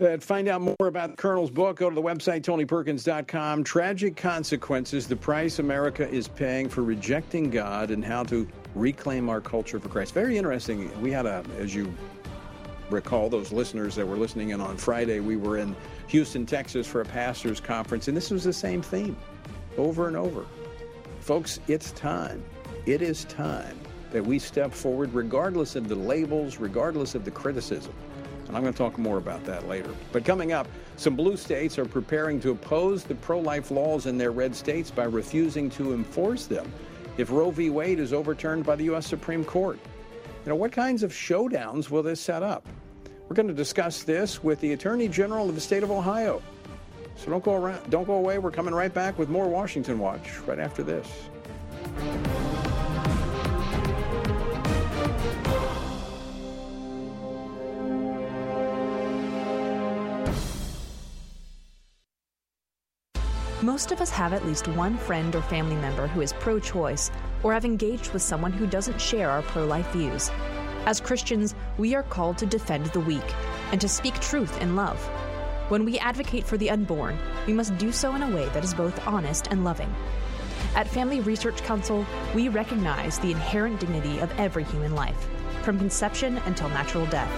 Uh, 0.00 0.18
find 0.18 0.48
out 0.48 0.60
more 0.60 0.88
about 0.88 1.16
Colonel's 1.16 1.52
book, 1.52 1.76
go 1.76 1.88
to 1.88 1.94
the 1.94 2.02
website, 2.02 2.42
tonyperkins.com. 2.42 3.62
Tragic 3.62 4.16
Consequences 4.16 5.06
The 5.06 5.14
Price 5.14 5.60
America 5.60 6.08
is 6.08 6.26
Paying 6.26 6.68
for 6.68 6.82
Rejecting 6.82 7.48
God 7.48 7.92
and 7.92 8.04
How 8.04 8.24
to 8.24 8.48
Reclaim 8.74 9.28
Our 9.28 9.40
Culture 9.40 9.78
for 9.78 9.88
Christ. 9.88 10.12
Very 10.12 10.36
interesting. 10.36 10.90
We 11.00 11.12
had 11.12 11.26
a, 11.26 11.44
as 11.58 11.72
you 11.76 11.94
recall, 12.90 13.28
those 13.30 13.52
listeners 13.52 13.94
that 13.94 14.06
were 14.06 14.16
listening 14.16 14.50
in 14.50 14.60
on 14.60 14.76
Friday, 14.76 15.20
we 15.20 15.36
were 15.36 15.58
in 15.58 15.76
Houston, 16.08 16.46
Texas 16.46 16.86
for 16.86 17.00
a 17.00 17.04
pastor's 17.04 17.60
conference, 17.60 18.08
and 18.08 18.16
this 18.16 18.30
was 18.30 18.44
the 18.44 18.52
same 18.52 18.82
theme 18.82 19.16
over 19.76 20.08
and 20.08 20.16
over. 20.16 20.46
Folks, 21.20 21.60
it's 21.68 21.92
time. 21.92 22.44
It 22.86 23.02
is 23.02 23.24
time 23.24 23.78
that 24.12 24.24
we 24.24 24.38
step 24.38 24.72
forward, 24.72 25.12
regardless 25.12 25.74
of 25.74 25.88
the 25.88 25.94
labels, 25.94 26.58
regardless 26.58 27.14
of 27.14 27.24
the 27.24 27.30
criticism. 27.30 27.94
And 28.46 28.56
I'm 28.56 28.62
going 28.62 28.74
to 28.74 28.78
talk 28.78 28.98
more 28.98 29.16
about 29.18 29.44
that 29.46 29.66
later. 29.66 29.90
But 30.12 30.24
coming 30.24 30.52
up, 30.52 30.68
some 30.96 31.16
blue 31.16 31.36
states 31.36 31.78
are 31.78 31.86
preparing 31.86 32.40
to 32.42 32.50
oppose 32.50 33.04
the 33.04 33.14
pro 33.16 33.40
life 33.40 33.70
laws 33.70 34.06
in 34.06 34.18
their 34.18 34.32
red 34.32 34.54
states 34.54 34.90
by 34.90 35.04
refusing 35.04 35.70
to 35.70 35.94
enforce 35.94 36.46
them 36.46 36.70
if 37.16 37.30
Roe 37.30 37.50
v. 37.50 37.70
Wade 37.70 37.98
is 37.98 38.12
overturned 38.12 38.64
by 38.64 38.76
the 38.76 38.84
U.S. 38.84 39.06
Supreme 39.06 39.44
Court. 39.44 39.78
You 40.44 40.50
know, 40.50 40.56
what 40.56 40.72
kinds 40.72 41.02
of 41.02 41.10
showdowns 41.10 41.90
will 41.90 42.02
this 42.02 42.20
set 42.20 42.42
up? 42.42 42.68
We're 43.28 43.36
going 43.36 43.48
to 43.48 43.54
discuss 43.54 44.02
this 44.02 44.44
with 44.44 44.60
the 44.60 44.72
Attorney 44.72 45.08
General 45.08 45.48
of 45.48 45.54
the 45.54 45.60
state 45.60 45.82
of 45.82 45.90
Ohio. 45.90 46.42
So 47.16 47.30
don't 47.30 47.42
go 47.42 47.54
around, 47.54 47.90
don't 47.90 48.06
go 48.06 48.14
away. 48.14 48.38
We're 48.38 48.50
coming 48.50 48.74
right 48.74 48.92
back 48.92 49.18
with 49.18 49.28
more 49.28 49.48
Washington 49.48 49.98
Watch 49.98 50.38
right 50.40 50.58
after 50.58 50.82
this. 50.82 51.08
Most 63.62 63.92
of 63.92 64.02
us 64.02 64.10
have 64.10 64.34
at 64.34 64.44
least 64.44 64.68
one 64.68 64.98
friend 64.98 65.34
or 65.34 65.40
family 65.40 65.76
member 65.76 66.06
who 66.06 66.20
is 66.20 66.34
pro 66.34 66.60
choice 66.60 67.10
or 67.42 67.54
have 67.54 67.64
engaged 67.64 68.12
with 68.12 68.20
someone 68.20 68.52
who 68.52 68.66
doesn't 68.66 69.00
share 69.00 69.30
our 69.30 69.40
pro 69.40 69.64
life 69.64 69.90
views. 69.92 70.30
As 70.86 71.00
Christians, 71.00 71.54
we 71.78 71.94
are 71.94 72.02
called 72.02 72.36
to 72.38 72.46
defend 72.46 72.86
the 72.86 73.00
weak 73.00 73.24
and 73.72 73.80
to 73.80 73.88
speak 73.88 74.20
truth 74.20 74.60
in 74.60 74.76
love. 74.76 74.98
When 75.70 75.86
we 75.86 75.98
advocate 75.98 76.44
for 76.44 76.58
the 76.58 76.68
unborn, 76.68 77.18
we 77.46 77.54
must 77.54 77.78
do 77.78 77.90
so 77.90 78.14
in 78.14 78.22
a 78.22 78.30
way 78.36 78.50
that 78.50 78.64
is 78.64 78.74
both 78.74 79.06
honest 79.06 79.46
and 79.50 79.64
loving. 79.64 79.92
At 80.74 80.86
Family 80.86 81.20
Research 81.20 81.62
Council, 81.62 82.04
we 82.34 82.48
recognize 82.50 83.18
the 83.18 83.30
inherent 83.30 83.80
dignity 83.80 84.18
of 84.18 84.30
every 84.38 84.64
human 84.64 84.94
life, 84.94 85.28
from 85.62 85.78
conception 85.78 86.36
until 86.44 86.68
natural 86.68 87.06
death. 87.06 87.32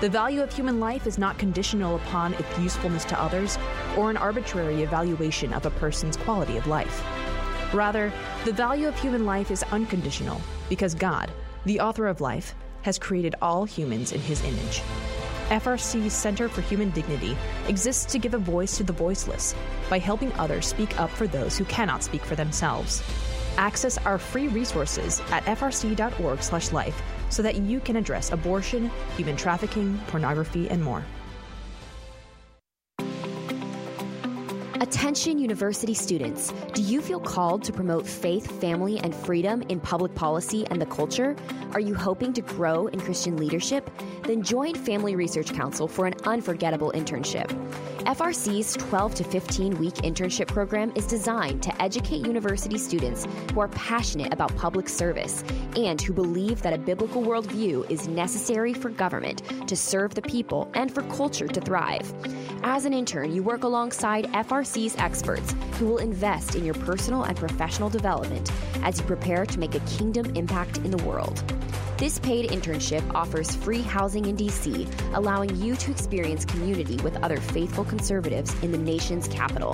The 0.00 0.08
value 0.08 0.42
of 0.42 0.52
human 0.52 0.78
life 0.78 1.08
is 1.08 1.18
not 1.18 1.36
conditional 1.36 1.96
upon 1.96 2.34
its 2.34 2.58
usefulness 2.60 3.04
to 3.06 3.20
others 3.20 3.58
or 3.96 4.08
an 4.08 4.16
arbitrary 4.16 4.82
evaluation 4.84 5.52
of 5.52 5.66
a 5.66 5.70
person's 5.70 6.16
quality 6.16 6.56
of 6.56 6.68
life. 6.68 7.04
Rather, 7.74 8.12
the 8.44 8.52
value 8.52 8.86
of 8.86 8.96
human 8.96 9.26
life 9.26 9.50
is 9.50 9.64
unconditional 9.72 10.40
because 10.68 10.94
God, 10.94 11.32
the 11.66 11.80
author 11.80 12.06
of 12.06 12.20
life, 12.20 12.54
has 12.82 12.98
created 12.98 13.34
all 13.42 13.64
humans 13.64 14.12
in 14.12 14.20
his 14.20 14.42
image. 14.44 14.82
FRC's 15.48 16.12
Center 16.12 16.48
for 16.48 16.60
Human 16.60 16.90
Dignity 16.90 17.36
exists 17.68 18.04
to 18.12 18.18
give 18.18 18.34
a 18.34 18.38
voice 18.38 18.76
to 18.76 18.84
the 18.84 18.92
voiceless 18.92 19.54
by 19.88 19.98
helping 19.98 20.32
others 20.34 20.66
speak 20.66 21.00
up 21.00 21.10
for 21.10 21.26
those 21.26 21.56
who 21.56 21.64
cannot 21.64 22.02
speak 22.02 22.22
for 22.22 22.36
themselves. 22.36 23.02
Access 23.56 23.96
our 23.98 24.18
free 24.18 24.48
resources 24.48 25.20
at 25.30 25.44
frc.org/life 25.44 27.02
so 27.30 27.42
that 27.42 27.56
you 27.56 27.80
can 27.80 27.96
address 27.96 28.30
abortion, 28.30 28.90
human 29.16 29.36
trafficking, 29.36 29.98
pornography, 30.08 30.68
and 30.68 30.82
more. 30.82 31.04
Attention 34.80 35.40
university 35.40 35.92
students, 35.92 36.52
do 36.72 36.82
you 36.82 37.00
feel 37.00 37.18
called 37.18 37.64
to 37.64 37.72
promote 37.72 38.06
faith, 38.06 38.60
family, 38.60 39.00
and 39.00 39.12
freedom 39.12 39.60
in 39.62 39.80
public 39.80 40.14
policy 40.14 40.64
and 40.70 40.80
the 40.80 40.86
culture? 40.86 41.34
Are 41.72 41.80
you 41.80 41.96
hoping 41.96 42.32
to 42.34 42.42
grow 42.42 42.86
in 42.86 43.00
Christian 43.00 43.36
leadership? 43.36 43.90
Then 44.22 44.40
join 44.40 44.76
Family 44.76 45.16
Research 45.16 45.52
Council 45.52 45.88
for 45.88 46.06
an 46.06 46.14
unforgettable 46.24 46.92
internship. 46.94 47.48
FRC's 48.04 48.74
12 48.74 49.16
to 49.16 49.24
15 49.24 49.78
week 49.78 49.94
internship 49.96 50.46
program 50.46 50.92
is 50.94 51.06
designed 51.06 51.62
to 51.64 51.82
educate 51.82 52.24
university 52.24 52.78
students 52.78 53.26
who 53.52 53.60
are 53.60 53.68
passionate 53.68 54.32
about 54.32 54.54
public 54.56 54.88
service 54.88 55.42
and 55.76 56.00
who 56.00 56.12
believe 56.12 56.62
that 56.62 56.72
a 56.72 56.78
biblical 56.78 57.22
worldview 57.22 57.90
is 57.90 58.06
necessary 58.06 58.72
for 58.72 58.88
government 58.90 59.42
to 59.68 59.76
serve 59.76 60.14
the 60.14 60.22
people 60.22 60.70
and 60.74 60.94
for 60.94 61.02
culture 61.02 61.48
to 61.48 61.60
thrive. 61.60 62.10
As 62.62 62.84
an 62.84 62.94
intern, 62.94 63.32
you 63.32 63.42
work 63.42 63.64
alongside 63.64 64.26
FRC's 64.68 64.96
experts 64.98 65.54
who 65.78 65.86
will 65.86 65.96
invest 65.98 66.54
in 66.54 66.64
your 66.64 66.74
personal 66.74 67.24
and 67.24 67.36
professional 67.36 67.88
development 67.88 68.52
as 68.82 68.98
you 68.98 69.04
prepare 69.06 69.46
to 69.46 69.58
make 69.58 69.74
a 69.74 69.80
kingdom 69.80 70.26
impact 70.36 70.76
in 70.78 70.90
the 70.90 71.02
world. 71.04 71.42
This 71.96 72.18
paid 72.18 72.50
internship 72.50 73.02
offers 73.14 73.56
free 73.56 73.80
housing 73.80 74.26
in 74.26 74.36
DC, 74.36 74.86
allowing 75.14 75.56
you 75.56 75.74
to 75.76 75.90
experience 75.90 76.44
community 76.44 76.96
with 77.02 77.16
other 77.22 77.38
faithful 77.38 77.84
conservatives 77.84 78.54
in 78.62 78.70
the 78.70 78.78
nation's 78.78 79.26
capital. 79.28 79.72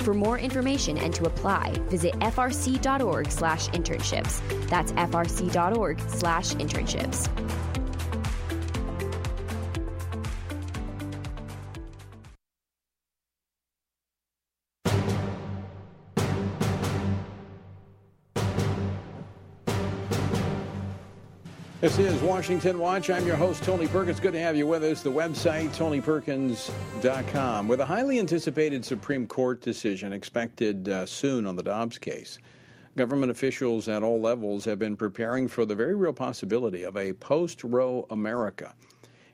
For 0.00 0.12
more 0.12 0.38
information 0.38 0.98
and 0.98 1.14
to 1.14 1.24
apply, 1.24 1.72
visit 1.88 2.12
frc.org/internships. 2.20 4.68
That's 4.68 4.92
frc.org/internships. 4.92 7.63
This 21.84 21.98
is 21.98 22.22
Washington 22.22 22.78
Watch. 22.78 23.10
I'm 23.10 23.26
your 23.26 23.36
host, 23.36 23.62
Tony 23.62 23.86
Perkins. 23.86 24.18
Good 24.18 24.32
to 24.32 24.40
have 24.40 24.56
you 24.56 24.66
with 24.66 24.82
us. 24.82 25.02
The 25.02 25.12
website, 25.12 25.68
tonyperkins.com. 25.76 27.68
With 27.68 27.80
a 27.80 27.84
highly 27.84 28.18
anticipated 28.18 28.82
Supreme 28.82 29.26
Court 29.26 29.60
decision 29.60 30.14
expected 30.14 30.88
uh, 30.88 31.04
soon 31.04 31.46
on 31.46 31.56
the 31.56 31.62
Dobbs 31.62 31.98
case, 31.98 32.38
government 32.96 33.30
officials 33.30 33.86
at 33.86 34.02
all 34.02 34.18
levels 34.18 34.64
have 34.64 34.78
been 34.78 34.96
preparing 34.96 35.46
for 35.46 35.66
the 35.66 35.74
very 35.74 35.94
real 35.94 36.14
possibility 36.14 36.84
of 36.84 36.96
a 36.96 37.12
post 37.12 37.62
Roe 37.62 38.06
America. 38.08 38.72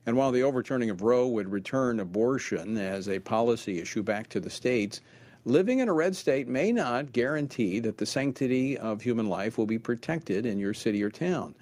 And 0.04 0.16
while 0.16 0.32
the 0.32 0.42
overturning 0.42 0.90
of 0.90 1.02
Roe 1.02 1.28
would 1.28 1.52
return 1.52 2.00
abortion 2.00 2.76
as 2.78 3.08
a 3.08 3.20
policy 3.20 3.78
issue 3.78 4.02
back 4.02 4.28
to 4.30 4.40
the 4.40 4.50
states, 4.50 5.02
living 5.44 5.78
in 5.78 5.88
a 5.88 5.92
red 5.92 6.16
state 6.16 6.48
may 6.48 6.72
not 6.72 7.12
guarantee 7.12 7.78
that 7.78 7.98
the 7.98 8.06
sanctity 8.06 8.76
of 8.76 9.02
human 9.02 9.28
life 9.28 9.56
will 9.56 9.66
be 9.66 9.78
protected 9.78 10.46
in 10.46 10.58
your 10.58 10.74
city 10.74 11.00
or 11.00 11.10
town. 11.10 11.54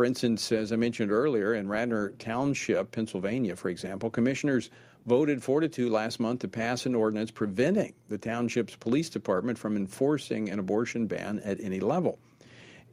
For 0.00 0.06
instance, 0.06 0.50
as 0.50 0.72
I 0.72 0.76
mentioned 0.76 1.12
earlier, 1.12 1.52
in 1.52 1.68
Radnor 1.68 2.14
Township, 2.18 2.90
Pennsylvania, 2.90 3.54
for 3.54 3.68
example, 3.68 4.08
commissioners 4.08 4.70
voted 5.04 5.42
4 5.42 5.60
to 5.60 5.68
2 5.68 5.90
last 5.90 6.18
month 6.18 6.40
to 6.40 6.48
pass 6.48 6.86
an 6.86 6.94
ordinance 6.94 7.30
preventing 7.30 7.92
the 8.08 8.16
township's 8.16 8.74
police 8.76 9.10
department 9.10 9.58
from 9.58 9.76
enforcing 9.76 10.48
an 10.48 10.58
abortion 10.58 11.06
ban 11.06 11.38
at 11.44 11.60
any 11.60 11.80
level. 11.80 12.18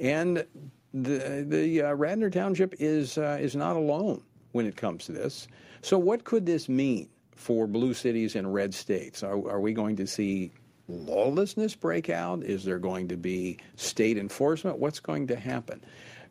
And 0.02 0.46
the, 0.94 1.46
the 1.48 1.84
uh, 1.84 1.94
Radnor 1.94 2.30
Township 2.30 2.76
is, 2.78 3.18
uh, 3.18 3.38
is 3.40 3.56
not 3.56 3.78
alone 3.78 4.22
when 4.52 4.66
it 4.66 4.76
comes 4.76 5.06
to 5.06 5.14
this. 5.14 5.48
So, 5.82 5.98
what 5.98 6.26
could 6.26 6.46
this 6.46 6.68
mean 6.68 7.08
for 7.38 7.68
blue 7.68 7.94
cities 7.94 8.36
and 8.36 8.54
red 8.54 8.74
states? 8.74 9.24
Are, 9.24 9.50
are 9.50 9.62
we 9.62 9.72
going 9.72 9.96
to 9.96 10.08
see 10.08 10.52
lawlessness 10.90 11.74
break 11.74 12.10
out? 12.10 12.44
Is 12.44 12.66
there 12.66 12.80
going 12.80 13.08
to 13.08 13.16
be 13.16 13.60
state 13.78 14.18
enforcement? 14.18 14.80
What's 14.80 15.00
going 15.00 15.28
to 15.28 15.38
happen? 15.38 15.82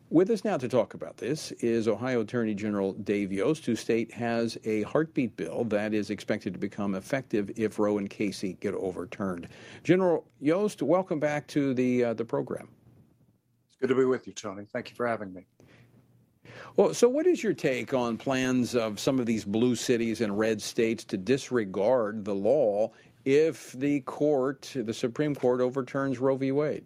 With 0.09 0.29
us 0.29 0.45
now 0.45 0.55
to 0.55 0.69
talk 0.69 0.93
about 0.93 1.17
this 1.17 1.51
is 1.59 1.85
Ohio 1.85 2.21
Attorney 2.21 2.53
General 2.53 2.93
Dave 2.93 3.33
Yost, 3.33 3.65
whose 3.65 3.81
state 3.81 4.09
has 4.13 4.57
a 4.63 4.83
heartbeat 4.83 5.35
bill 5.35 5.65
that 5.65 5.93
is 5.93 6.11
expected 6.11 6.53
to 6.53 6.59
become 6.59 6.95
effective 6.95 7.51
if 7.57 7.77
Roe 7.77 7.97
and 7.97 8.09
Casey 8.09 8.53
get 8.61 8.73
overturned. 8.73 9.49
General 9.83 10.25
Yost, 10.39 10.81
welcome 10.81 11.19
back 11.19 11.45
to 11.47 11.73
the 11.73 12.05
uh, 12.05 12.13
the 12.13 12.23
program. 12.23 12.69
It's 13.67 13.75
good 13.81 13.89
to 13.89 13.95
be 13.95 14.05
with 14.05 14.27
you, 14.27 14.31
Tony. 14.31 14.63
Thank 14.71 14.91
you 14.91 14.95
for 14.95 15.05
having 15.05 15.33
me. 15.33 15.45
Well, 16.77 16.93
so 16.93 17.09
what 17.09 17.27
is 17.27 17.43
your 17.43 17.53
take 17.53 17.93
on 17.93 18.15
plans 18.15 18.75
of 18.75 19.01
some 19.01 19.19
of 19.19 19.25
these 19.25 19.43
blue 19.43 19.75
cities 19.75 20.21
and 20.21 20.39
red 20.39 20.61
states 20.61 21.03
to 21.03 21.17
disregard 21.17 22.23
the 22.23 22.33
law 22.33 22.93
if 23.25 23.73
the 23.73 23.99
court, 24.01 24.71
the 24.73 24.93
Supreme 24.93 25.35
Court, 25.35 25.59
overturns 25.59 26.17
Roe 26.17 26.37
v. 26.37 26.53
Wade? 26.53 26.85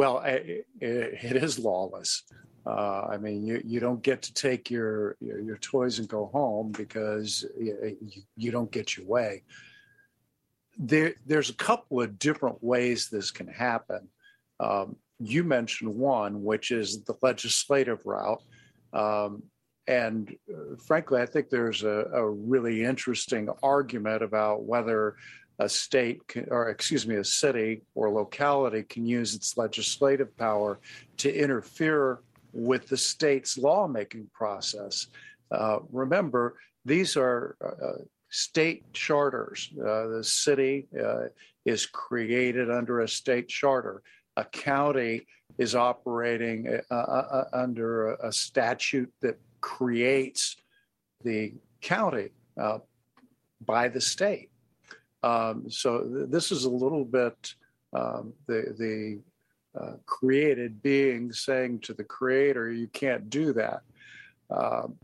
Well, 0.00 0.20
it, 0.20 0.66
it 0.80 1.36
is 1.36 1.58
lawless. 1.58 2.22
Uh, 2.66 3.02
I 3.02 3.18
mean, 3.18 3.44
you, 3.44 3.60
you 3.62 3.80
don't 3.80 4.02
get 4.02 4.22
to 4.22 4.32
take 4.32 4.70
your, 4.70 5.14
your, 5.20 5.40
your 5.40 5.58
toys 5.58 5.98
and 5.98 6.08
go 6.08 6.30
home 6.32 6.72
because 6.72 7.44
you, 7.58 7.96
you 8.34 8.50
don't 8.50 8.72
get 8.72 8.96
your 8.96 9.04
way. 9.04 9.42
There, 10.78 11.12
there's 11.26 11.50
a 11.50 11.54
couple 11.54 12.00
of 12.00 12.18
different 12.18 12.64
ways 12.64 13.10
this 13.10 13.30
can 13.30 13.46
happen. 13.46 14.08
Um, 14.58 14.96
you 15.18 15.44
mentioned 15.44 15.94
one, 15.94 16.44
which 16.44 16.70
is 16.70 17.04
the 17.04 17.16
legislative 17.20 18.06
route. 18.06 18.42
Um, 18.94 19.42
and 19.86 20.34
uh, 20.50 20.76
frankly, 20.86 21.20
I 21.20 21.26
think 21.26 21.50
there's 21.50 21.82
a, 21.82 22.08
a, 22.14 22.26
really 22.26 22.84
interesting 22.84 23.50
argument 23.62 24.22
about 24.22 24.64
whether 24.64 25.16
a 25.60 25.68
state 25.68 26.22
or 26.50 26.70
excuse 26.70 27.06
me, 27.06 27.16
a 27.16 27.24
city 27.24 27.82
or 27.94 28.10
locality 28.10 28.82
can 28.82 29.04
use 29.06 29.34
its 29.34 29.56
legislative 29.56 30.36
power 30.36 30.80
to 31.18 31.32
interfere 31.32 32.20
with 32.52 32.88
the 32.88 32.96
state's 32.96 33.58
lawmaking 33.58 34.28
process. 34.32 35.08
Uh, 35.50 35.78
remember, 35.92 36.56
these 36.84 37.16
are 37.16 37.56
uh, 37.62 38.02
state 38.30 38.90
charters. 38.94 39.70
Uh, 39.78 40.06
the 40.08 40.24
city 40.24 40.88
uh, 40.98 41.24
is 41.66 41.84
created 41.84 42.70
under 42.70 43.00
a 43.00 43.08
state 43.08 43.46
charter. 43.46 44.02
A 44.36 44.44
county 44.44 45.26
is 45.58 45.74
operating 45.74 46.80
uh, 46.90 46.94
uh, 46.94 47.44
under 47.52 48.14
a, 48.14 48.32
statute 48.32 49.12
that 49.20 49.38
creates 49.60 50.56
the 51.22 51.52
county 51.82 52.30
by 53.66 53.88
the 53.88 54.00
state. 54.00 54.49
Um, 55.22 55.70
so 55.70 56.02
th- 56.02 56.30
this 56.30 56.50
is 56.50 56.64
a 56.64 56.70
little 56.70 57.04
bit 57.04 57.54
um, 57.92 58.32
the 58.46 58.74
the 58.78 59.20
uh, 59.80 59.96
created 60.06 60.82
being 60.82 61.32
saying 61.32 61.80
to 61.80 61.94
the 61.94 62.04
creator, 62.04 62.70
"You 62.70 62.88
can't 62.88 63.30
do 63.30 63.52
that." 63.54 63.82
Um, 64.50 64.96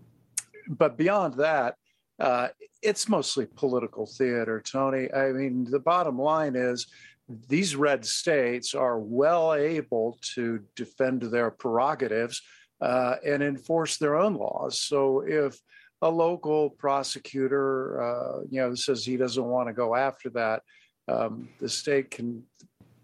but 0.68 0.96
beyond 0.96 1.34
that, 1.34 1.76
uh, 2.18 2.48
it's 2.82 3.08
mostly 3.08 3.46
political 3.46 4.06
theater, 4.06 4.60
Tony. 4.60 5.12
I 5.12 5.32
mean, 5.32 5.64
the 5.64 5.78
bottom 5.78 6.18
line 6.18 6.56
is 6.56 6.86
these 7.48 7.74
red 7.74 8.04
states 8.04 8.74
are 8.74 8.98
well 8.98 9.54
able 9.54 10.18
to 10.34 10.60
defend 10.76 11.22
their 11.22 11.50
prerogatives 11.50 12.42
uh, 12.80 13.16
and 13.24 13.42
enforce 13.42 13.96
their 13.96 14.16
own 14.16 14.34
laws. 14.34 14.78
So 14.80 15.20
if 15.26 15.60
a 16.02 16.10
local 16.10 16.70
prosecutor, 16.70 18.02
uh, 18.02 18.40
you 18.50 18.60
know, 18.60 18.74
says 18.74 19.04
he 19.04 19.16
doesn't 19.16 19.44
want 19.44 19.68
to 19.68 19.72
go 19.72 19.94
after 19.94 20.30
that, 20.30 20.62
um, 21.08 21.48
the 21.60 21.68
state 21.68 22.10
can 22.10 22.42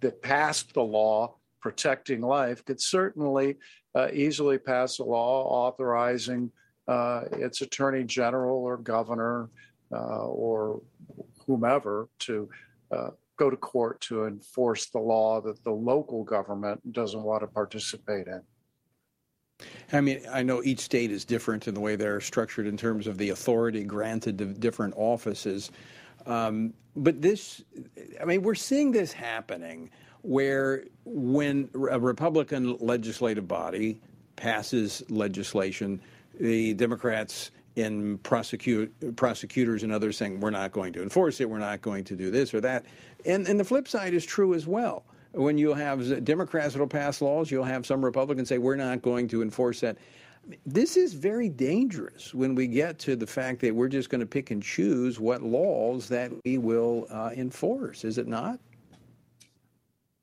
that 0.00 0.20
passed 0.20 0.74
the 0.74 0.82
law 0.82 1.34
protecting 1.60 2.20
life 2.20 2.64
could 2.64 2.80
certainly 2.80 3.56
uh, 3.94 4.08
easily 4.12 4.58
pass 4.58 4.98
a 4.98 5.04
law 5.04 5.44
authorizing 5.44 6.50
uh, 6.88 7.22
its 7.32 7.62
attorney 7.62 8.02
general 8.02 8.58
or 8.58 8.76
governor 8.76 9.48
uh, 9.92 10.26
or 10.26 10.82
whomever 11.46 12.08
to 12.18 12.48
uh, 12.90 13.10
go 13.38 13.48
to 13.48 13.56
court 13.56 14.00
to 14.00 14.26
enforce 14.26 14.86
the 14.86 14.98
law 14.98 15.40
that 15.40 15.62
the 15.64 15.70
local 15.70 16.24
government 16.24 16.80
doesn't 16.92 17.22
want 17.22 17.42
to 17.42 17.46
participate 17.46 18.26
in. 18.26 18.42
I 19.92 20.00
mean, 20.00 20.22
I 20.30 20.42
know 20.42 20.62
each 20.62 20.80
state 20.80 21.10
is 21.10 21.24
different 21.24 21.68
in 21.68 21.74
the 21.74 21.80
way 21.80 21.96
they're 21.96 22.20
structured 22.20 22.66
in 22.66 22.76
terms 22.76 23.06
of 23.06 23.18
the 23.18 23.30
authority 23.30 23.84
granted 23.84 24.38
to 24.38 24.46
different 24.46 24.94
offices. 24.96 25.70
Um, 26.26 26.72
but 26.96 27.20
this, 27.20 27.62
I 28.20 28.24
mean, 28.24 28.42
we're 28.42 28.54
seeing 28.54 28.92
this 28.92 29.12
happening 29.12 29.90
where 30.22 30.84
when 31.04 31.68
a 31.90 31.98
Republican 31.98 32.76
legislative 32.78 33.48
body 33.48 34.00
passes 34.36 35.02
legislation, 35.08 36.00
the 36.38 36.74
Democrats 36.74 37.50
in 37.74 38.18
prosecute 38.18 39.16
prosecutors 39.16 39.82
and 39.82 39.92
others 39.92 40.16
saying 40.18 40.40
we're 40.40 40.50
not 40.50 40.72
going 40.72 40.92
to 40.92 41.02
enforce 41.02 41.40
it, 41.40 41.48
we're 41.48 41.58
not 41.58 41.80
going 41.80 42.04
to 42.04 42.14
do 42.14 42.30
this 42.30 42.52
or 42.52 42.60
that, 42.60 42.84
and 43.24 43.46
and 43.48 43.58
the 43.58 43.64
flip 43.64 43.88
side 43.88 44.12
is 44.12 44.24
true 44.24 44.54
as 44.54 44.66
well. 44.66 45.04
When 45.32 45.56
you 45.56 45.72
have 45.72 46.24
Democrats 46.24 46.74
that'll 46.74 46.86
pass 46.86 47.22
laws, 47.22 47.50
you'll 47.50 47.64
have 47.64 47.86
some 47.86 48.04
Republicans 48.04 48.48
say 48.48 48.58
we're 48.58 48.76
not 48.76 49.02
going 49.02 49.28
to 49.28 49.42
enforce 49.42 49.80
that. 49.80 49.96
This 50.66 50.96
is 50.96 51.14
very 51.14 51.48
dangerous 51.48 52.34
when 52.34 52.54
we 52.54 52.66
get 52.66 52.98
to 53.00 53.16
the 53.16 53.26
fact 53.26 53.60
that 53.60 53.74
we're 53.74 53.88
just 53.88 54.10
going 54.10 54.20
to 54.20 54.26
pick 54.26 54.50
and 54.50 54.62
choose 54.62 55.20
what 55.20 55.42
laws 55.42 56.08
that 56.08 56.32
we 56.44 56.58
will 56.58 57.06
uh, 57.10 57.30
enforce. 57.34 58.04
Is 58.04 58.18
it 58.18 58.26
not? 58.26 58.58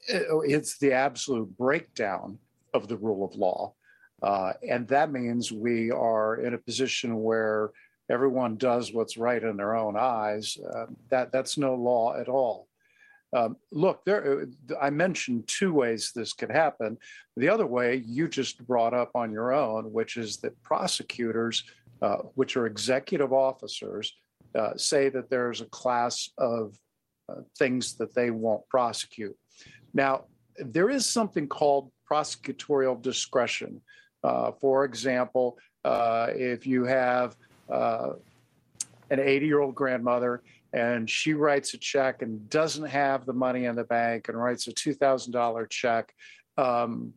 It's 0.08 0.78
the 0.78 0.92
absolute 0.94 1.56
breakdown 1.58 2.38
of 2.74 2.88
the 2.88 2.98
rule 2.98 3.26
of 3.26 3.36
law. 3.36 3.74
Uh, 4.22 4.54
and 4.68 4.88
that 4.90 5.12
means 5.12 5.52
we 5.52 5.92
are 5.92 6.42
in 6.42 6.54
a 6.54 6.58
position 6.58 7.24
where 7.24 7.72
everyone 8.12 8.58
does 8.58 8.94
what's 8.94 9.18
right 9.18 9.42
in 9.42 9.56
their 9.56 9.76
own 9.76 9.96
eyes. 9.98 10.58
Uh, 10.74 10.88
that 11.10 11.32
that's 11.32 11.58
no 11.58 11.76
law 11.76 12.16
at 12.20 12.28
all. 12.28 12.69
Um, 13.32 13.58
look, 13.72 14.04
there. 14.06 14.48
I 14.82 14.90
mentioned 14.90 15.48
two 15.48 15.74
ways 15.74 16.12
this 16.16 16.34
could 16.34 16.52
happen. 16.52 16.98
The 17.38 17.50
other 17.50 17.68
way 17.68 18.04
you 18.06 18.28
just 18.28 18.66
brought 18.66 18.94
up 18.94 19.12
on 19.16 19.32
your 19.32 19.54
own, 19.54 19.92
which 19.92 20.18
is 20.18 20.38
that 20.38 20.62
prosecutors, 20.64 21.64
uh, 22.02 22.18
which 22.36 22.58
are 22.58 22.66
executive 22.66 23.32
officers, 23.32 24.16
uh, 24.56 24.76
say 24.78 25.10
that 25.10 25.30
there's 25.30 25.62
a 25.62 25.66
class 25.66 26.30
of 26.38 26.76
uh, 27.30 27.42
things 27.58 27.96
that 27.98 28.16
they 28.16 28.32
won't 28.32 28.68
prosecute. 28.68 29.36
Now, 29.94 30.26
there 30.58 30.90
is 30.90 31.06
something 31.06 31.48
called 31.48 31.92
prosecutorial 32.12 33.02
discretion. 33.02 33.82
Uh, 34.24 34.52
for 34.60 34.86
example, 34.86 35.58
uh, 35.86 36.28
if 36.32 36.66
you 36.66 36.84
have 36.84 37.36
uh, 37.70 38.12
an 39.10 39.20
80 39.20 39.46
year 39.46 39.60
old 39.60 39.76
grandmother 39.76 40.42
and 40.74 41.10
she 41.10 41.34
writes 41.34 41.74
a 41.74 41.78
check 41.78 42.22
and 42.22 42.50
doesn't 42.50 42.86
have 42.86 43.26
the 43.26 43.34
money 43.34 43.66
in 43.66 43.76
the 43.76 43.84
bank 43.84 44.30
and 44.30 44.38
writes 44.38 44.68
a 44.68 44.72
$2,000 44.72 45.70
check, 45.70 46.14
um, 46.58 47.14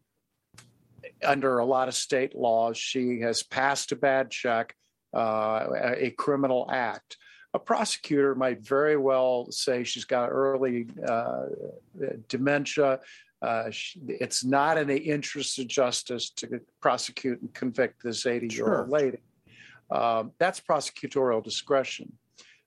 under 1.24 1.58
a 1.58 1.64
lot 1.64 1.88
of 1.88 1.94
state 1.94 2.34
laws, 2.34 2.76
she 2.76 3.20
has 3.20 3.42
passed 3.42 3.92
a 3.92 3.96
bad 3.96 4.30
check, 4.30 4.74
uh, 5.14 5.66
a 5.96 6.10
criminal 6.16 6.68
act 6.72 7.16
a 7.54 7.58
prosecutor 7.58 8.34
might 8.34 8.60
very 8.60 8.96
well 8.96 9.50
say 9.50 9.84
she's 9.84 10.04
got 10.04 10.30
early 10.30 10.86
uh, 11.06 11.46
dementia. 12.28 13.00
Uh, 13.42 13.70
she, 13.70 14.00
it's 14.08 14.44
not 14.44 14.78
in 14.78 14.86
the 14.86 14.96
interest 14.96 15.58
of 15.58 15.66
justice 15.66 16.30
to 16.30 16.60
prosecute 16.80 17.40
and 17.42 17.52
convict 17.52 18.02
this 18.02 18.24
80 18.24 18.54
year 18.54 18.80
old 18.80 18.88
lady. 18.88 19.18
Um, 19.90 20.32
that's 20.38 20.60
prosecutorial 20.60 21.44
discretion. 21.44 22.12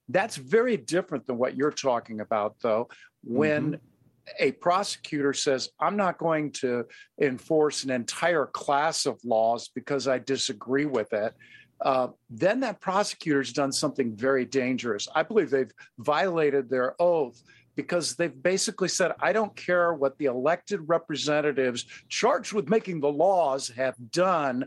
That's 0.09 0.35
very 0.35 0.77
different 0.77 1.25
than 1.25 1.37
what 1.37 1.55
you're 1.55 1.71
talking 1.71 2.21
about, 2.21 2.55
though, 2.61 2.89
when 3.23 3.63
mm-hmm. 3.73 4.33
a 4.39 4.51
prosecutor 4.53 5.33
says, 5.33 5.69
I'm 5.79 5.97
not 5.97 6.17
going 6.17 6.51
to 6.53 6.85
enforce 7.21 7.83
an 7.83 7.91
entire 7.91 8.45
class 8.45 9.05
of 9.05 9.19
laws 9.23 9.69
because 9.73 10.07
I 10.07 10.19
disagree 10.19 10.85
with 10.85 11.11
it. 11.13 11.33
Uh, 11.81 12.07
then 12.29 12.61
that 12.61 12.79
prosecutor's 12.79 13.51
done 13.51 13.71
something 13.71 14.15
very 14.15 14.45
dangerous. 14.45 15.07
I 15.13 15.23
believe 15.23 15.49
they've 15.49 15.71
violated 15.97 16.69
their 16.69 16.95
oath 17.01 17.41
because 17.75 18.15
they've 18.15 18.41
basically 18.41 18.87
said, 18.87 19.11
I 19.19 19.33
don't 19.33 19.55
care 19.55 19.93
what 19.93 20.17
the 20.17 20.25
elected 20.25 20.81
representatives 20.85 21.85
charged 22.07 22.53
with 22.53 22.69
making 22.69 23.01
the 23.01 23.11
laws 23.11 23.67
have 23.75 23.95
done. 24.11 24.65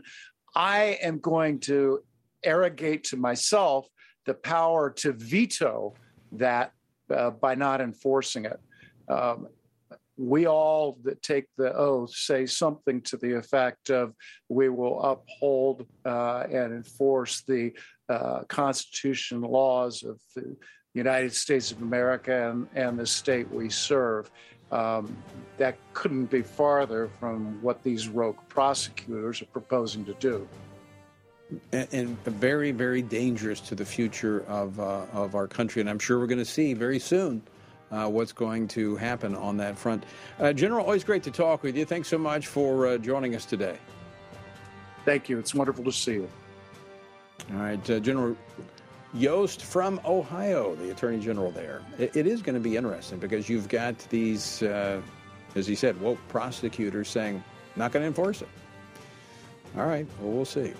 I 0.55 0.99
am 1.01 1.19
going 1.19 1.59
to 1.61 2.03
arrogate 2.43 3.05
to 3.05 3.17
myself 3.17 3.87
the 4.29 4.35
power 4.35 4.91
to 4.91 5.11
veto 5.11 5.95
that 6.31 6.71
uh, 7.09 7.31
by 7.31 7.55
not 7.55 7.81
enforcing 7.81 8.45
it. 8.45 8.59
Um, 9.07 9.47
we 10.17 10.45
all 10.45 10.99
that 11.03 11.23
take 11.23 11.45
the 11.57 11.73
oath 11.73 12.13
say 12.13 12.45
something 12.45 13.01
to 13.09 13.17
the 13.17 13.33
effect 13.35 13.89
of 13.89 14.13
we 14.47 14.69
will 14.69 15.01
uphold 15.01 15.87
uh, 16.05 16.41
and 16.51 16.73
enforce 16.73 17.41
the 17.41 17.73
uh, 18.07 18.41
Constitution 18.43 19.41
laws 19.41 20.03
of 20.03 20.19
the 20.35 20.55
United 20.93 21.33
States 21.33 21.71
of 21.71 21.81
America 21.81 22.51
and, 22.51 22.67
and 22.75 22.99
the 22.99 23.07
state 23.07 23.49
we 23.51 23.67
serve. 23.67 24.29
Um, 24.71 25.17
that 25.57 25.75
couldn't 25.93 26.29
be 26.29 26.43
farther 26.43 27.09
from 27.19 27.59
what 27.63 27.81
these 27.81 28.07
rogue 28.07 28.37
prosecutors 28.47 29.41
are 29.41 29.51
proposing 29.57 30.05
to 30.05 30.13
do. 30.15 30.47
And, 31.71 31.87
and 31.91 32.23
very, 32.25 32.71
very 32.71 33.01
dangerous 33.01 33.59
to 33.61 33.75
the 33.75 33.85
future 33.85 34.45
of, 34.47 34.79
uh, 34.79 35.05
of 35.13 35.33
our 35.33 35.47
country. 35.47 35.81
And 35.81 35.89
I'm 35.89 35.97
sure 35.97 36.19
we're 36.19 36.27
going 36.27 36.37
to 36.37 36.45
see 36.45 36.75
very 36.75 36.99
soon 36.99 37.41
uh, 37.91 38.07
what's 38.07 38.31
going 38.31 38.67
to 38.69 38.95
happen 38.97 39.35
on 39.35 39.57
that 39.57 39.77
front. 39.77 40.03
Uh, 40.39 40.53
General, 40.53 40.85
always 40.85 41.03
great 41.03 41.23
to 41.23 41.31
talk 41.31 41.63
with 41.63 41.75
you. 41.75 41.85
Thanks 41.85 42.07
so 42.07 42.17
much 42.17 42.47
for 42.47 42.85
uh, 42.85 42.97
joining 42.97 43.35
us 43.35 43.45
today. 43.45 43.77
Thank 45.05 45.29
you. 45.29 45.39
It's 45.39 45.55
wonderful 45.55 45.83
to 45.85 45.91
see 45.91 46.13
you. 46.13 46.29
All 47.51 47.59
right, 47.59 47.89
uh, 47.89 47.99
General 47.99 48.35
Yost 49.13 49.63
from 49.63 49.99
Ohio, 50.05 50.75
the 50.75 50.91
Attorney 50.91 51.19
General 51.19 51.49
there. 51.51 51.81
it, 51.97 52.15
it 52.15 52.27
is 52.27 52.43
going 52.43 52.53
to 52.53 52.61
be 52.61 52.77
interesting 52.77 53.17
because 53.17 53.49
you've 53.49 53.67
got 53.69 53.97
these, 54.09 54.61
uh, 54.61 55.01
as 55.55 55.65
he 55.65 55.73
said, 55.73 55.99
woke 55.99 56.19
prosecutors 56.27 57.07
saying, 57.07 57.43
not 57.75 57.91
going 57.91 58.03
to 58.03 58.07
enforce 58.07 58.43
it. 58.43 58.49
All 59.77 59.85
right, 59.85 60.05
well, 60.19 60.31
we'll 60.31 60.45
see. 60.45 60.73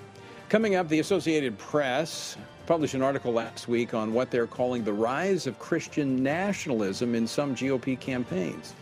Coming 0.50 0.74
up, 0.74 0.88
the 0.88 0.98
Associated 0.98 1.60
Press 1.60 2.36
published 2.66 2.96
an 2.96 3.04
article 3.04 3.32
last 3.32 3.68
week 3.68 3.94
on 3.94 4.14
what 4.14 4.32
they're 4.32 4.48
calling 4.48 4.84
the 4.84 4.92
rise 4.92 5.46
of 5.46 5.60
Christian 5.60 6.24
nationalism 6.24 7.14
in 7.14 7.28
some 7.28 7.54
GOP 7.54 8.00
campaigns. 8.00 8.74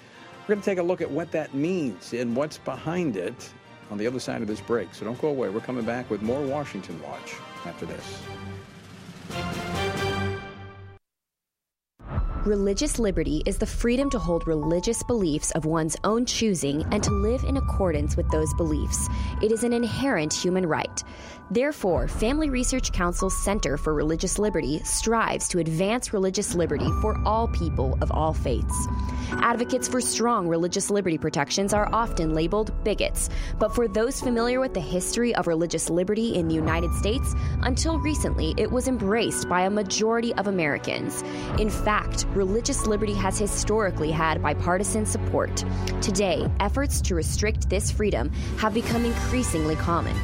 We're 0.44 0.56
going 0.56 0.62
to 0.62 0.66
take 0.66 0.78
a 0.78 0.84
look 0.84 1.02
at 1.02 1.12
what 1.12 1.30
that 1.32 1.54
means 1.54 2.14
and 2.14 2.34
what's 2.38 2.58
behind 2.58 3.18
it 3.18 3.50
on 3.92 3.98
the 3.98 4.08
other 4.08 4.22
side 4.22 4.42
of 4.42 4.48
this 4.48 4.62
break. 4.62 4.94
So 4.94 5.04
don't 5.04 5.20
go 5.20 5.28
away. 5.28 5.50
We're 5.50 5.60
coming 5.60 5.84
back 5.84 6.10
with 6.10 6.22
more 6.22 6.42
Washington 6.42 7.02
Watch 7.04 7.34
after 7.66 7.86
this. 7.86 8.22
Religious 12.48 12.98
liberty 12.98 13.44
is 13.46 13.58
the 13.58 13.66
freedom 13.66 14.10
to 14.10 14.18
hold 14.18 14.48
religious 14.48 15.04
beliefs 15.04 15.52
of 15.52 15.66
one's 15.66 15.98
own 16.06 16.26
choosing 16.26 16.82
and 16.94 17.04
to 17.04 17.12
live 17.12 17.44
in 17.44 17.58
accordance 17.58 18.16
with 18.16 18.26
those 18.30 18.54
beliefs. 18.54 19.10
It 19.42 19.52
is 19.52 19.66
an 19.66 19.74
inherent 19.74 20.34
human 20.34 20.66
right. 20.66 21.04
Therefore, 21.52 22.08
Family 22.08 22.50
Research 22.50 22.94
Council's 22.94 23.38
Center 23.44 23.76
for 23.76 23.94
Religious 23.94 24.40
Liberty 24.40 24.80
strives 24.86 25.50
to 25.50 25.60
advance 25.60 26.14
religious 26.14 26.56
liberty 26.56 26.90
for 27.02 27.22
all 27.26 27.50
people 27.50 27.98
of 28.02 28.12
all 28.12 28.34
faiths. 28.34 28.88
Advocates 29.32 29.90
for 29.90 30.00
strong 30.00 30.48
religious 30.48 30.90
liberty 30.90 31.18
protections 31.18 31.74
are 31.74 31.90
often 31.94 32.34
labeled 32.34 32.72
bigots, 32.86 33.30
but 33.60 33.76
for 33.76 33.90
those 33.90 34.22
familiar 34.22 34.62
with 34.62 34.74
the 34.74 34.80
history 34.80 35.36
of 35.36 35.48
religious 35.48 35.90
liberty 35.90 36.36
in 36.36 36.48
the 36.48 36.56
United 36.56 36.94
States, 36.94 37.34
until 37.64 38.00
recently 38.00 38.54
it 38.58 38.72
was 38.72 38.88
embraced 38.88 39.50
by 39.50 39.62
a 39.64 39.70
majority 39.70 40.34
of 40.36 40.48
Americans. 40.48 41.24
In 41.60 41.70
fact, 41.70 42.26
religious 42.38 42.86
liberty 42.86 43.16
has 43.16 43.40
historically 43.40 44.12
had 44.12 44.44
bipartisan 44.44 45.06
support. 45.06 45.64
Today, 46.02 46.50
efforts 46.60 47.00
to 47.02 47.16
restrict 47.16 47.70
this 47.70 47.92
freedom 47.92 48.30
have 48.60 48.74
become 48.74 49.06
increasingly 49.06 49.76
common. 49.76 50.16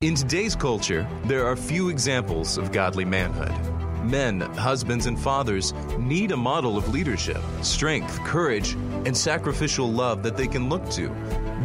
In 0.03 0.15
today's 0.15 0.57
culture, 0.57 1.07
there 1.25 1.47
are 1.47 1.55
few 1.55 1.91
examples 1.91 2.57
of 2.57 2.73
godly 2.73 3.05
manhood. 3.05 3.53
Men, 4.03 4.41
husbands, 4.41 5.05
and 5.05 5.21
fathers 5.21 5.75
need 5.99 6.33
a 6.33 6.39
model 6.39 6.79
of 6.79 6.89
leadership, 6.89 7.43
strength, 7.61 8.19
courage, 8.25 8.73
and 9.05 9.15
sacrificial 9.15 9.93
love 9.93 10.23
that 10.23 10.39
they 10.39 10.47
can 10.47 10.71
look 10.71 10.89
to. 10.93 11.11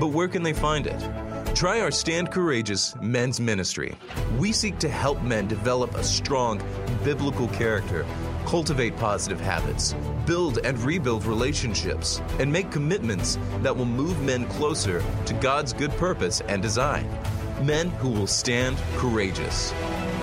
But 0.01 0.07
where 0.07 0.27
can 0.27 0.43
they 0.43 0.51
find 0.51 0.86
it? 0.86 1.55
Try 1.55 1.79
our 1.79 1.91
Stand 1.91 2.29
Courageous 2.29 2.93
men's 2.97 3.39
ministry. 3.39 3.95
We 4.38 4.51
seek 4.51 4.79
to 4.79 4.89
help 4.89 5.21
men 5.21 5.47
develop 5.47 5.95
a 5.95 6.03
strong 6.03 6.61
biblical 7.05 7.47
character, 7.47 8.05
cultivate 8.45 8.97
positive 8.97 9.39
habits, 9.39 9.95
build 10.25 10.57
and 10.65 10.77
rebuild 10.79 11.23
relationships, 11.23 12.21
and 12.39 12.51
make 12.51 12.69
commitments 12.69 13.39
that 13.61 13.77
will 13.77 13.86
move 13.86 14.21
men 14.23 14.43
closer 14.49 15.01
to 15.25 15.33
God's 15.36 15.71
good 15.71 15.91
purpose 15.91 16.41
and 16.49 16.61
design. 16.61 17.09
Men 17.62 17.89
who 17.89 18.10
will 18.10 18.28
stand 18.28 18.78
courageous. 18.97 19.74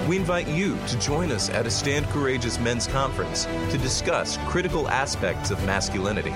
We 0.07 0.17
invite 0.17 0.49
you 0.49 0.77
to 0.89 0.99
join 0.99 1.31
us 1.33 1.49
at 1.49 1.67
a 1.67 1.71
Stand 1.71 2.07
Courageous 2.07 2.59
Men's 2.59 2.87
Conference 2.87 3.45
to 3.71 3.79
discuss 3.79 4.37
critical 4.49 4.89
aspects 4.89 5.51
of 5.51 5.65
masculinity. 5.65 6.35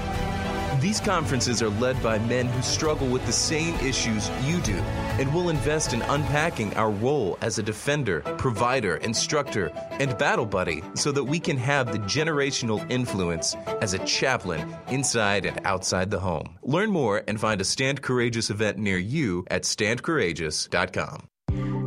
These 0.86 1.00
conferences 1.00 1.62
are 1.62 1.68
led 1.68 2.00
by 2.00 2.20
men 2.20 2.46
who 2.46 2.62
struggle 2.62 3.08
with 3.08 3.26
the 3.26 3.32
same 3.32 3.74
issues 3.84 4.30
you 4.44 4.60
do 4.60 4.76
and 5.18 5.34
will 5.34 5.48
invest 5.48 5.92
in 5.92 6.00
unpacking 6.02 6.72
our 6.74 6.92
role 6.92 7.36
as 7.40 7.58
a 7.58 7.62
defender, 7.64 8.20
provider, 8.38 8.94
instructor, 8.98 9.72
and 9.90 10.16
battle 10.16 10.46
buddy 10.46 10.84
so 10.94 11.10
that 11.10 11.24
we 11.24 11.40
can 11.40 11.56
have 11.56 11.90
the 11.90 11.98
generational 11.98 12.88
influence 12.88 13.56
as 13.80 13.94
a 13.94 14.04
chaplain 14.04 14.76
inside 14.86 15.44
and 15.44 15.60
outside 15.66 16.08
the 16.08 16.20
home. 16.20 16.56
Learn 16.62 16.92
more 16.92 17.20
and 17.26 17.40
find 17.40 17.60
a 17.60 17.64
Stand 17.64 18.00
Courageous 18.00 18.48
event 18.48 18.78
near 18.78 18.96
you 18.96 19.44
at 19.50 19.62
standcourageous.com. 19.62 21.28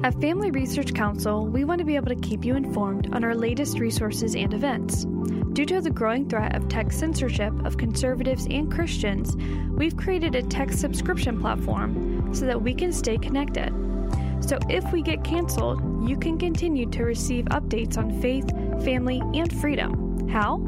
At 0.01 0.19
Family 0.21 0.49
Research 0.49 0.93
Council, 0.93 1.45
we 1.45 1.65
want 1.65 1.79
to 1.79 1.85
be 1.85 1.97
able 1.97 2.07
to 2.07 2.15
keep 2.15 2.45
you 2.45 2.55
informed 2.55 3.13
on 3.13 3.25
our 3.25 3.35
latest 3.35 3.79
resources 3.79 4.33
and 4.33 4.53
events. 4.53 5.03
Due 5.51 5.65
to 5.65 5.81
the 5.81 5.89
growing 5.89 6.29
threat 6.29 6.55
of 6.55 6.69
tech 6.69 6.93
censorship 6.93 7.51
of 7.65 7.75
conservatives 7.77 8.47
and 8.49 8.71
Christians, 8.71 9.35
we've 9.71 9.97
created 9.97 10.35
a 10.35 10.43
tech 10.43 10.71
subscription 10.71 11.41
platform 11.41 12.33
so 12.33 12.45
that 12.45 12.61
we 12.61 12.73
can 12.73 12.93
stay 12.93 13.17
connected. 13.17 13.73
So 14.39 14.57
if 14.69 14.89
we 14.93 15.01
get 15.01 15.25
canceled, 15.25 16.07
you 16.07 16.15
can 16.15 16.37
continue 16.37 16.89
to 16.91 17.03
receive 17.03 17.43
updates 17.47 17.97
on 17.97 18.21
faith, 18.21 18.49
family, 18.85 19.21
and 19.33 19.51
freedom. 19.59 20.29
How? 20.29 20.61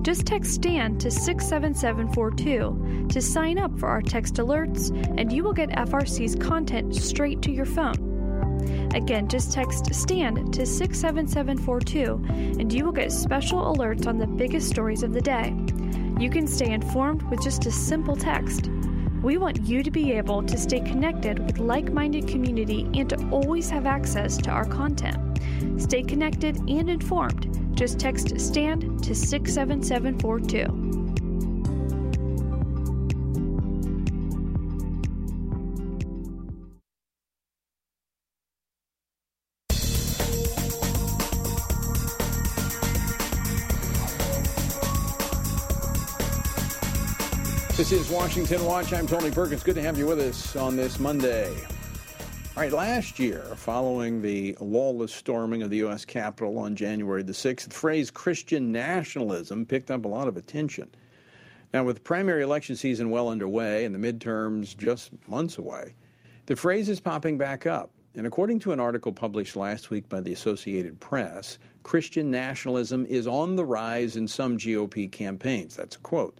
Just 0.00 0.24
text 0.24 0.54
STAND 0.54 0.98
to 1.02 1.10
67742 1.10 3.08
to 3.10 3.20
sign 3.20 3.58
up 3.58 3.78
for 3.78 3.90
our 3.90 4.00
text 4.00 4.36
alerts, 4.36 4.88
and 5.18 5.30
you 5.30 5.44
will 5.44 5.52
get 5.52 5.68
FRC's 5.68 6.34
content 6.34 6.96
straight 6.96 7.42
to 7.42 7.50
your 7.52 7.66
phone. 7.66 8.09
Again, 8.94 9.28
just 9.28 9.52
text 9.52 9.94
STAND 9.94 10.52
to 10.54 10.66
67742 10.66 12.58
and 12.60 12.72
you 12.72 12.84
will 12.84 12.92
get 12.92 13.12
special 13.12 13.74
alerts 13.74 14.06
on 14.06 14.18
the 14.18 14.26
biggest 14.26 14.68
stories 14.68 15.02
of 15.02 15.12
the 15.12 15.20
day. 15.20 15.54
You 16.18 16.30
can 16.30 16.46
stay 16.46 16.70
informed 16.72 17.22
with 17.30 17.42
just 17.42 17.66
a 17.66 17.70
simple 17.70 18.16
text. 18.16 18.68
We 19.22 19.38
want 19.38 19.62
you 19.62 19.82
to 19.82 19.90
be 19.90 20.12
able 20.12 20.42
to 20.42 20.56
stay 20.56 20.80
connected 20.80 21.38
with 21.38 21.58
like 21.58 21.92
minded 21.92 22.26
community 22.26 22.88
and 22.94 23.08
to 23.10 23.28
always 23.30 23.68
have 23.70 23.86
access 23.86 24.36
to 24.38 24.50
our 24.50 24.64
content. 24.64 25.40
Stay 25.76 26.02
connected 26.02 26.56
and 26.68 26.88
informed. 26.88 27.76
Just 27.76 27.98
text 27.98 28.38
STAND 28.38 29.02
to 29.04 29.14
67742. 29.14 30.99
Is 47.92 48.08
Washington 48.08 48.64
Watch. 48.64 48.92
I'm 48.92 49.04
Tony 49.04 49.32
Perkins. 49.32 49.64
Good 49.64 49.74
to 49.74 49.82
have 49.82 49.98
you 49.98 50.06
with 50.06 50.20
us 50.20 50.54
on 50.54 50.76
this 50.76 51.00
Monday. 51.00 51.52
All 52.56 52.62
right, 52.62 52.70
last 52.70 53.18
year, 53.18 53.42
following 53.56 54.22
the 54.22 54.56
lawless 54.60 55.12
storming 55.12 55.64
of 55.64 55.70
the 55.70 55.78
U.S. 55.78 56.04
Capitol 56.04 56.56
on 56.58 56.76
January 56.76 57.24
the 57.24 57.32
6th, 57.32 57.68
the 57.68 57.74
phrase 57.74 58.08
Christian 58.08 58.70
nationalism 58.70 59.66
picked 59.66 59.90
up 59.90 60.04
a 60.04 60.08
lot 60.08 60.28
of 60.28 60.36
attention. 60.36 60.88
Now, 61.74 61.82
with 61.82 62.04
primary 62.04 62.44
election 62.44 62.76
season 62.76 63.10
well 63.10 63.28
underway 63.28 63.84
and 63.84 63.92
the 63.92 64.12
midterms 64.12 64.78
just 64.78 65.10
months 65.26 65.58
away, 65.58 65.96
the 66.46 66.54
phrase 66.54 66.88
is 66.88 67.00
popping 67.00 67.38
back 67.38 67.66
up. 67.66 67.90
And 68.14 68.24
according 68.24 68.60
to 68.60 68.72
an 68.72 68.78
article 68.78 69.12
published 69.12 69.56
last 69.56 69.90
week 69.90 70.08
by 70.08 70.20
the 70.20 70.32
Associated 70.32 71.00
Press, 71.00 71.58
Christian 71.82 72.30
nationalism 72.30 73.04
is 73.06 73.26
on 73.26 73.56
the 73.56 73.64
rise 73.64 74.14
in 74.14 74.28
some 74.28 74.58
GOP 74.58 75.10
campaigns. 75.10 75.74
That's 75.74 75.96
a 75.96 76.00
quote. 76.00 76.38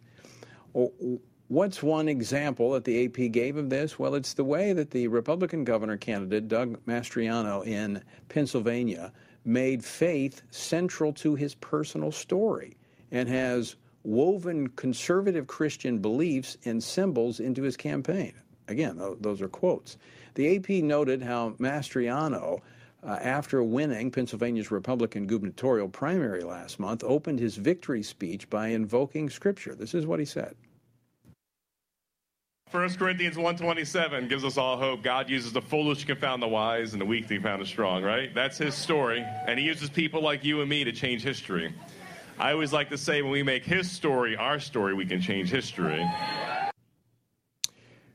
What's 1.50 1.82
one 1.82 2.06
example 2.06 2.70
that 2.70 2.84
the 2.84 3.06
AP 3.06 3.32
gave 3.32 3.56
of 3.56 3.70
this? 3.70 3.98
Well, 3.98 4.14
it's 4.14 4.34
the 4.34 4.44
way 4.44 4.72
that 4.72 4.92
the 4.92 5.08
Republican 5.08 5.64
governor 5.64 5.96
candidate, 5.96 6.46
Doug 6.46 6.78
Mastriano 6.86 7.66
in 7.66 8.04
Pennsylvania, 8.28 9.12
made 9.44 9.84
faith 9.84 10.42
central 10.52 11.12
to 11.14 11.34
his 11.34 11.56
personal 11.56 12.12
story 12.12 12.76
and 13.10 13.28
has 13.28 13.74
woven 14.04 14.68
conservative 14.68 15.48
Christian 15.48 15.98
beliefs 15.98 16.56
and 16.66 16.80
symbols 16.80 17.40
into 17.40 17.62
his 17.62 17.76
campaign. 17.76 18.32
Again, 18.68 19.02
those 19.18 19.42
are 19.42 19.48
quotes. 19.48 19.98
The 20.34 20.54
AP 20.54 20.84
noted 20.84 21.20
how 21.20 21.56
Mastriano, 21.58 22.60
uh, 23.02 23.18
after 23.20 23.60
winning 23.64 24.12
Pennsylvania's 24.12 24.70
Republican 24.70 25.26
gubernatorial 25.26 25.88
primary 25.88 26.44
last 26.44 26.78
month, 26.78 27.02
opened 27.02 27.40
his 27.40 27.56
victory 27.56 28.04
speech 28.04 28.48
by 28.48 28.68
invoking 28.68 29.28
Scripture. 29.28 29.74
This 29.74 29.94
is 29.94 30.06
what 30.06 30.20
he 30.20 30.24
said. 30.24 30.54
1 32.70 32.94
Corinthians 32.94 33.36
127 33.36 34.28
gives 34.28 34.44
us 34.44 34.56
all 34.56 34.76
hope. 34.76 35.02
God 35.02 35.28
uses 35.28 35.52
the 35.52 35.60
foolish 35.60 36.02
to 36.02 36.06
confound 36.06 36.40
the 36.40 36.46
wise 36.46 36.92
and 36.92 37.00
the 37.00 37.04
weak 37.04 37.26
to 37.26 37.34
confound 37.34 37.60
the 37.60 37.66
strong, 37.66 38.04
right? 38.04 38.32
That's 38.32 38.56
his 38.58 38.76
story. 38.76 39.26
And 39.48 39.58
he 39.58 39.64
uses 39.64 39.90
people 39.90 40.22
like 40.22 40.44
you 40.44 40.60
and 40.60 40.70
me 40.70 40.84
to 40.84 40.92
change 40.92 41.24
history. 41.24 41.74
I 42.38 42.52
always 42.52 42.72
like 42.72 42.88
to 42.90 42.96
say 42.96 43.22
when 43.22 43.32
we 43.32 43.42
make 43.42 43.64
his 43.64 43.90
story 43.90 44.36
our 44.36 44.60
story, 44.60 44.94
we 44.94 45.04
can 45.04 45.20
change 45.20 45.50
history. 45.50 46.08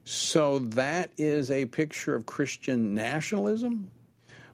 So 0.06 0.60
that 0.60 1.12
is 1.18 1.52
a 1.52 1.66
picture 1.66 2.16
of 2.16 2.26
Christian 2.26 2.94
nationalism? 2.94 3.92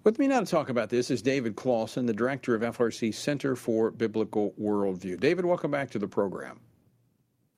With 0.04 0.18
me 0.18 0.28
now 0.28 0.40
to 0.40 0.48
talk 0.48 0.70
about 0.70 0.90
this 0.90 1.12
is 1.12 1.22
David 1.22 1.56
Closson, 1.56 2.08
the 2.08 2.14
director 2.14 2.56
of 2.56 2.64
FRC 2.64 3.14
Center 3.14 3.56
for 3.56 3.92
Biblical 3.92 4.56
Worldview. 4.60 5.20
David, 5.20 5.46
welcome 5.46 5.70
back 5.70 5.92
to 5.92 6.00
the 6.00 6.08
program. 6.08 6.60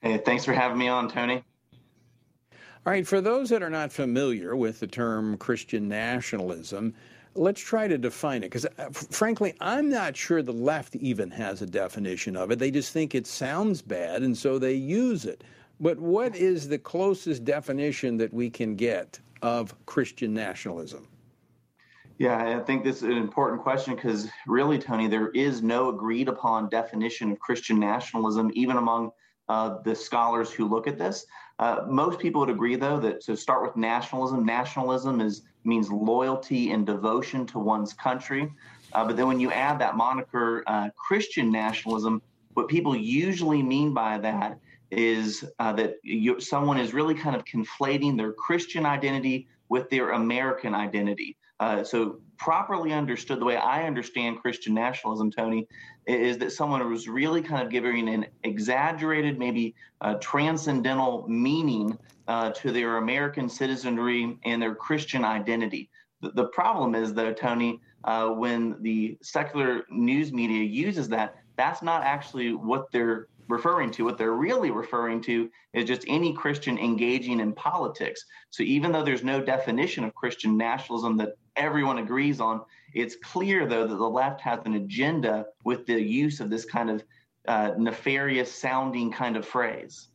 Hey, 0.02 0.18
thanks 0.18 0.44
for 0.44 0.52
having 0.52 0.78
me 0.78 0.90
on, 0.90 1.10
Tony. 1.10 1.42
All 2.86 2.92
right, 2.92 3.08
for 3.08 3.22
those 3.22 3.48
that 3.50 3.64
are 3.64 3.70
not 3.70 3.94
familiar 3.94 4.58
with 4.58 4.82
the 4.82 4.88
term 4.88 5.38
Christian 5.38 5.88
nationalism, 5.88 6.94
let's 7.34 7.62
try 7.62 7.88
to 7.88 7.98
define 7.98 8.44
it 8.44 8.52
because, 8.52 8.66
uh, 8.78 8.90
frankly, 8.92 9.56
I'm 9.62 9.90
not 9.90 10.18
sure 10.18 10.42
the 10.42 10.52
left 10.52 10.98
even 10.98 11.32
has 11.32 11.62
a 11.62 11.66
definition 11.66 12.36
of 12.36 12.52
it. 12.52 12.60
They 12.60 12.72
just 12.72 12.92
think 12.92 13.16
it 13.16 13.26
sounds 13.26 13.82
bad, 13.82 14.22
and 14.22 14.38
so 14.38 14.60
they 14.60 14.74
use 14.74 15.24
it. 15.24 15.46
But 15.80 15.98
what 15.98 16.36
is 16.36 16.68
the 16.68 16.78
closest 16.78 17.46
definition 17.46 18.18
that 18.18 18.34
we 18.34 18.50
can 18.50 18.76
get 18.76 19.18
of 19.42 19.74
Christian 19.86 20.34
nationalism? 20.34 21.08
Yeah, 22.18 22.58
I 22.58 22.64
think 22.66 22.84
this 22.84 22.98
is 22.98 23.04
an 23.04 23.12
important 23.14 23.62
question 23.62 23.96
because 23.96 24.30
really, 24.46 24.78
Tony, 24.78 25.08
there 25.08 25.30
is 25.30 25.64
no 25.64 25.88
agreed 25.88 26.28
upon 26.28 26.68
definition 26.68 27.32
of 27.32 27.40
Christian 27.40 27.80
nationalism, 27.80 28.52
even 28.54 28.76
among 28.76 29.12
uh, 29.48 29.82
the 29.84 29.96
scholars 29.96 30.52
who 30.52 30.68
look 30.68 30.86
at 30.86 30.98
this. 30.98 31.26
Uh, 31.64 31.86
most 31.88 32.20
people 32.20 32.42
would 32.42 32.50
agree, 32.50 32.76
though, 32.76 33.00
that 33.00 33.22
to 33.22 33.38
start 33.38 33.64
with 33.64 33.78
nationalism, 33.78 34.46
nationalism 34.46 35.22
is 35.22 35.44
means 35.64 35.90
loyalty 35.90 36.72
and 36.72 36.86
devotion 36.86 37.46
to 37.46 37.58
one's 37.58 37.94
country. 37.94 38.52
Uh, 38.92 39.06
but 39.08 39.16
then 39.16 39.28
when 39.28 39.40
you 39.40 39.50
add 39.50 39.80
that 39.80 39.96
moniker 39.96 40.66
uh, 40.68 40.90
Christian 40.98 41.50
nationalism, 41.50 42.22
what 42.56 42.68
people 42.68 42.94
usually 42.98 43.64
mean 43.64 43.94
by 43.94 44.18
that 44.18 44.60
is 44.92 45.46
uh, 45.60 45.72
that 45.72 45.96
you, 46.04 46.38
someone 46.42 46.78
is 46.78 46.94
really 46.94 47.16
kind 47.16 47.34
of 47.34 47.46
conflating 47.46 48.18
their 48.18 48.34
Christian 48.34 48.86
identity 48.86 49.48
with 49.70 49.90
their 49.90 50.12
American 50.12 50.76
identity. 50.76 51.38
Uh, 51.62 51.82
so, 51.82 52.20
properly 52.38 52.92
understood, 52.92 53.40
the 53.40 53.46
way 53.46 53.56
I 53.56 53.88
understand 53.88 54.42
Christian 54.42 54.74
nationalism, 54.74 55.32
Tony, 55.32 55.66
is 56.08 56.38
that 56.40 56.52
someone 56.52 56.90
was 56.90 57.08
really 57.08 57.42
kind 57.42 57.64
of 57.64 57.70
giving 57.70 58.10
an 58.10 58.26
exaggerated, 58.44 59.40
maybe 59.40 59.76
uh, 60.02 60.16
transcendental 60.16 61.26
meaning 61.28 61.98
uh, 62.28 62.52
to 62.52 62.72
their 62.72 62.98
American 62.98 63.50
citizenry 63.50 64.38
and 64.44 64.62
their 64.62 64.76
Christian 64.76 65.24
identity. 65.24 65.90
The, 66.22 66.32
the 66.32 66.46
problem 66.46 66.96
is, 66.96 67.14
though, 67.14 67.34
Tony, 67.34 67.80
uh, 68.04 68.30
when 68.30 68.82
the 68.82 69.18
secular 69.22 69.84
news 69.90 70.34
media 70.34 70.64
uses 70.64 71.08
that, 71.10 71.36
that's 71.56 71.82
not 71.82 72.04
actually 72.04 72.54
what 72.54 72.92
they're 72.92 73.28
referring 73.48 73.92
to. 73.92 74.06
What 74.06 74.18
they're 74.18 74.34
really 74.34 74.72
referring 74.72 75.22
to 75.24 75.50
is 75.74 75.86
just 75.86 76.04
any 76.08 76.34
Christian 76.34 76.78
engaging 76.78 77.40
in 77.40 77.54
politics. 77.54 78.26
So 78.50 78.64
even 78.64 78.92
though 78.92 79.04
there's 79.04 79.24
no 79.24 79.42
definition 79.42 80.04
of 80.04 80.16
Christian 80.16 80.58
nationalism 80.58 81.18
that 81.18 81.38
everyone 81.56 82.00
agrees 82.00 82.40
on, 82.40 82.62
it's 82.94 83.16
clear, 83.16 83.66
though, 83.66 83.88
that 83.88 83.96
the 83.96 84.10
left 84.10 84.42
has 84.42 84.60
an 84.66 84.76
agenda 84.76 85.46
with 85.64 85.86
the 85.86 86.02
use 86.02 86.40
of 86.40 86.50
this 86.50 86.66
kind 86.66 86.90
of 86.90 87.04
uh, 87.48 87.72
nefarious 87.78 88.54
sounding 88.54 89.12
kind 89.12 89.36
of 89.36 89.46
phrase. 89.46 90.08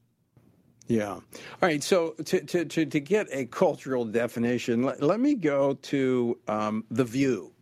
Yeah. 0.87 1.11
All 1.11 1.23
right. 1.61 1.83
So 1.83 2.13
to, 2.13 2.41
to, 2.41 2.65
to, 2.65 2.87
to 2.87 3.01
get 3.01 3.27
a 3.31 3.45
cultural 3.45 4.07
definition, 4.07 4.85
let, 4.85 5.03
let 5.03 5.21
me 5.21 5.35
go 5.35 5.75
to 5.75 6.39
um, 6.49 6.85
The 6.91 7.05
View. 7.05 7.53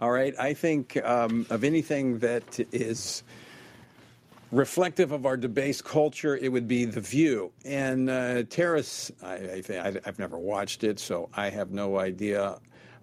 All 0.00 0.10
right. 0.10 0.34
I 0.38 0.52
think 0.52 1.02
um, 1.02 1.46
of 1.48 1.64
anything 1.64 2.18
that 2.18 2.60
is 2.72 3.22
reflective 4.52 5.12
of 5.12 5.26
our 5.26 5.36
debased 5.36 5.84
culture, 5.84 6.36
it 6.36 6.52
would 6.52 6.68
be 6.68 6.84
The 6.84 7.00
View. 7.00 7.52
And 7.64 8.10
uh, 8.10 8.42
Tara's, 8.44 9.10
I, 9.22 9.62
I, 9.70 10.00
I've 10.04 10.18
never 10.18 10.38
watched 10.38 10.84
it, 10.84 10.98
so 11.00 11.30
I 11.34 11.48
have 11.48 11.70
no 11.70 11.98
idea. 11.98 12.58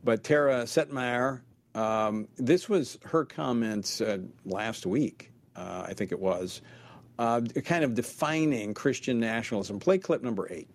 But 0.06 0.24
Tara 0.24 0.64
Setmayer, 0.66 1.42
um, 1.74 2.28
this 2.38 2.70
was 2.70 3.00
her 3.06 3.26
comments 3.26 4.02
uh, 4.02 4.20
last 4.46 4.86
week, 4.86 5.32
uh, 5.56 5.84
I 5.88 5.94
think 5.96 6.12
it 6.12 6.20
was, 6.20 6.62
uh, 7.18 7.42
kind 7.66 7.84
of 7.84 7.96
defining 7.96 8.76
Christian 8.76 9.20
nationalism. 9.20 9.80
Play 9.80 9.98
clip 9.98 10.22
number 10.22 10.48
eight. 10.52 10.70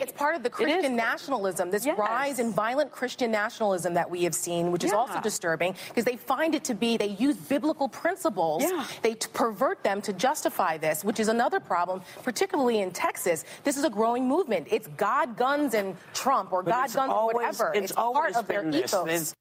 It's 0.00 0.12
part 0.12 0.34
of 0.36 0.42
the 0.42 0.50
Christian 0.50 0.96
nationalism, 0.96 1.70
this 1.70 1.86
yes. 1.86 1.98
rise 1.98 2.38
in 2.38 2.52
violent 2.52 2.90
Christian 2.90 3.30
nationalism 3.30 3.94
that 3.94 4.10
we 4.10 4.24
have 4.24 4.34
seen, 4.34 4.72
which 4.72 4.82
yeah. 4.82 4.88
is 4.88 4.92
also 4.94 5.20
disturbing 5.20 5.74
because 5.88 6.04
they 6.04 6.16
find 6.16 6.54
it 6.54 6.64
to 6.64 6.74
be, 6.74 6.96
they 6.96 7.08
use 7.08 7.36
biblical 7.36 7.88
principles, 7.88 8.62
yeah. 8.62 8.86
they 9.02 9.14
pervert 9.14 9.82
them 9.82 10.00
to 10.02 10.12
justify 10.12 10.76
this, 10.76 11.04
which 11.04 11.20
is 11.20 11.28
another 11.28 11.60
problem, 11.60 12.02
particularly 12.22 12.80
in 12.80 12.90
Texas. 12.90 13.44
This 13.64 13.76
is 13.76 13.84
a 13.84 13.90
growing 13.90 14.26
movement. 14.26 14.68
It's 14.70 14.88
God, 14.96 15.36
guns, 15.36 15.74
and 15.74 15.96
Trump, 16.14 16.52
or 16.52 16.62
but 16.62 16.70
God, 16.70 16.92
guns, 16.92 17.12
always, 17.12 17.34
whatever. 17.34 17.72
It's, 17.74 17.90
it's 17.90 17.92
part 17.92 18.36
of 18.36 18.46
their 18.46 18.68
ethos. 18.68 19.34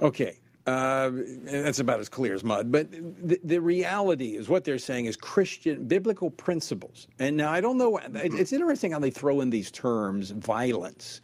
Okay. 0.00 0.38
Uh, 0.70 1.10
that's 1.42 1.80
about 1.80 1.98
as 1.98 2.08
clear 2.08 2.32
as 2.32 2.44
mud. 2.44 2.70
But 2.70 2.92
the, 2.92 3.40
the, 3.42 3.60
reality 3.60 4.36
is 4.36 4.48
what 4.48 4.62
they're 4.62 4.78
saying 4.78 5.06
is 5.06 5.16
Christian 5.16 5.88
biblical 5.88 6.30
principles. 6.30 7.08
And 7.18 7.36
now 7.36 7.50
I 7.50 7.60
don't 7.60 7.76
know. 7.76 7.98
It's 8.14 8.52
interesting 8.52 8.92
how 8.92 9.00
they 9.00 9.10
throw 9.10 9.40
in 9.40 9.50
these 9.50 9.72
terms, 9.72 10.30
violence, 10.30 11.22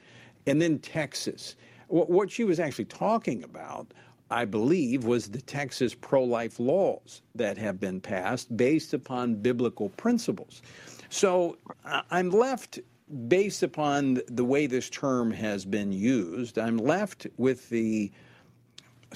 and 0.48 0.60
then 0.60 0.80
Texas. 0.80 1.54
What, 1.86 2.10
what 2.10 2.28
she 2.28 2.42
was 2.42 2.58
actually 2.58 2.86
talking 2.86 3.44
about, 3.44 3.94
I 4.32 4.46
believe, 4.46 5.04
was 5.04 5.28
the 5.28 5.42
Texas 5.42 5.94
pro-life 5.94 6.58
laws 6.58 7.22
that 7.36 7.56
have 7.56 7.78
been 7.78 8.00
passed 8.00 8.56
based 8.56 8.94
upon 8.94 9.36
biblical 9.36 9.90
principles. 9.90 10.60
So 11.08 11.56
I'm 12.10 12.30
left 12.30 12.80
based 13.28 13.62
upon 13.62 14.20
the 14.26 14.44
way 14.44 14.66
this 14.66 14.90
term 14.90 15.30
has 15.30 15.64
been 15.64 15.92
used, 15.92 16.58
I'm 16.58 16.78
left 16.78 17.28
with 17.36 17.68
the 17.68 18.10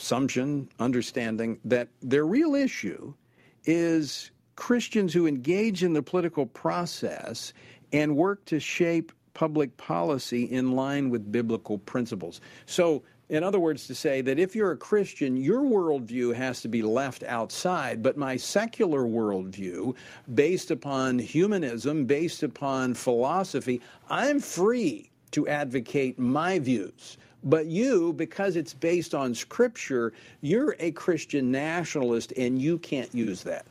assumption, 0.01 0.69
understanding 0.79 1.59
that 1.65 1.89
their 2.01 2.25
real 2.25 2.55
issue 2.55 3.13
is 3.67 4.31
Christians 4.57 5.13
who 5.13 5.27
engage 5.27 5.85
in 5.85 5.93
the 5.93 6.03
political 6.03 6.47
process 6.47 7.53
and 7.93 8.17
work 8.17 8.45
to 8.47 8.59
shape 8.59 9.13
public 9.35 9.77
policy 9.77 10.45
in 10.45 10.73
line 10.73 11.11
with 11.11 11.31
biblical 11.31 11.79
principles. 11.79 12.41
So, 12.67 13.03
in 13.29 13.45
other 13.45 13.61
words, 13.61 13.87
to 13.87 13.95
say 13.95 14.23
that 14.23 14.41
if 14.41 14.57
you're 14.57 14.73
a 14.73 14.77
Christian, 14.77 15.37
your 15.37 15.61
worldview 15.61 16.35
has 16.35 16.63
to 16.63 16.69
be 16.69 16.83
left 16.83 17.23
outside, 17.23 18.03
but 18.03 18.17
my 18.17 18.37
secular 18.37 19.03
worldview, 19.03 19.95
based 20.35 20.73
upon 20.73 21.19
humanism, 21.19 22.07
based 22.07 22.43
upon 22.43 22.95
philosophy, 22.95 23.81
I'm 24.09 24.41
free 24.41 25.11
to 25.31 25.47
advocate 25.47 26.19
my 26.19 26.59
views. 26.59 27.19
But 27.45 27.67
you, 27.67 28.13
because 28.13 28.57
it's 28.57 28.75
based 28.75 29.15
on 29.15 29.35
scripture, 29.35 30.13
you're 30.43 30.77
a 30.79 30.91
Christian 30.91 31.51
nationalist 31.51 32.33
and 32.37 32.61
you 32.61 32.79
can't 32.79 33.13
use 33.15 33.43
that. 33.45 33.65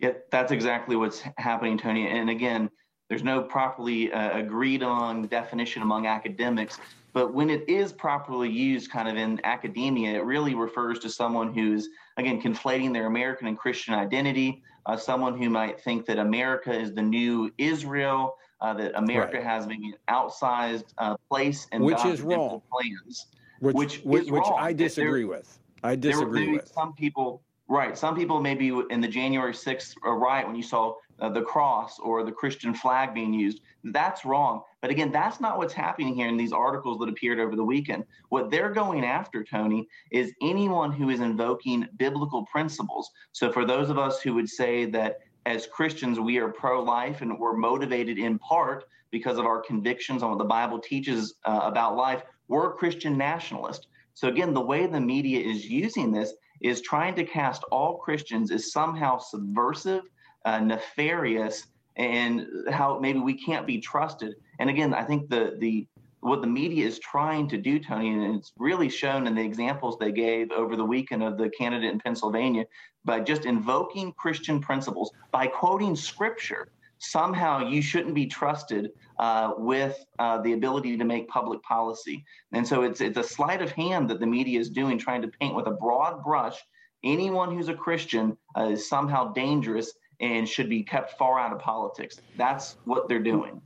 Yeah, 0.00 0.12
that's 0.30 0.52
exactly 0.52 0.96
what's 0.96 1.22
happening, 1.36 1.78
Tony. 1.78 2.08
And 2.08 2.30
again, 2.30 2.70
there's 3.08 3.22
no 3.22 3.42
properly 3.42 4.12
uh, 4.12 4.38
agreed 4.38 4.82
on 4.82 5.26
definition 5.28 5.82
among 5.82 6.06
academics. 6.06 6.78
But 7.12 7.34
when 7.34 7.50
it 7.50 7.68
is 7.68 7.92
properly 7.92 8.48
used 8.48 8.90
kind 8.90 9.06
of 9.06 9.16
in 9.16 9.38
academia, 9.44 10.14
it 10.14 10.24
really 10.24 10.54
refers 10.54 10.98
to 11.00 11.10
someone 11.10 11.52
who's, 11.52 11.88
again, 12.16 12.40
conflating 12.40 12.92
their 12.92 13.06
American 13.06 13.48
and 13.48 13.58
Christian 13.58 13.92
identity, 13.92 14.62
uh, 14.86 14.96
someone 14.96 15.36
who 15.40 15.50
might 15.50 15.78
think 15.78 16.06
that 16.06 16.18
America 16.18 16.72
is 16.72 16.94
the 16.94 17.02
new 17.02 17.52
Israel, 17.58 18.36
uh, 18.62 18.72
that 18.74 18.96
America 18.96 19.36
right. 19.36 19.44
has 19.44 19.66
maybe 19.66 19.88
an 19.88 19.94
outsized 20.08 20.94
uh, 20.98 21.16
place 21.28 21.66
in 21.72 21.82
which 21.82 21.96
God's 21.96 22.14
is 22.14 22.20
wrong. 22.22 22.62
plans, 22.70 23.26
which 23.60 23.74
which, 23.74 24.04
which, 24.04 24.30
which 24.30 24.44
I 24.56 24.72
disagree 24.72 25.22
there, 25.22 25.28
with. 25.28 25.58
I 25.82 25.96
disagree 25.96 26.52
with 26.52 26.68
some 26.68 26.94
people. 26.94 27.42
Right, 27.68 27.96
some 27.96 28.14
people 28.14 28.40
maybe 28.40 28.68
in 28.90 29.00
the 29.00 29.08
January 29.08 29.54
6th 29.54 29.94
riot 30.04 30.46
when 30.46 30.54
you 30.54 30.62
saw 30.62 30.94
uh, 31.20 31.30
the 31.30 31.40
cross 31.40 31.98
or 32.00 32.22
the 32.22 32.32
Christian 32.32 32.74
flag 32.74 33.14
being 33.14 33.32
used, 33.32 33.60
that's 33.84 34.26
wrong. 34.26 34.62
But 34.82 34.90
again, 34.90 35.10
that's 35.10 35.40
not 35.40 35.56
what's 35.56 35.72
happening 35.72 36.14
here 36.14 36.28
in 36.28 36.36
these 36.36 36.52
articles 36.52 36.98
that 36.98 37.08
appeared 37.08 37.40
over 37.40 37.56
the 37.56 37.64
weekend. 37.64 38.04
What 38.28 38.50
they're 38.50 38.72
going 38.72 39.04
after, 39.04 39.42
Tony, 39.42 39.88
is 40.10 40.34
anyone 40.42 40.92
who 40.92 41.08
is 41.08 41.20
invoking 41.20 41.86
biblical 41.96 42.44
principles. 42.44 43.10
So 43.30 43.50
for 43.50 43.64
those 43.64 43.88
of 43.88 43.98
us 43.98 44.20
who 44.20 44.34
would 44.34 44.48
say 44.48 44.84
that 44.86 45.20
as 45.46 45.66
Christians, 45.66 46.20
we 46.20 46.38
are 46.38 46.48
pro 46.48 46.82
life 46.82 47.20
and 47.20 47.38
we're 47.38 47.56
motivated 47.56 48.18
in 48.18 48.38
part 48.38 48.84
because 49.10 49.38
of 49.38 49.46
our 49.46 49.60
convictions 49.60 50.22
on 50.22 50.30
what 50.30 50.38
the 50.38 50.44
Bible 50.44 50.78
teaches 50.78 51.34
uh, 51.44 51.60
about 51.62 51.96
life. 51.96 52.22
We're 52.48 52.72
Christian 52.74 53.16
nationalists. 53.16 53.86
So, 54.14 54.28
again, 54.28 54.54
the 54.54 54.60
way 54.60 54.86
the 54.86 55.00
media 55.00 55.40
is 55.40 55.66
using 55.66 56.12
this 56.12 56.32
is 56.60 56.80
trying 56.80 57.14
to 57.16 57.24
cast 57.24 57.64
all 57.70 57.98
Christians 57.98 58.50
as 58.50 58.72
somehow 58.72 59.18
subversive, 59.18 60.04
uh, 60.44 60.60
nefarious, 60.60 61.66
and 61.96 62.46
how 62.70 62.98
maybe 63.00 63.18
we 63.18 63.34
can't 63.34 63.66
be 63.66 63.78
trusted. 63.78 64.34
And 64.58 64.70
again, 64.70 64.94
I 64.94 65.04
think 65.04 65.28
the 65.28 65.56
the 65.58 65.86
what 66.22 66.40
the 66.40 66.46
media 66.46 66.86
is 66.86 66.98
trying 67.00 67.48
to 67.48 67.58
do, 67.58 67.78
Tony, 67.78 68.10
and 68.10 68.36
it's 68.36 68.52
really 68.56 68.88
shown 68.88 69.26
in 69.26 69.34
the 69.34 69.42
examples 69.42 69.98
they 69.98 70.12
gave 70.12 70.50
over 70.52 70.76
the 70.76 70.84
weekend 70.84 71.22
of 71.22 71.36
the 71.36 71.50
candidate 71.50 71.92
in 71.92 71.98
Pennsylvania, 71.98 72.64
by 73.04 73.18
just 73.20 73.44
invoking 73.44 74.12
Christian 74.12 74.60
principles, 74.60 75.10
by 75.32 75.48
quoting 75.48 75.96
scripture, 75.96 76.68
somehow 76.98 77.68
you 77.68 77.82
shouldn't 77.82 78.14
be 78.14 78.26
trusted 78.26 78.90
uh, 79.18 79.54
with 79.58 79.98
uh, 80.20 80.40
the 80.42 80.52
ability 80.52 80.96
to 80.96 81.04
make 81.04 81.26
public 81.28 81.60
policy. 81.64 82.24
And 82.52 82.66
so 82.66 82.82
it's 82.82 83.00
it's 83.00 83.18
a 83.18 83.24
sleight 83.24 83.60
of 83.60 83.72
hand 83.72 84.08
that 84.10 84.20
the 84.20 84.26
media 84.26 84.60
is 84.60 84.70
doing, 84.70 84.98
trying 84.98 85.22
to 85.22 85.28
paint 85.28 85.56
with 85.56 85.66
a 85.66 85.72
broad 85.72 86.22
brush 86.22 86.58
anyone 87.04 87.54
who's 87.54 87.68
a 87.68 87.74
Christian 87.74 88.36
uh, 88.56 88.68
is 88.70 88.88
somehow 88.88 89.32
dangerous 89.32 89.92
and 90.20 90.48
should 90.48 90.68
be 90.68 90.82
kept 90.82 91.18
far 91.18 91.38
out 91.38 91.52
of 91.52 91.58
politics. 91.58 92.20
That's 92.36 92.76
what 92.84 93.08
they're 93.08 93.18
doing. 93.18 93.60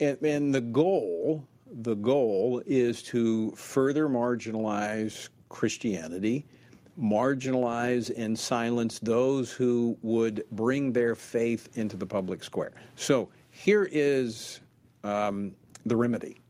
And, 0.00 0.18
and 0.22 0.54
the 0.54 0.60
goal, 0.60 1.46
the 1.70 1.96
goal 1.96 2.62
is 2.66 3.02
to 3.04 3.50
further 3.52 4.08
marginalize 4.08 5.28
Christianity, 5.48 6.46
marginalize 7.00 8.12
and 8.16 8.38
silence 8.38 8.98
those 9.00 9.50
who 9.50 9.96
would 10.02 10.44
bring 10.52 10.92
their 10.92 11.14
faith 11.14 11.76
into 11.76 11.96
the 11.96 12.06
public 12.06 12.44
square. 12.44 12.72
So 12.96 13.28
here 13.50 13.88
is 13.90 14.60
um, 15.04 15.54
the 15.84 15.96
remedy: 15.96 16.40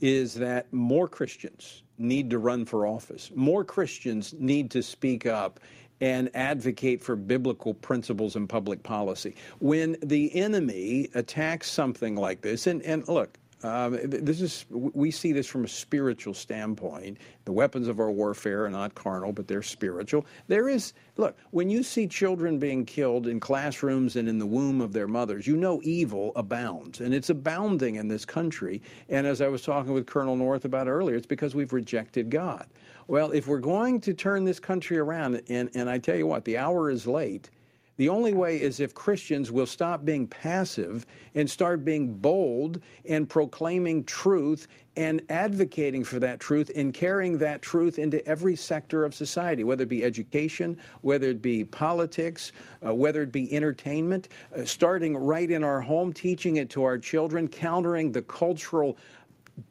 is 0.00 0.34
that 0.34 0.72
more 0.72 1.08
Christians 1.08 1.83
need 1.98 2.30
to 2.30 2.38
run 2.38 2.64
for 2.64 2.86
office. 2.86 3.30
More 3.34 3.64
Christians 3.64 4.34
need 4.38 4.70
to 4.72 4.82
speak 4.82 5.26
up 5.26 5.60
and 6.00 6.28
advocate 6.34 7.02
for 7.02 7.16
biblical 7.16 7.74
principles 7.74 8.36
in 8.36 8.46
public 8.46 8.82
policy. 8.82 9.34
When 9.60 9.96
the 10.02 10.34
enemy 10.34 11.08
attacks 11.14 11.70
something 11.70 12.16
like 12.16 12.40
this, 12.40 12.66
and, 12.66 12.82
and 12.82 13.06
look, 13.08 13.38
um, 13.62 13.98
this 14.02 14.40
is 14.40 14.66
we 14.70 15.10
see 15.10 15.32
this 15.32 15.46
from 15.46 15.64
a 15.64 15.68
spiritual 15.68 16.34
standpoint. 16.34 17.18
The 17.44 17.52
weapons 17.52 17.88
of 17.88 18.00
our 18.00 18.10
warfare 18.10 18.64
are 18.64 18.70
not 18.70 18.94
carnal, 18.94 19.32
but 19.32 19.48
they're 19.48 19.62
spiritual. 19.62 20.26
There 20.48 20.68
is 20.68 20.92
look 21.16 21.36
when 21.50 21.70
you 21.70 21.82
see 21.82 22.06
children 22.06 22.58
being 22.58 22.84
killed 22.84 23.26
in 23.26 23.40
classrooms 23.40 24.16
and 24.16 24.28
in 24.28 24.38
the 24.38 24.46
womb 24.46 24.80
of 24.80 24.92
their 24.92 25.08
mothers, 25.08 25.46
you 25.46 25.56
know 25.56 25.80
evil 25.82 26.32
abounds, 26.36 27.00
and 27.00 27.14
it's 27.14 27.30
abounding 27.30 27.96
in 27.96 28.08
this 28.08 28.24
country. 28.24 28.82
And 29.08 29.26
as 29.26 29.40
I 29.40 29.48
was 29.48 29.62
talking 29.62 29.92
with 29.92 30.06
Colonel 30.06 30.36
North 30.36 30.64
about 30.64 30.88
earlier, 30.88 31.16
it's 31.16 31.26
because 31.26 31.54
we've 31.54 31.72
rejected 31.72 32.30
God. 32.30 32.66
Well, 33.06 33.32
if 33.32 33.46
we're 33.46 33.58
going 33.58 34.00
to 34.02 34.14
turn 34.14 34.44
this 34.44 34.58
country 34.58 34.98
around, 34.98 35.42
and, 35.48 35.70
and 35.74 35.90
I 35.90 35.98
tell 35.98 36.16
you 36.16 36.26
what, 36.26 36.44
the 36.44 36.56
hour 36.56 36.90
is 36.90 37.06
late, 37.06 37.50
The 37.96 38.08
only 38.08 38.34
way 38.34 38.60
is 38.60 38.80
if 38.80 38.92
Christians 38.92 39.52
will 39.52 39.66
stop 39.66 40.04
being 40.04 40.26
passive 40.26 41.06
and 41.36 41.48
start 41.48 41.84
being 41.84 42.14
bold 42.14 42.80
and 43.04 43.28
proclaiming 43.28 44.02
truth 44.02 44.66
and 44.96 45.22
advocating 45.28 46.02
for 46.02 46.18
that 46.18 46.40
truth 46.40 46.72
and 46.74 46.92
carrying 46.92 47.38
that 47.38 47.62
truth 47.62 48.00
into 48.00 48.26
every 48.26 48.56
sector 48.56 49.04
of 49.04 49.14
society, 49.14 49.62
whether 49.62 49.84
it 49.84 49.88
be 49.88 50.02
education, 50.02 50.76
whether 51.02 51.28
it 51.28 51.40
be 51.40 51.64
politics, 51.64 52.50
uh, 52.84 52.92
whether 52.92 53.22
it 53.22 53.30
be 53.30 53.52
entertainment, 53.54 54.28
uh, 54.56 54.64
starting 54.64 55.16
right 55.16 55.50
in 55.50 55.62
our 55.62 55.80
home, 55.80 56.12
teaching 56.12 56.56
it 56.56 56.70
to 56.70 56.82
our 56.82 56.98
children, 56.98 57.46
countering 57.46 58.10
the 58.10 58.22
cultural 58.22 58.98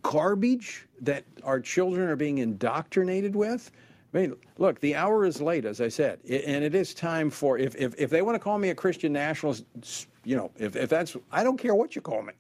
garbage 0.02 0.88
that 1.02 1.26
our 1.44 1.60
children 1.60 2.08
are 2.08 2.16
being 2.16 2.38
indoctrinated 2.38 3.36
with. 3.36 3.70
I 4.14 4.20
mean, 4.20 4.36
look, 4.58 4.80
the 4.80 4.96
hour 4.96 5.26
is 5.26 5.42
late, 5.42 5.66
as 5.66 5.82
I 5.82 5.88
said, 5.88 6.20
and 6.30 6.64
it 6.64 6.76
is 6.76 6.94
time 6.94 7.32
for, 7.32 7.58
if, 7.58 7.76
if, 7.76 7.96
if 7.98 8.10
they 8.12 8.22
want 8.22 8.36
to 8.36 8.40
call 8.40 8.60
me 8.60 8.70
a 8.70 8.76
Christian 8.76 9.12
nationalist, 9.14 9.66
you 10.24 10.36
know, 10.36 10.52
if, 10.58 10.76
if 10.76 10.90
that's, 10.90 11.18
I 11.32 11.44
don't 11.44 11.58
care 11.58 11.74
what 11.74 11.96
you 11.96 12.02
call 12.02 12.22
me. 12.22 12.34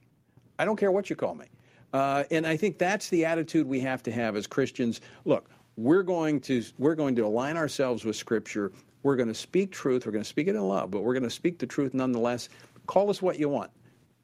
I 0.59 0.65
don't 0.65 0.78
care 0.78 0.91
what 0.91 1.09
you 1.09 1.15
call 1.15 1.34
me. 1.34 1.45
Uh, 1.91 2.26
and 2.30 2.45
I 2.45 2.57
think 2.57 2.78
that's 2.78 3.09
the 3.09 3.26
attitude 3.26 3.67
we 3.67 3.80
have 3.80 4.03
to 4.03 4.11
have 4.11 4.36
as 4.36 4.45
Christians. 4.45 5.01
Look, 5.26 5.49
we're 5.76 6.03
going 6.03 6.41
to, 6.41 6.63
we're 6.78 6.95
going 6.95 7.15
to 7.15 7.26
align 7.26 7.57
ourselves 7.57 8.05
with 8.05 8.15
Scripture. 8.15 8.71
We're 9.01 9.15
going 9.15 9.28
to 9.28 9.34
speak 9.34 9.71
truth. 9.71 10.05
We're 10.05 10.11
going 10.11 10.24
to 10.24 10.30
speak 10.30 10.47
it 10.47 10.55
in 10.55 10.61
love, 10.61 10.91
but 10.91 11.01
we're 11.01 11.13
going 11.13 11.24
to 11.24 11.30
speak 11.30 11.57
the 11.57 11.67
truth 11.67 11.95
nonetheless. 11.95 12.49
Call 12.86 13.09
us 13.09 13.21
what 13.21 13.39
you 13.39 13.49
want. 13.49 13.71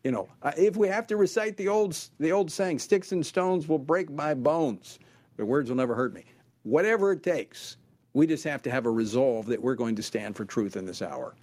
You 0.04 0.12
know, 0.12 0.30
if 0.56 0.78
we 0.78 0.88
have 0.88 1.08
to 1.08 1.18
recite 1.18 1.58
the 1.58 1.68
old, 1.68 1.97
the 2.20 2.32
old 2.32 2.52
saying, 2.52 2.80
sticks 2.80 3.12
and 3.12 3.26
stones 3.26 3.68
will 3.68 3.80
break 3.80 4.10
my 4.12 4.34
bones, 4.36 5.00
but 5.36 5.45
words 5.47 5.70
will 5.70 5.78
never 5.78 5.95
hurt 5.95 6.14
me 6.14 6.26
whatever 6.64 7.12
it 7.12 7.24
takes. 7.24 7.78
We 8.14 8.28
just 8.28 8.43
have 8.43 8.62
to 8.64 8.72
have 8.72 8.86
a 8.86 8.91
resolve 8.91 9.45
that 9.47 9.62
we're 9.62 9.76
going 9.76 9.95
to 9.95 10.03
stand 10.03 10.36
for 10.36 10.45
truth 10.45 10.76
in 10.76 10.86
this 10.86 11.01
hour. 11.01 11.36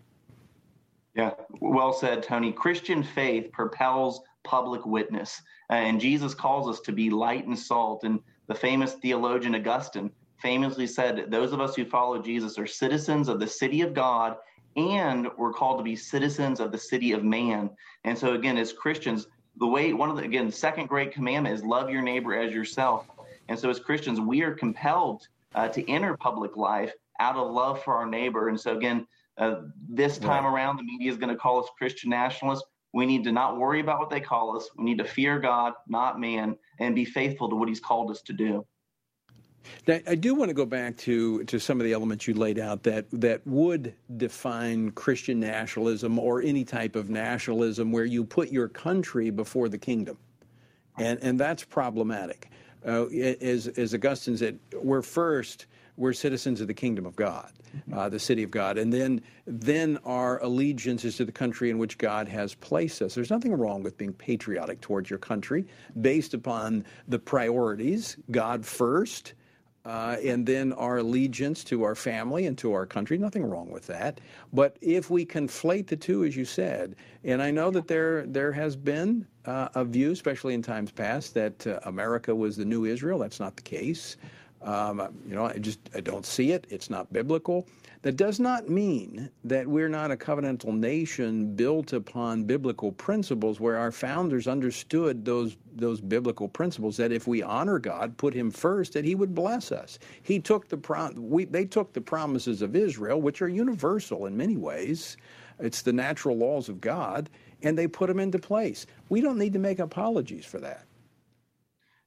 Yeah, 1.15 1.33
well 1.61 1.93
said, 1.93 2.23
Tony. 2.23 2.53
Christian 2.53 3.03
faith 3.03 3.51
propels 3.53 4.21
public 4.45 4.85
witness, 4.85 5.41
uh, 5.71 5.75
and 5.75 6.01
Jesus 6.01 6.35
calls 6.35 6.69
us 6.69 6.81
to 6.81 6.93
be 6.93 7.09
light 7.09 7.47
and 7.47 7.59
salt. 7.59 8.05
And 8.05 8.21
the 8.49 8.55
famous 8.55 8.95
theologian 8.95 9.55
Augustine 9.55 10.11
famously 10.43 10.87
said, 10.87 11.31
Those 11.31 11.53
of 11.53 11.61
us 11.61 11.75
who 11.75 11.85
follow 11.85 12.21
Jesus 12.21 12.59
are 12.59 12.67
citizens 12.67 13.29
of 13.29 13.41
the 13.41 13.47
city 13.47 13.81
of 13.81 13.95
God, 13.95 14.37
and 14.77 15.29
we're 15.39 15.55
called 15.55 15.79
to 15.79 15.85
be 15.85 15.97
citizens 15.97 16.61
of 16.61 16.71
the 16.71 16.79
city 16.79 17.13
of 17.13 17.25
man. 17.25 17.71
And 18.05 18.17
so, 18.17 18.35
again, 18.35 18.59
as 18.59 18.73
Christians, 18.73 19.27
the 19.57 19.67
way 19.67 19.95
one 19.95 20.11
of 20.11 20.17
the, 20.17 20.23
again, 20.23 20.53
second 20.53 20.87
great 20.87 21.13
commandment 21.13 21.55
is 21.55 21.65
love 21.65 21.89
your 21.89 22.03
neighbor 22.03 22.37
as 22.39 22.53
yourself. 22.53 23.07
And 23.49 23.59
so, 23.59 23.71
as 23.71 23.79
Christians, 23.79 24.21
we 24.21 24.43
are 24.43 24.53
compelled 24.53 25.27
uh, 25.55 25.69
to 25.69 25.91
enter 25.91 26.17
public 26.17 26.57
life 26.57 26.93
out 27.21 27.37
of 27.37 27.51
love 27.51 27.83
for 27.83 27.95
our 27.95 28.07
neighbor. 28.07 28.49
And 28.49 28.61
so, 28.61 28.77
again, 28.77 29.07
uh, 29.39 29.63
this 29.89 30.19
time 30.19 30.45
right. 30.45 30.53
around, 30.53 30.77
the 30.77 30.83
media 30.83 31.11
is 31.11 31.19
going 31.19 31.31
to 31.31 31.37
call 31.37 31.63
us 31.63 31.69
Christian 31.79 32.11
nationalists. 32.11 32.65
We 32.93 33.07
need 33.07 33.25
to 33.25 33.33
not 33.33 33.59
worry 33.59 33.81
about 33.81 33.99
what 33.99 34.11
they 34.11 34.21
call 34.21 34.57
us. 34.57 34.69
We 34.77 34.85
need 34.85 34.99
to 34.99 35.05
fear 35.05 35.39
God, 35.39 35.75
not 35.87 36.19
man, 36.19 36.57
and 36.79 36.95
be 36.95 37.05
faithful 37.05 37.49
to 37.51 37.57
what 37.57 37.69
He's 37.69 37.81
called 37.81 38.11
us 38.11 38.23
to 38.23 38.33
do. 38.33 38.67
Now, 39.87 39.99
I 40.07 40.15
do 40.15 40.35
want 40.35 40.49
to 40.49 40.55
go 40.55 40.65
back 40.65 40.97
to, 40.99 41.43
to 41.45 41.59
some 41.59 41.81
of 41.81 41.85
the 41.85 41.93
elements 41.93 42.27
you 42.29 42.35
laid 42.35 42.59
out 42.59 42.85
that, 42.85 43.07
that 43.13 43.45
would 43.47 43.95
define 44.17 44.93
Christian 44.93 45.41
nationalism 45.41 46.19
or 46.19 46.41
any 46.41 46.65
type 46.65 46.95
of 46.95 47.11
nationalism 47.11 47.91
where 47.91 48.05
you 48.05 48.25
put 48.25 48.51
your 48.51 48.69
country 48.69 49.31
before 49.31 49.69
the 49.69 49.79
kingdom. 49.79 50.19
And, 50.99 51.19
and 51.21 51.39
that's 51.39 51.65
problematic 51.65 52.49
uh, 52.87 53.07
as, 53.07 53.67
as 53.69 53.95
Augustine 53.95 54.37
said, 54.37 54.59
we're 54.81 55.03
first, 55.03 55.67
we're 55.97 56.13
citizens 56.13 56.61
of 56.61 56.67
the 56.67 56.75
kingdom 56.75 57.07
of 57.07 57.17
God, 57.17 57.51
uh, 57.93 58.09
the 58.09 58.19
city 58.19 58.43
of 58.43 58.51
God, 58.51 58.79
and 58.79 58.93
then 58.93 59.23
then 59.47 59.99
our 60.05 60.43
allegiance 60.43 61.05
is 61.05 61.17
to 61.17 61.25
the 61.25 61.33
country 61.33 61.71
in 61.71 61.79
which 61.79 61.99
God 61.99 62.29
has 62.29 62.55
placed 62.55 63.03
us. 63.03 63.15
There's 63.15 63.31
nothing 63.31 63.53
wrong 63.53 63.83
with 63.83 63.97
being 63.97 64.13
patriotic 64.13 64.81
towards 64.81 65.09
your 65.11 65.19
country, 65.19 65.67
based 66.01 66.35
upon 66.35 66.85
the 67.09 67.19
priorities: 67.19 68.17
God 68.31 68.65
first, 68.65 69.35
and 69.87 70.45
then 70.45 70.73
our 70.73 70.99
allegiance 70.99 71.63
to 71.65 71.85
our 71.85 71.95
family 71.95 72.47
and 72.47 72.59
to 72.59 72.73
our 72.73 72.87
country. 72.87 73.17
Nothing 73.19 73.45
wrong 73.45 73.71
with 73.71 73.87
that. 73.87 74.21
But 74.53 74.77
if 74.81 75.11
we 75.11 75.25
conflate 75.25 75.87
the 75.87 75.97
two, 75.97 76.25
as 76.25 76.37
you 76.37 76.45
said, 76.45 76.97
and 77.25 77.41
I 77.41 77.51
know 77.51 77.71
that 77.71 77.87
there 77.87 78.27
there 78.27 78.53
has 78.53 78.77
been 78.77 79.27
uh, 79.45 79.69
a 79.75 79.85
view, 79.85 80.11
especially 80.11 80.55
in 80.55 80.63
times 80.63 80.91
past, 80.91 81.35
that 81.35 81.67
uh, 81.67 81.79
America 81.85 82.35
was 82.35 82.57
the 82.57 82.65
new 82.65 82.85
Israel. 82.85 83.19
That's 83.19 83.41
not 83.41 83.57
the 83.57 83.63
case. 83.63 84.17
Um, 84.63 84.99
you 85.29 85.35
know, 85.35 85.47
I 85.47 85.59
just 85.59 85.79
I 85.95 86.01
don't 86.01 86.27
see 86.27 86.53
it. 86.53 86.67
It's 86.69 86.91
not 86.91 87.13
biblical. 87.13 87.69
That 88.07 88.17
does 88.17 88.39
not 88.39 88.69
mean 88.69 89.31
that 89.43 89.67
we're 89.67 89.89
not 89.89 90.13
a 90.13 90.17
covenantal 90.17 90.73
nation 90.73 91.57
built 91.57 91.93
upon 91.93 92.45
biblical 92.45 92.93
principles 92.93 93.59
where 93.59 93.77
our 93.77 93.91
founders 93.91 94.47
understood 94.47 95.25
those 95.25 95.57
those 95.75 96.01
biblical 96.01 96.47
principles 96.47 96.97
that 96.99 97.11
if 97.11 97.27
we 97.27 97.43
honor 97.43 97.81
God, 97.81 98.17
put 98.17 98.33
him 98.33 98.53
first, 98.53 98.93
that 98.93 99.05
he 99.05 99.17
would 99.17 99.35
bless 99.35 99.73
us. 99.73 99.99
He 100.23 100.39
took 100.39 100.69
the 100.69 100.77
prom- 100.77 101.15
we, 101.17 101.47
they 101.47 101.65
took 101.65 101.93
the 101.93 102.01
promises 102.01 102.63
of 102.63 102.77
Israel, 102.77 103.21
which 103.21 103.43
are 103.43 103.49
universal 103.49 104.27
in 104.27 104.37
many 104.37 104.57
ways. 104.57 105.17
It's 105.59 105.83
the 105.83 105.93
natural 105.93 106.37
laws 106.37 106.69
of 106.69 106.81
God, 106.81 107.29
and 107.65 107.77
they 107.77 107.89
put 107.89 108.07
them 108.07 108.21
into 108.21 108.39
place. 108.39 108.87
We 109.09 109.21
don't 109.21 109.37
need 109.37 109.53
to 109.55 109.59
make 109.59 109.81
apologies 109.81 110.47
for 110.47 110.61
that. 110.61 110.86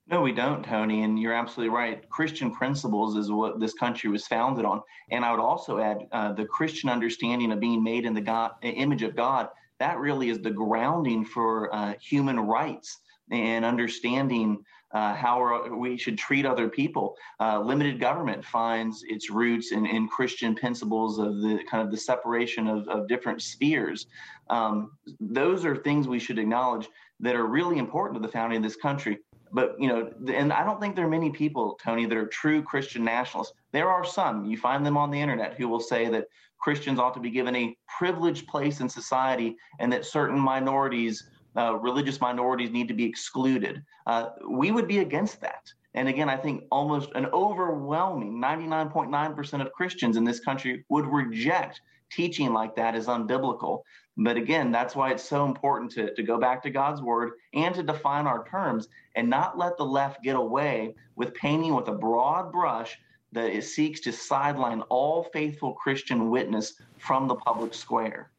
No, 0.10 0.22
we 0.22 0.32
don't, 0.32 0.66
Tony. 0.66 1.04
And 1.04 1.20
you're 1.20 1.34
absolutely 1.34 1.70
right. 1.70 2.10
Christian 2.10 2.50
principles 2.50 3.16
is 3.16 3.32
what 3.32 3.60
this 3.60 3.74
country 3.74 4.10
was 4.10 4.26
founded 4.26 4.66
on. 4.66 4.82
And 5.12 5.24
I 5.24 5.30
would 5.30 5.40
also 5.40 5.78
add 5.78 6.08
uh, 6.12 6.34
the 6.34 6.46
Christian 6.46 6.90
understanding 6.90 7.52
of 7.52 7.60
being 7.60 7.84
made 7.84 8.06
in 8.06 8.16
the 8.16 8.22
God, 8.22 8.54
image 8.64 9.04
of 9.04 9.16
God. 9.16 9.50
That 9.80 10.00
really 10.00 10.30
is 10.30 10.40
the 10.40 10.50
grounding 10.50 11.24
for 11.24 11.74
uh, 11.74 11.94
human 12.02 12.40
rights 12.40 13.02
and 13.32 13.64
understanding 13.64 14.66
uh, 14.92 15.14
how 15.14 15.70
we 15.76 15.96
should 15.96 16.18
treat 16.18 16.48
other 16.48 16.68
people. 16.68 17.16
Uh, 17.40 17.60
limited 17.60 18.00
government 18.00 18.44
finds 18.44 19.04
its 19.04 19.30
roots 19.30 19.72
in, 19.72 19.86
in, 19.86 20.08
Christian 20.08 20.56
principles 20.56 21.20
of 21.20 21.40
the 21.42 21.60
kind 21.70 21.86
of 21.86 21.92
the 21.92 21.98
separation 21.98 22.68
of, 22.68 22.88
of 22.88 23.08
different 23.08 23.44
spheres. 23.44 24.08
Um, 24.50 24.94
those 25.20 25.64
are 25.64 25.76
things 25.76 26.08
we 26.08 26.18
should 26.18 26.40
acknowledge 26.40 26.90
that 27.20 27.36
are 27.36 27.46
really 27.46 27.78
important 27.78 28.20
to 28.20 28.26
the 28.26 28.32
founding 28.32 28.58
of 28.58 28.64
this 28.64 28.76
country 28.76 29.20
but 29.52 29.76
you 29.80 29.88
know 29.88 30.12
and 30.34 30.52
i 30.54 30.64
don't 30.64 30.80
think 30.80 30.96
there 30.96 31.06
are 31.06 31.10
many 31.10 31.30
people 31.30 31.78
tony 31.84 32.06
that 32.06 32.18
are 32.18 32.28
true 32.28 32.62
christian 32.62 33.04
nationalists. 33.04 33.54
There 33.72 33.90
are 33.90 34.04
some. 34.04 34.46
You 34.46 34.58
find 34.58 34.84
them 34.86 34.98
on 34.98 35.12
the 35.12 35.22
internet 35.22 35.56
who 35.56 35.68
will 35.68 35.80
say 35.80 36.10
that 36.10 36.26
christians 36.60 37.00
ought 37.00 37.14
to 37.14 37.20
be 37.20 37.30
given 37.30 37.56
a 37.56 37.78
privileged 37.98 38.48
place 38.48 38.80
in 38.80 38.90
society 38.90 39.56
and 39.80 39.92
that 39.94 40.06
certain 40.06 40.40
minorities 40.40 41.30
uh, 41.58 41.76
religious 41.76 42.22
minorities 42.22 42.70
need 42.70 42.88
to 42.88 42.94
be 42.94 43.04
excluded. 43.04 43.84
Uh, 44.06 44.30
we 44.48 44.72
would 44.72 44.88
be 44.88 45.00
against 45.00 45.42
that. 45.42 45.72
And 45.94 46.08
again 46.08 46.30
i 46.30 46.38
think 46.38 46.64
almost 46.72 47.10
an 47.16 47.26
overwhelming 47.28 48.34
99.9% 48.42 49.62
of 49.62 49.72
christians 49.72 50.18
in 50.18 50.24
this 50.24 50.40
country 50.40 50.86
would 50.90 51.08
reject 51.08 51.82
teaching 52.12 52.54
like 52.54 52.76
that 52.76 52.96
is 52.96 53.08
unbiblical 53.08 53.82
but 54.18 54.36
again, 54.36 54.72
that's 54.72 54.96
why 54.96 55.12
it's 55.12 55.24
so 55.24 55.46
important 55.46 55.92
to, 55.92 56.14
to 56.14 56.24
go 56.24 56.38
back 56.38 56.62
to 56.64 56.70
God's 56.70 57.02
word 57.02 57.32
and 57.54 57.74
to 57.76 57.84
define 57.84 58.28
our 58.28 58.46
terms 58.48 58.90
and 59.16 59.30
not 59.30 59.58
let 59.58 59.78
the 59.78 59.86
left 59.86 60.24
get 60.24 60.36
away 60.36 60.96
with 61.16 61.34
painting 61.36 61.74
with 61.74 61.88
a 61.88 61.94
broad 61.94 62.52
brush 62.52 62.98
that 63.32 63.52
it 63.52 63.64
seeks 63.64 64.00
to 64.02 64.12
sideline 64.12 64.82
all 64.90 65.24
faithful 65.32 65.74
Christian 65.74 66.30
witness 66.30 66.74
from 66.98 67.28
the 67.28 67.36
public 67.36 67.74
square. 67.74 68.32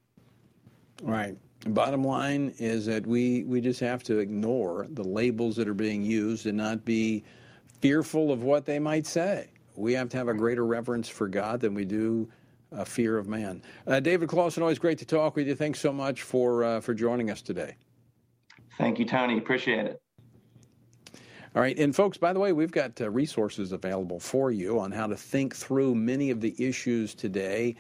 Right. 1.03 1.37
Bottom 1.67 2.05
line 2.05 2.55
is 2.59 2.87
that 2.87 3.07
we, 3.07 3.45
we 3.45 3.61
just 3.61 3.81
have 3.81 4.03
to 4.05 4.19
ignore 4.19 4.87
the 4.91 5.05
labels 5.05 5.57
that 5.57 5.69
are 5.69 5.75
being 5.75 6.03
used 6.03 6.47
and 6.47 6.57
not 6.57 6.85
be 6.85 7.23
fearful 7.81 8.33
of 8.33 8.43
what 8.43 8.67
they 8.67 8.79
might 8.79 9.07
say. 9.07 9.49
We 9.77 9.93
have 9.95 10.09
to 10.11 10.17
have 10.17 10.29
a 10.29 10.35
greater 10.35 10.67
reverence 10.67 11.09
for 11.09 11.29
God 11.29 11.61
than 11.61 11.75
we 11.75 11.85
do 11.85 12.29
a 12.73 12.85
fear 12.85 13.19
of 13.19 13.29
man. 13.29 13.63
Uh, 13.87 14.01
David 14.01 14.29
Closson, 14.29 14.63
always 14.63 14.79
great 14.79 14.99
to 14.99 15.07
talk 15.07 15.37
with 15.37 15.47
you. 15.47 15.55
Thanks 15.55 15.81
so 15.81 15.93
much 15.93 16.23
for 16.23 16.65
uh, 16.65 16.81
for 16.81 16.95
joining 16.95 17.31
us 17.31 17.43
today. 17.43 17.77
Thank 18.79 18.99
you, 18.99 19.05
Tony. 19.05 19.39
Appreciate 19.39 19.87
it. 19.87 20.01
All 21.55 21.63
right, 21.63 21.77
and 21.79 21.95
folks, 21.95 22.17
by 22.17 22.33
the 22.33 22.39
way, 22.39 22.53
we've 22.53 22.71
got 22.71 23.01
uh, 23.01 23.11
resources 23.11 23.73
available 23.73 24.21
for 24.21 24.53
you 24.53 24.79
on 24.79 24.93
how 24.93 25.09
to 25.09 25.17
think 25.17 25.55
through 25.55 25.97
many 25.97 26.31
of 26.31 26.41
the 26.41 26.55
issues 26.59 27.13
today 27.13 27.75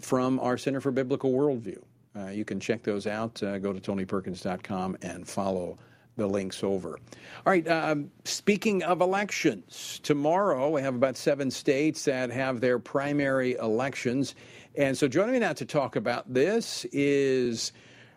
from 0.00 0.38
our 0.38 0.56
Center 0.56 0.80
for 0.80 0.92
Biblical 0.92 1.32
Worldview. 1.32 1.82
Uh, 2.16 2.28
you 2.28 2.44
can 2.44 2.60
check 2.60 2.84
those 2.84 3.06
out. 3.06 3.42
Uh, 3.42 3.58
go 3.58 3.72
to 3.72 3.80
tonyperkins.com 3.80 4.96
and 5.02 5.26
follow 5.26 5.76
the 6.16 6.26
links 6.26 6.64
over. 6.64 6.98
All 7.46 7.52
right, 7.52 7.66
um, 7.68 8.10
speaking 8.24 8.82
of 8.82 9.00
elections, 9.00 10.00
tomorrow 10.02 10.70
we 10.70 10.82
have 10.82 10.94
about 10.94 11.16
seven 11.16 11.50
states 11.50 12.04
that 12.06 12.30
have 12.30 12.60
their 12.60 12.78
primary 12.78 13.54
elections. 13.54 14.34
And 14.74 14.96
so 14.96 15.08
joining 15.08 15.34
me 15.34 15.38
now 15.40 15.52
to 15.54 15.64
talk 15.64 15.96
about 15.96 16.32
this 16.32 16.84
is 16.92 17.72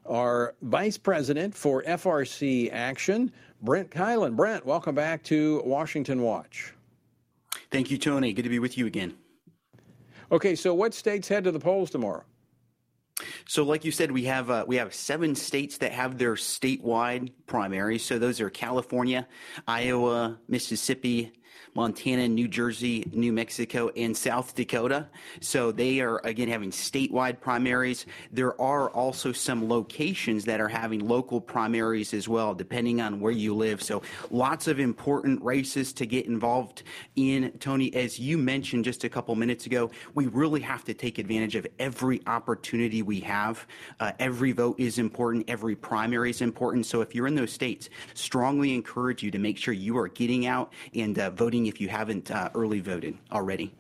our 0.06 0.56
Vice 0.62 0.97
President 0.97 1.54
for 1.54 1.84
FRC 1.84 2.72
Action, 2.72 3.32
Brent 3.62 3.91
Keilen. 3.91 4.36
Brent, 4.36 4.66
welcome 4.66 4.95
back 4.95 5.24
to 5.24 5.62
Washington 5.66 6.22
Watch. 6.22 6.74
Thank 7.72 7.91
you, 7.91 7.97
Tony. 7.97 8.34
Good 8.34 8.43
to 8.43 8.50
be 8.50 8.60
with 8.60 8.78
you 8.78 8.88
again. 8.88 9.16
Okay, 10.32 10.56
so 10.56 10.74
what 10.74 10.93
states 10.93 11.28
head 11.28 11.43
to 11.43 11.52
the 11.52 11.60
polls 11.60 11.89
tomorrow? 11.89 12.24
So, 13.47 13.63
like 13.63 13.86
you 13.86 13.91
said, 13.91 14.11
we 14.11 14.26
have 14.26 14.49
uh, 14.49 14.65
we 14.67 14.78
have 14.78 14.93
seven 14.93 15.36
states 15.36 15.78
that 15.80 15.91
have 15.91 16.17
their 16.17 16.36
statewide 16.36 17.32
primaries. 17.47 18.03
So 18.05 18.20
those 18.20 18.39
are 18.39 18.49
California, 18.49 19.28
Iowa, 19.67 20.39
Mississippi, 20.47 21.32
Montana, 21.76 22.28
New 22.28 22.47
Jersey, 22.47 23.10
New 23.14 23.32
Mexico, 23.32 23.89
and 23.95 24.16
South 24.16 24.55
Dakota. 24.55 25.07
So 25.41 25.72
they 25.72 25.99
are 25.99 26.20
again 26.24 26.47
having 26.47 26.72
statewide 26.72 27.39
primaries. 27.39 28.05
There 28.32 28.60
are 28.62 28.89
also 28.89 29.32
some 29.32 29.70
locations 29.70 30.45
that 30.45 30.60
are 30.60 30.68
having 30.68 31.07
local 31.07 31.39
primaries 31.39 32.14
as 32.14 32.28
well, 32.28 32.53
depending 32.53 33.01
on 33.01 33.20
where 33.20 33.32
you 33.32 33.53
live. 33.55 33.82
So 33.82 34.01
lots 34.32 34.68
of 34.68 34.80
important 34.80 35.41
races 35.43 35.93
to 35.93 36.05
get 36.05 36.26
involved 36.26 36.84
in. 37.16 37.51
Tony, 37.60 37.93
as 37.93 38.20
you 38.20 38.38
mentioned 38.38 38.86
just 38.86 39.03
a 39.03 39.10
couple 39.10 39.36
minutes 39.36 39.66
ago, 39.66 39.91
we 40.16 40.28
really 40.28 40.62
have 40.62 40.84
to 40.86 40.93
take 40.93 41.18
advantage 41.18 41.55
of 41.55 41.68
every 41.78 42.22
opportunity 42.28 43.01
we 43.01 43.20
have. 43.20 43.68
Uh, 43.99 44.12
every 44.20 44.51
vote 44.51 44.80
is 44.80 44.97
important. 44.99 45.45
Every 45.49 45.76
primary 45.76 46.30
is 46.30 46.41
important. 46.41 46.86
So 46.86 47.01
if 47.01 47.14
you're 47.14 47.28
in 47.28 47.36
those 47.36 47.51
states, 47.51 47.89
strongly 48.14 48.74
encourage 48.74 49.24
you 49.24 49.32
to 49.32 49.39
make 49.39 49.57
sure 49.57 49.74
you 49.74 49.97
are 49.97 50.07
getting 50.07 50.45
out 50.45 50.74
and 50.93 51.18
uh, 51.18 51.30
voting 51.32 51.49
if 51.54 51.82
you 51.82 51.88
haven't 51.88 52.32
uh, 52.32 52.50
early 52.56 52.80
voted 52.80 53.18
already. 53.32 53.74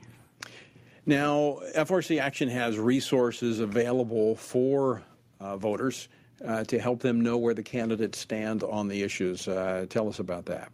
Now, 1.05 1.59
FRC 1.75 2.19
Action 2.19 2.49
has 2.49 2.77
resources 2.77 3.59
available 3.59 4.35
for 4.35 5.01
uh, 5.39 5.57
voters 5.57 6.07
uh, 6.45 6.63
to 6.65 6.79
help 6.79 6.99
them 6.99 7.21
know 7.21 7.37
where 7.37 7.53
the 7.53 7.63
candidates 7.63 8.19
stand 8.19 8.63
on 8.63 8.87
the 8.87 9.01
issues. 9.01 9.47
Uh, 9.47 9.85
tell 9.89 10.07
us 10.07 10.19
about 10.19 10.45
that. 10.45 10.71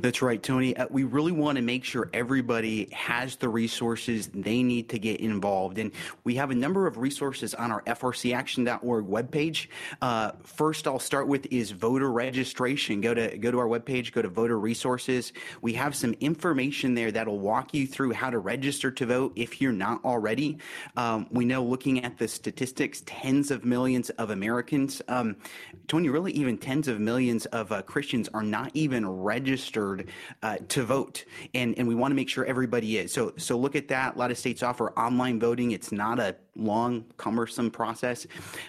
That's 0.00 0.22
right, 0.22 0.42
Tony. 0.42 0.76
Uh, 0.76 0.86
we 0.90 1.04
really 1.04 1.32
want 1.32 1.56
to 1.56 1.62
make 1.62 1.84
sure 1.84 2.08
everybody 2.12 2.88
has 2.92 3.36
the 3.36 3.48
resources 3.48 4.28
they 4.28 4.62
need 4.62 4.88
to 4.90 4.98
get 4.98 5.20
involved. 5.20 5.78
And 5.78 5.92
we 6.24 6.36
have 6.36 6.50
a 6.50 6.54
number 6.54 6.86
of 6.86 6.98
resources 6.98 7.54
on 7.54 7.70
our 7.70 7.82
frcaction.org 7.82 9.06
webpage. 9.06 9.68
Uh, 10.00 10.32
first, 10.42 10.86
I'll 10.86 10.98
start 10.98 11.28
with 11.28 11.46
is 11.50 11.70
voter 11.70 12.10
registration. 12.10 13.00
Go 13.00 13.14
to 13.14 13.36
go 13.38 13.50
to 13.50 13.58
our 13.58 13.66
webpage, 13.66 14.12
go 14.12 14.22
to 14.22 14.28
voter 14.28 14.58
resources. 14.58 15.32
We 15.60 15.74
have 15.74 15.94
some 15.94 16.14
information 16.20 16.94
there 16.94 17.12
that'll 17.12 17.38
walk 17.38 17.74
you 17.74 17.86
through 17.86 18.12
how 18.12 18.30
to 18.30 18.38
register 18.38 18.90
to 18.90 19.06
vote 19.06 19.32
if 19.36 19.60
you're 19.60 19.72
not 19.72 20.04
already. 20.04 20.58
Um, 20.96 21.26
we 21.30 21.44
know 21.44 21.62
looking 21.62 22.04
at 22.04 22.18
the 22.18 22.28
statistics, 22.28 23.02
tens 23.06 23.50
of 23.50 23.64
millions 23.64 24.10
of 24.10 24.30
Americans, 24.30 25.02
um, 25.08 25.36
Tony, 25.88 26.08
really 26.08 26.32
even 26.32 26.58
tens 26.58 26.88
of 26.88 27.00
millions 27.00 27.46
of 27.46 27.70
uh, 27.72 27.82
Christians 27.82 28.28
are 28.34 28.42
not 28.42 28.70
even 28.74 29.08
registered 29.08 29.65
registered 29.66 30.08
uh, 30.42 30.56
to 30.68 30.84
vote, 30.84 31.24
and 31.54 31.76
and 31.78 31.88
we 31.88 31.94
want 31.94 32.12
to 32.12 32.16
make 32.16 32.28
sure 32.28 32.44
everybody 32.44 32.98
is. 32.98 33.12
So 33.12 33.32
so 33.36 33.58
look 33.58 33.76
at 33.76 33.88
that. 33.88 34.16
A 34.16 34.18
lot 34.18 34.30
of 34.30 34.38
states 34.38 34.62
offer 34.62 34.92
online 34.98 35.40
voting. 35.40 35.72
It's 35.72 35.92
not 35.92 36.18
a 36.18 36.36
long, 36.56 37.04
cumbersome 37.16 37.70
process. 37.70 38.26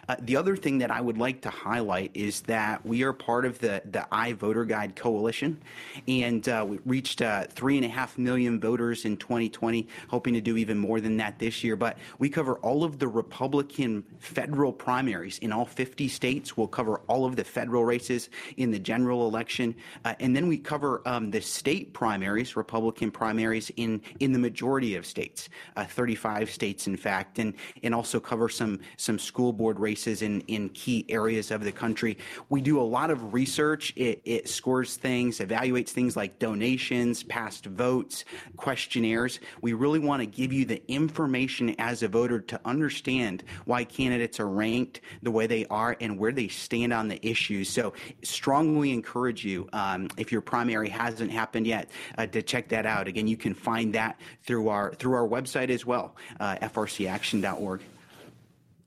Uh, 0.07 0.15
the 0.19 0.35
other 0.35 0.55
thing 0.55 0.77
that 0.79 0.91
I 0.91 1.01
would 1.01 1.17
like 1.17 1.41
to 1.41 1.49
highlight 1.49 2.11
is 2.13 2.41
that 2.41 2.85
we 2.85 3.03
are 3.03 3.13
part 3.13 3.45
of 3.45 3.59
the, 3.59 3.81
the 3.91 4.05
iVoter 4.11 4.67
Guide 4.67 4.95
Coalition, 4.95 5.61
and 6.07 6.47
uh, 6.49 6.65
we 6.67 6.79
reached 6.85 7.21
uh, 7.21 7.45
three 7.45 7.77
and 7.77 7.85
a 7.85 7.89
half 7.89 8.17
million 8.17 8.59
voters 8.59 9.05
in 9.05 9.17
2020, 9.17 9.87
hoping 10.09 10.33
to 10.33 10.41
do 10.41 10.57
even 10.57 10.77
more 10.77 10.99
than 11.01 11.17
that 11.17 11.39
this 11.39 11.63
year. 11.63 11.75
But 11.75 11.97
we 12.19 12.29
cover 12.29 12.55
all 12.55 12.83
of 12.83 12.99
the 12.99 13.07
Republican 13.07 14.03
federal 14.19 14.73
primaries 14.73 15.37
in 15.39 15.51
all 15.51 15.65
50 15.65 16.07
states. 16.07 16.57
We'll 16.57 16.67
cover 16.67 17.01
all 17.07 17.25
of 17.25 17.35
the 17.35 17.43
federal 17.43 17.85
races 17.85 18.29
in 18.57 18.71
the 18.71 18.79
general 18.79 19.27
election, 19.27 19.75
and 20.19 20.35
then 20.35 20.47
we 20.47 20.57
cover 20.57 21.01
um, 21.05 21.31
the 21.31 21.41
state 21.41 21.93
primaries, 21.93 22.55
Republican 22.55 23.11
primaries 23.11 23.71
in 23.77 24.01
in 24.19 24.31
the 24.31 24.39
majority 24.39 24.95
of 24.95 25.05
states, 25.05 25.49
uh, 25.75 25.85
35 25.85 26.49
states, 26.49 26.87
in 26.87 26.97
fact, 26.97 27.39
and 27.39 27.53
and 27.83 27.93
also 27.93 28.19
cover 28.19 28.49
some 28.49 28.79
some 28.97 29.19
school 29.19 29.53
board 29.53 29.79
races 29.79 30.21
in 30.21 30.41
in 30.41 30.69
key 30.69 31.05
areas 31.09 31.51
of 31.51 31.63
the 31.63 31.71
country. 31.71 32.17
We 32.49 32.61
do 32.61 32.79
a 32.79 32.83
lot 32.83 33.09
of 33.09 33.33
research. 33.33 33.93
It, 33.95 34.21
it 34.25 34.49
scores 34.49 34.95
things, 34.95 35.39
evaluates 35.39 35.89
things 35.89 36.15
like 36.15 36.39
donations, 36.39 37.23
past 37.23 37.65
votes, 37.65 38.25
questionnaires. 38.55 39.39
We 39.61 39.73
really 39.73 39.99
want 39.99 40.21
to 40.21 40.25
give 40.25 40.53
you 40.53 40.65
the 40.65 40.81
information 40.91 41.75
as 41.79 42.03
a 42.03 42.07
voter 42.07 42.39
to 42.39 42.59
understand 42.65 43.43
why 43.65 43.83
candidates 43.83 44.39
are 44.39 44.49
ranked 44.49 45.01
the 45.23 45.31
way 45.31 45.47
they 45.47 45.65
are 45.67 45.95
and 45.99 46.17
where 46.17 46.31
they 46.31 46.47
stand 46.47 46.93
on 46.93 47.07
the 47.07 47.25
issues. 47.27 47.69
So, 47.69 47.93
strongly 48.23 48.91
encourage 48.91 49.45
you 49.45 49.69
um, 49.73 50.07
if 50.17 50.31
your 50.31 50.41
primary 50.41 50.89
hasn't 50.89 51.31
happened 51.31 51.67
yet 51.67 51.89
uh, 52.17 52.25
to 52.27 52.41
check 52.41 52.69
that 52.69 52.85
out. 52.85 53.07
Again, 53.07 53.27
you 53.27 53.37
can 53.37 53.53
find 53.53 53.93
that 53.93 54.19
through 54.43 54.69
our 54.69 54.93
through 54.95 55.13
our 55.13 55.27
website 55.27 55.69
as 55.69 55.85
well, 55.85 56.15
uh, 56.39 56.55
frcaction.org. 56.55 57.66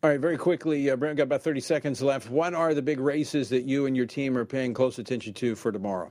All 0.03 0.09
right, 0.09 0.18
very 0.18 0.39
quickly, 0.39 0.91
uh, 0.91 0.97
Brent, 0.97 1.18
got 1.18 1.24
about 1.24 1.43
30 1.43 1.61
seconds 1.61 2.01
left. 2.01 2.31
What 2.31 2.55
are 2.55 2.72
the 2.72 2.81
big 2.81 3.01
races 3.01 3.51
that 3.51 3.64
you 3.64 3.85
and 3.85 3.95
your 3.95 4.07
team 4.07 4.37
are 4.39 4.47
paying 4.47 4.72
close 4.72 4.99
attention 4.99 5.35
to 5.35 5.55
for 5.55 5.70
tomorrow? 5.70 6.11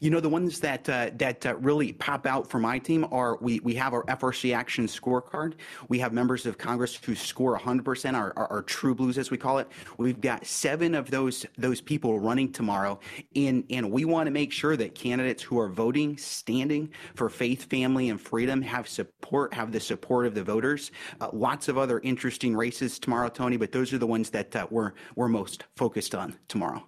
You 0.00 0.10
know, 0.10 0.20
the 0.20 0.28
ones 0.28 0.60
that 0.60 0.88
uh, 0.88 1.10
that 1.16 1.46
uh, 1.46 1.56
really 1.56 1.92
pop 1.92 2.26
out 2.26 2.50
for 2.50 2.58
my 2.58 2.78
team 2.78 3.06
are 3.12 3.38
we, 3.40 3.60
we 3.60 3.74
have 3.74 3.92
our 3.92 4.04
FRC 4.04 4.54
Action 4.54 4.86
scorecard. 4.86 5.54
We 5.88 5.98
have 6.00 6.12
members 6.12 6.46
of 6.46 6.58
Congress 6.58 6.96
who 6.96 7.14
score 7.14 7.58
100%, 7.58 8.14
our, 8.14 8.32
our, 8.36 8.46
our, 8.48 8.62
true 8.62 8.94
blues, 8.94 9.18
as 9.18 9.30
we 9.30 9.36
call 9.36 9.58
it. 9.58 9.68
We've 9.98 10.20
got 10.20 10.46
seven 10.46 10.94
of 10.94 11.10
those 11.10 11.46
those 11.56 11.80
people 11.80 12.18
running 12.18 12.52
tomorrow, 12.52 12.98
and, 13.36 13.64
and 13.70 13.90
we 13.90 14.04
want 14.04 14.26
to 14.26 14.30
make 14.30 14.52
sure 14.52 14.76
that 14.76 14.94
candidates 14.94 15.42
who 15.42 15.58
are 15.58 15.68
voting, 15.68 16.16
standing 16.16 16.90
for 17.14 17.28
faith, 17.28 17.64
family, 17.64 18.08
and 18.08 18.20
freedom 18.20 18.62
have 18.62 18.88
support, 18.88 19.54
have 19.54 19.72
the 19.72 19.80
support 19.80 20.26
of 20.26 20.34
the 20.34 20.42
voters. 20.42 20.90
Uh, 21.20 21.28
lots 21.32 21.68
of 21.68 21.78
other 21.78 22.00
interesting 22.00 22.56
races 22.56 22.98
tomorrow, 22.98 23.28
Tony, 23.28 23.56
but 23.56 23.72
those 23.72 23.92
are 23.92 23.98
the 23.98 24.06
ones 24.06 24.30
that 24.30 24.54
uh, 24.56 24.66
we're, 24.70 24.92
we're 25.16 25.28
most 25.28 25.64
focused 25.76 26.14
on 26.14 26.34
tomorrow. 26.48 26.84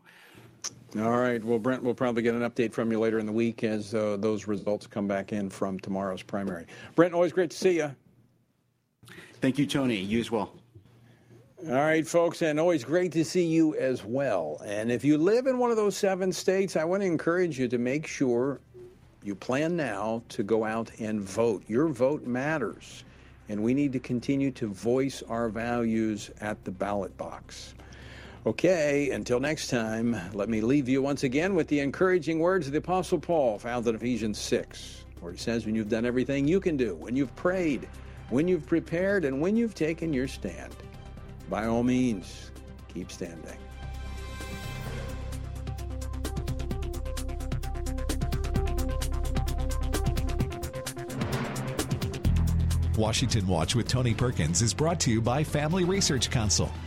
All 0.97 1.19
right. 1.19 1.43
Well, 1.43 1.59
Brent, 1.59 1.83
we'll 1.83 1.95
probably 1.95 2.23
get 2.23 2.37
an 2.37 2.43
update 2.43 2.73
from 2.73 2.93
you 2.93 3.01
later 3.01 3.19
in 3.19 3.27
the 3.27 3.33
week 3.33 3.65
as 3.65 3.95
uh, 3.95 4.17
those 4.21 4.47
results 4.47 4.87
come 4.87 5.09
back 5.09 5.33
in 5.33 5.51
from 5.51 5.81
tomorrow's 5.81 6.23
primary. 6.23 6.67
Brent, 6.95 7.15
always 7.15 7.33
great 7.33 7.51
to 7.51 7.57
see 7.57 7.77
you. 7.77 7.95
Thank 9.41 9.59
you, 9.59 9.67
Tony. 9.67 9.97
You 9.97 10.21
as 10.21 10.31
well. 10.31 10.53
All 11.67 11.73
right, 11.73 12.07
folks, 12.07 12.43
and 12.43 12.61
always 12.61 12.85
great 12.85 13.11
to 13.13 13.25
see 13.25 13.45
you 13.45 13.75
as 13.77 14.05
well. 14.05 14.61
And 14.65 14.93
if 14.93 15.05
you 15.05 15.19
live 15.19 15.47
in 15.47 15.59
one 15.59 15.71
of 15.71 15.77
those 15.77 15.97
seven 15.97 16.33
states, 16.33 16.77
I 16.77 16.85
want 16.85 17.03
to 17.03 17.07
encourage 17.07 17.59
you 17.59 17.67
to 17.69 17.79
make 17.79 18.07
sure 18.07 18.61
you 19.25 19.35
plan 19.35 19.75
now 19.75 20.23
to 20.29 20.43
go 20.43 20.65
out 20.65 20.91
and 21.01 21.21
vote. 21.21 21.65
Your 21.67 21.89
vote 21.89 22.25
matters, 22.27 23.05
and 23.49 23.63
we 23.63 23.75
need 23.75 23.93
to 23.95 23.99
continue 23.99 24.51
to 24.53 24.69
voice 24.69 25.23
our 25.29 25.49
values 25.49 26.31
at 26.41 26.63
the 26.65 26.71
ballot 26.71 27.17
box. 27.17 27.75
Okay, 28.47 29.09
until 29.13 29.41
next 29.41 29.69
time, 29.69 30.15
let 30.35 30.51
me 30.51 30.61
leave 30.61 30.87
you 30.87 31.01
once 31.01 31.23
again 31.23 31.55
with 31.55 31.67
the 31.69 31.81
encouraging 31.81 32.41
words 32.41 32.67
of 32.67 32.75
the 32.75 32.79
Apostle 32.79 33.19
Paul 33.19 33.59
found 33.59 33.87
in 33.87 33.95
Ephesians 33.95 34.39
6, 34.39 35.07
where 35.21 35.33
he 35.33 35.39
says, 35.39 35.65
When 35.65 35.75
you've 35.75 35.89
done 35.89 36.05
everything 36.05 36.47
you 36.47 36.61
can 36.61 36.77
do, 36.77 36.95
when 36.95 37.17
you've 37.17 37.35
prayed, 37.37 37.89
when 38.29 38.47
you've 38.47 38.67
prepared, 38.67 39.25
and 39.25 39.41
when 39.41 39.57
you've 39.57 39.75
taken 39.75 40.13
your 40.13 40.29
stand, 40.29 40.77
by 41.49 41.65
all 41.65 41.83
means, 41.83 42.51
keep 42.93 43.11
standing. 43.11 43.57
Washington 52.99 53.47
Watch 53.47 53.75
with 53.75 53.89
Tony 53.89 54.13
Perkins 54.13 54.61
is 54.61 54.75
brought 54.75 55.01
to 55.01 55.11
you 55.11 55.23
by 55.23 55.43
Family 55.43 55.85
Research 55.85 56.31
Council 56.31 56.71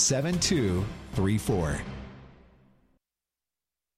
7234. 0.00 1.99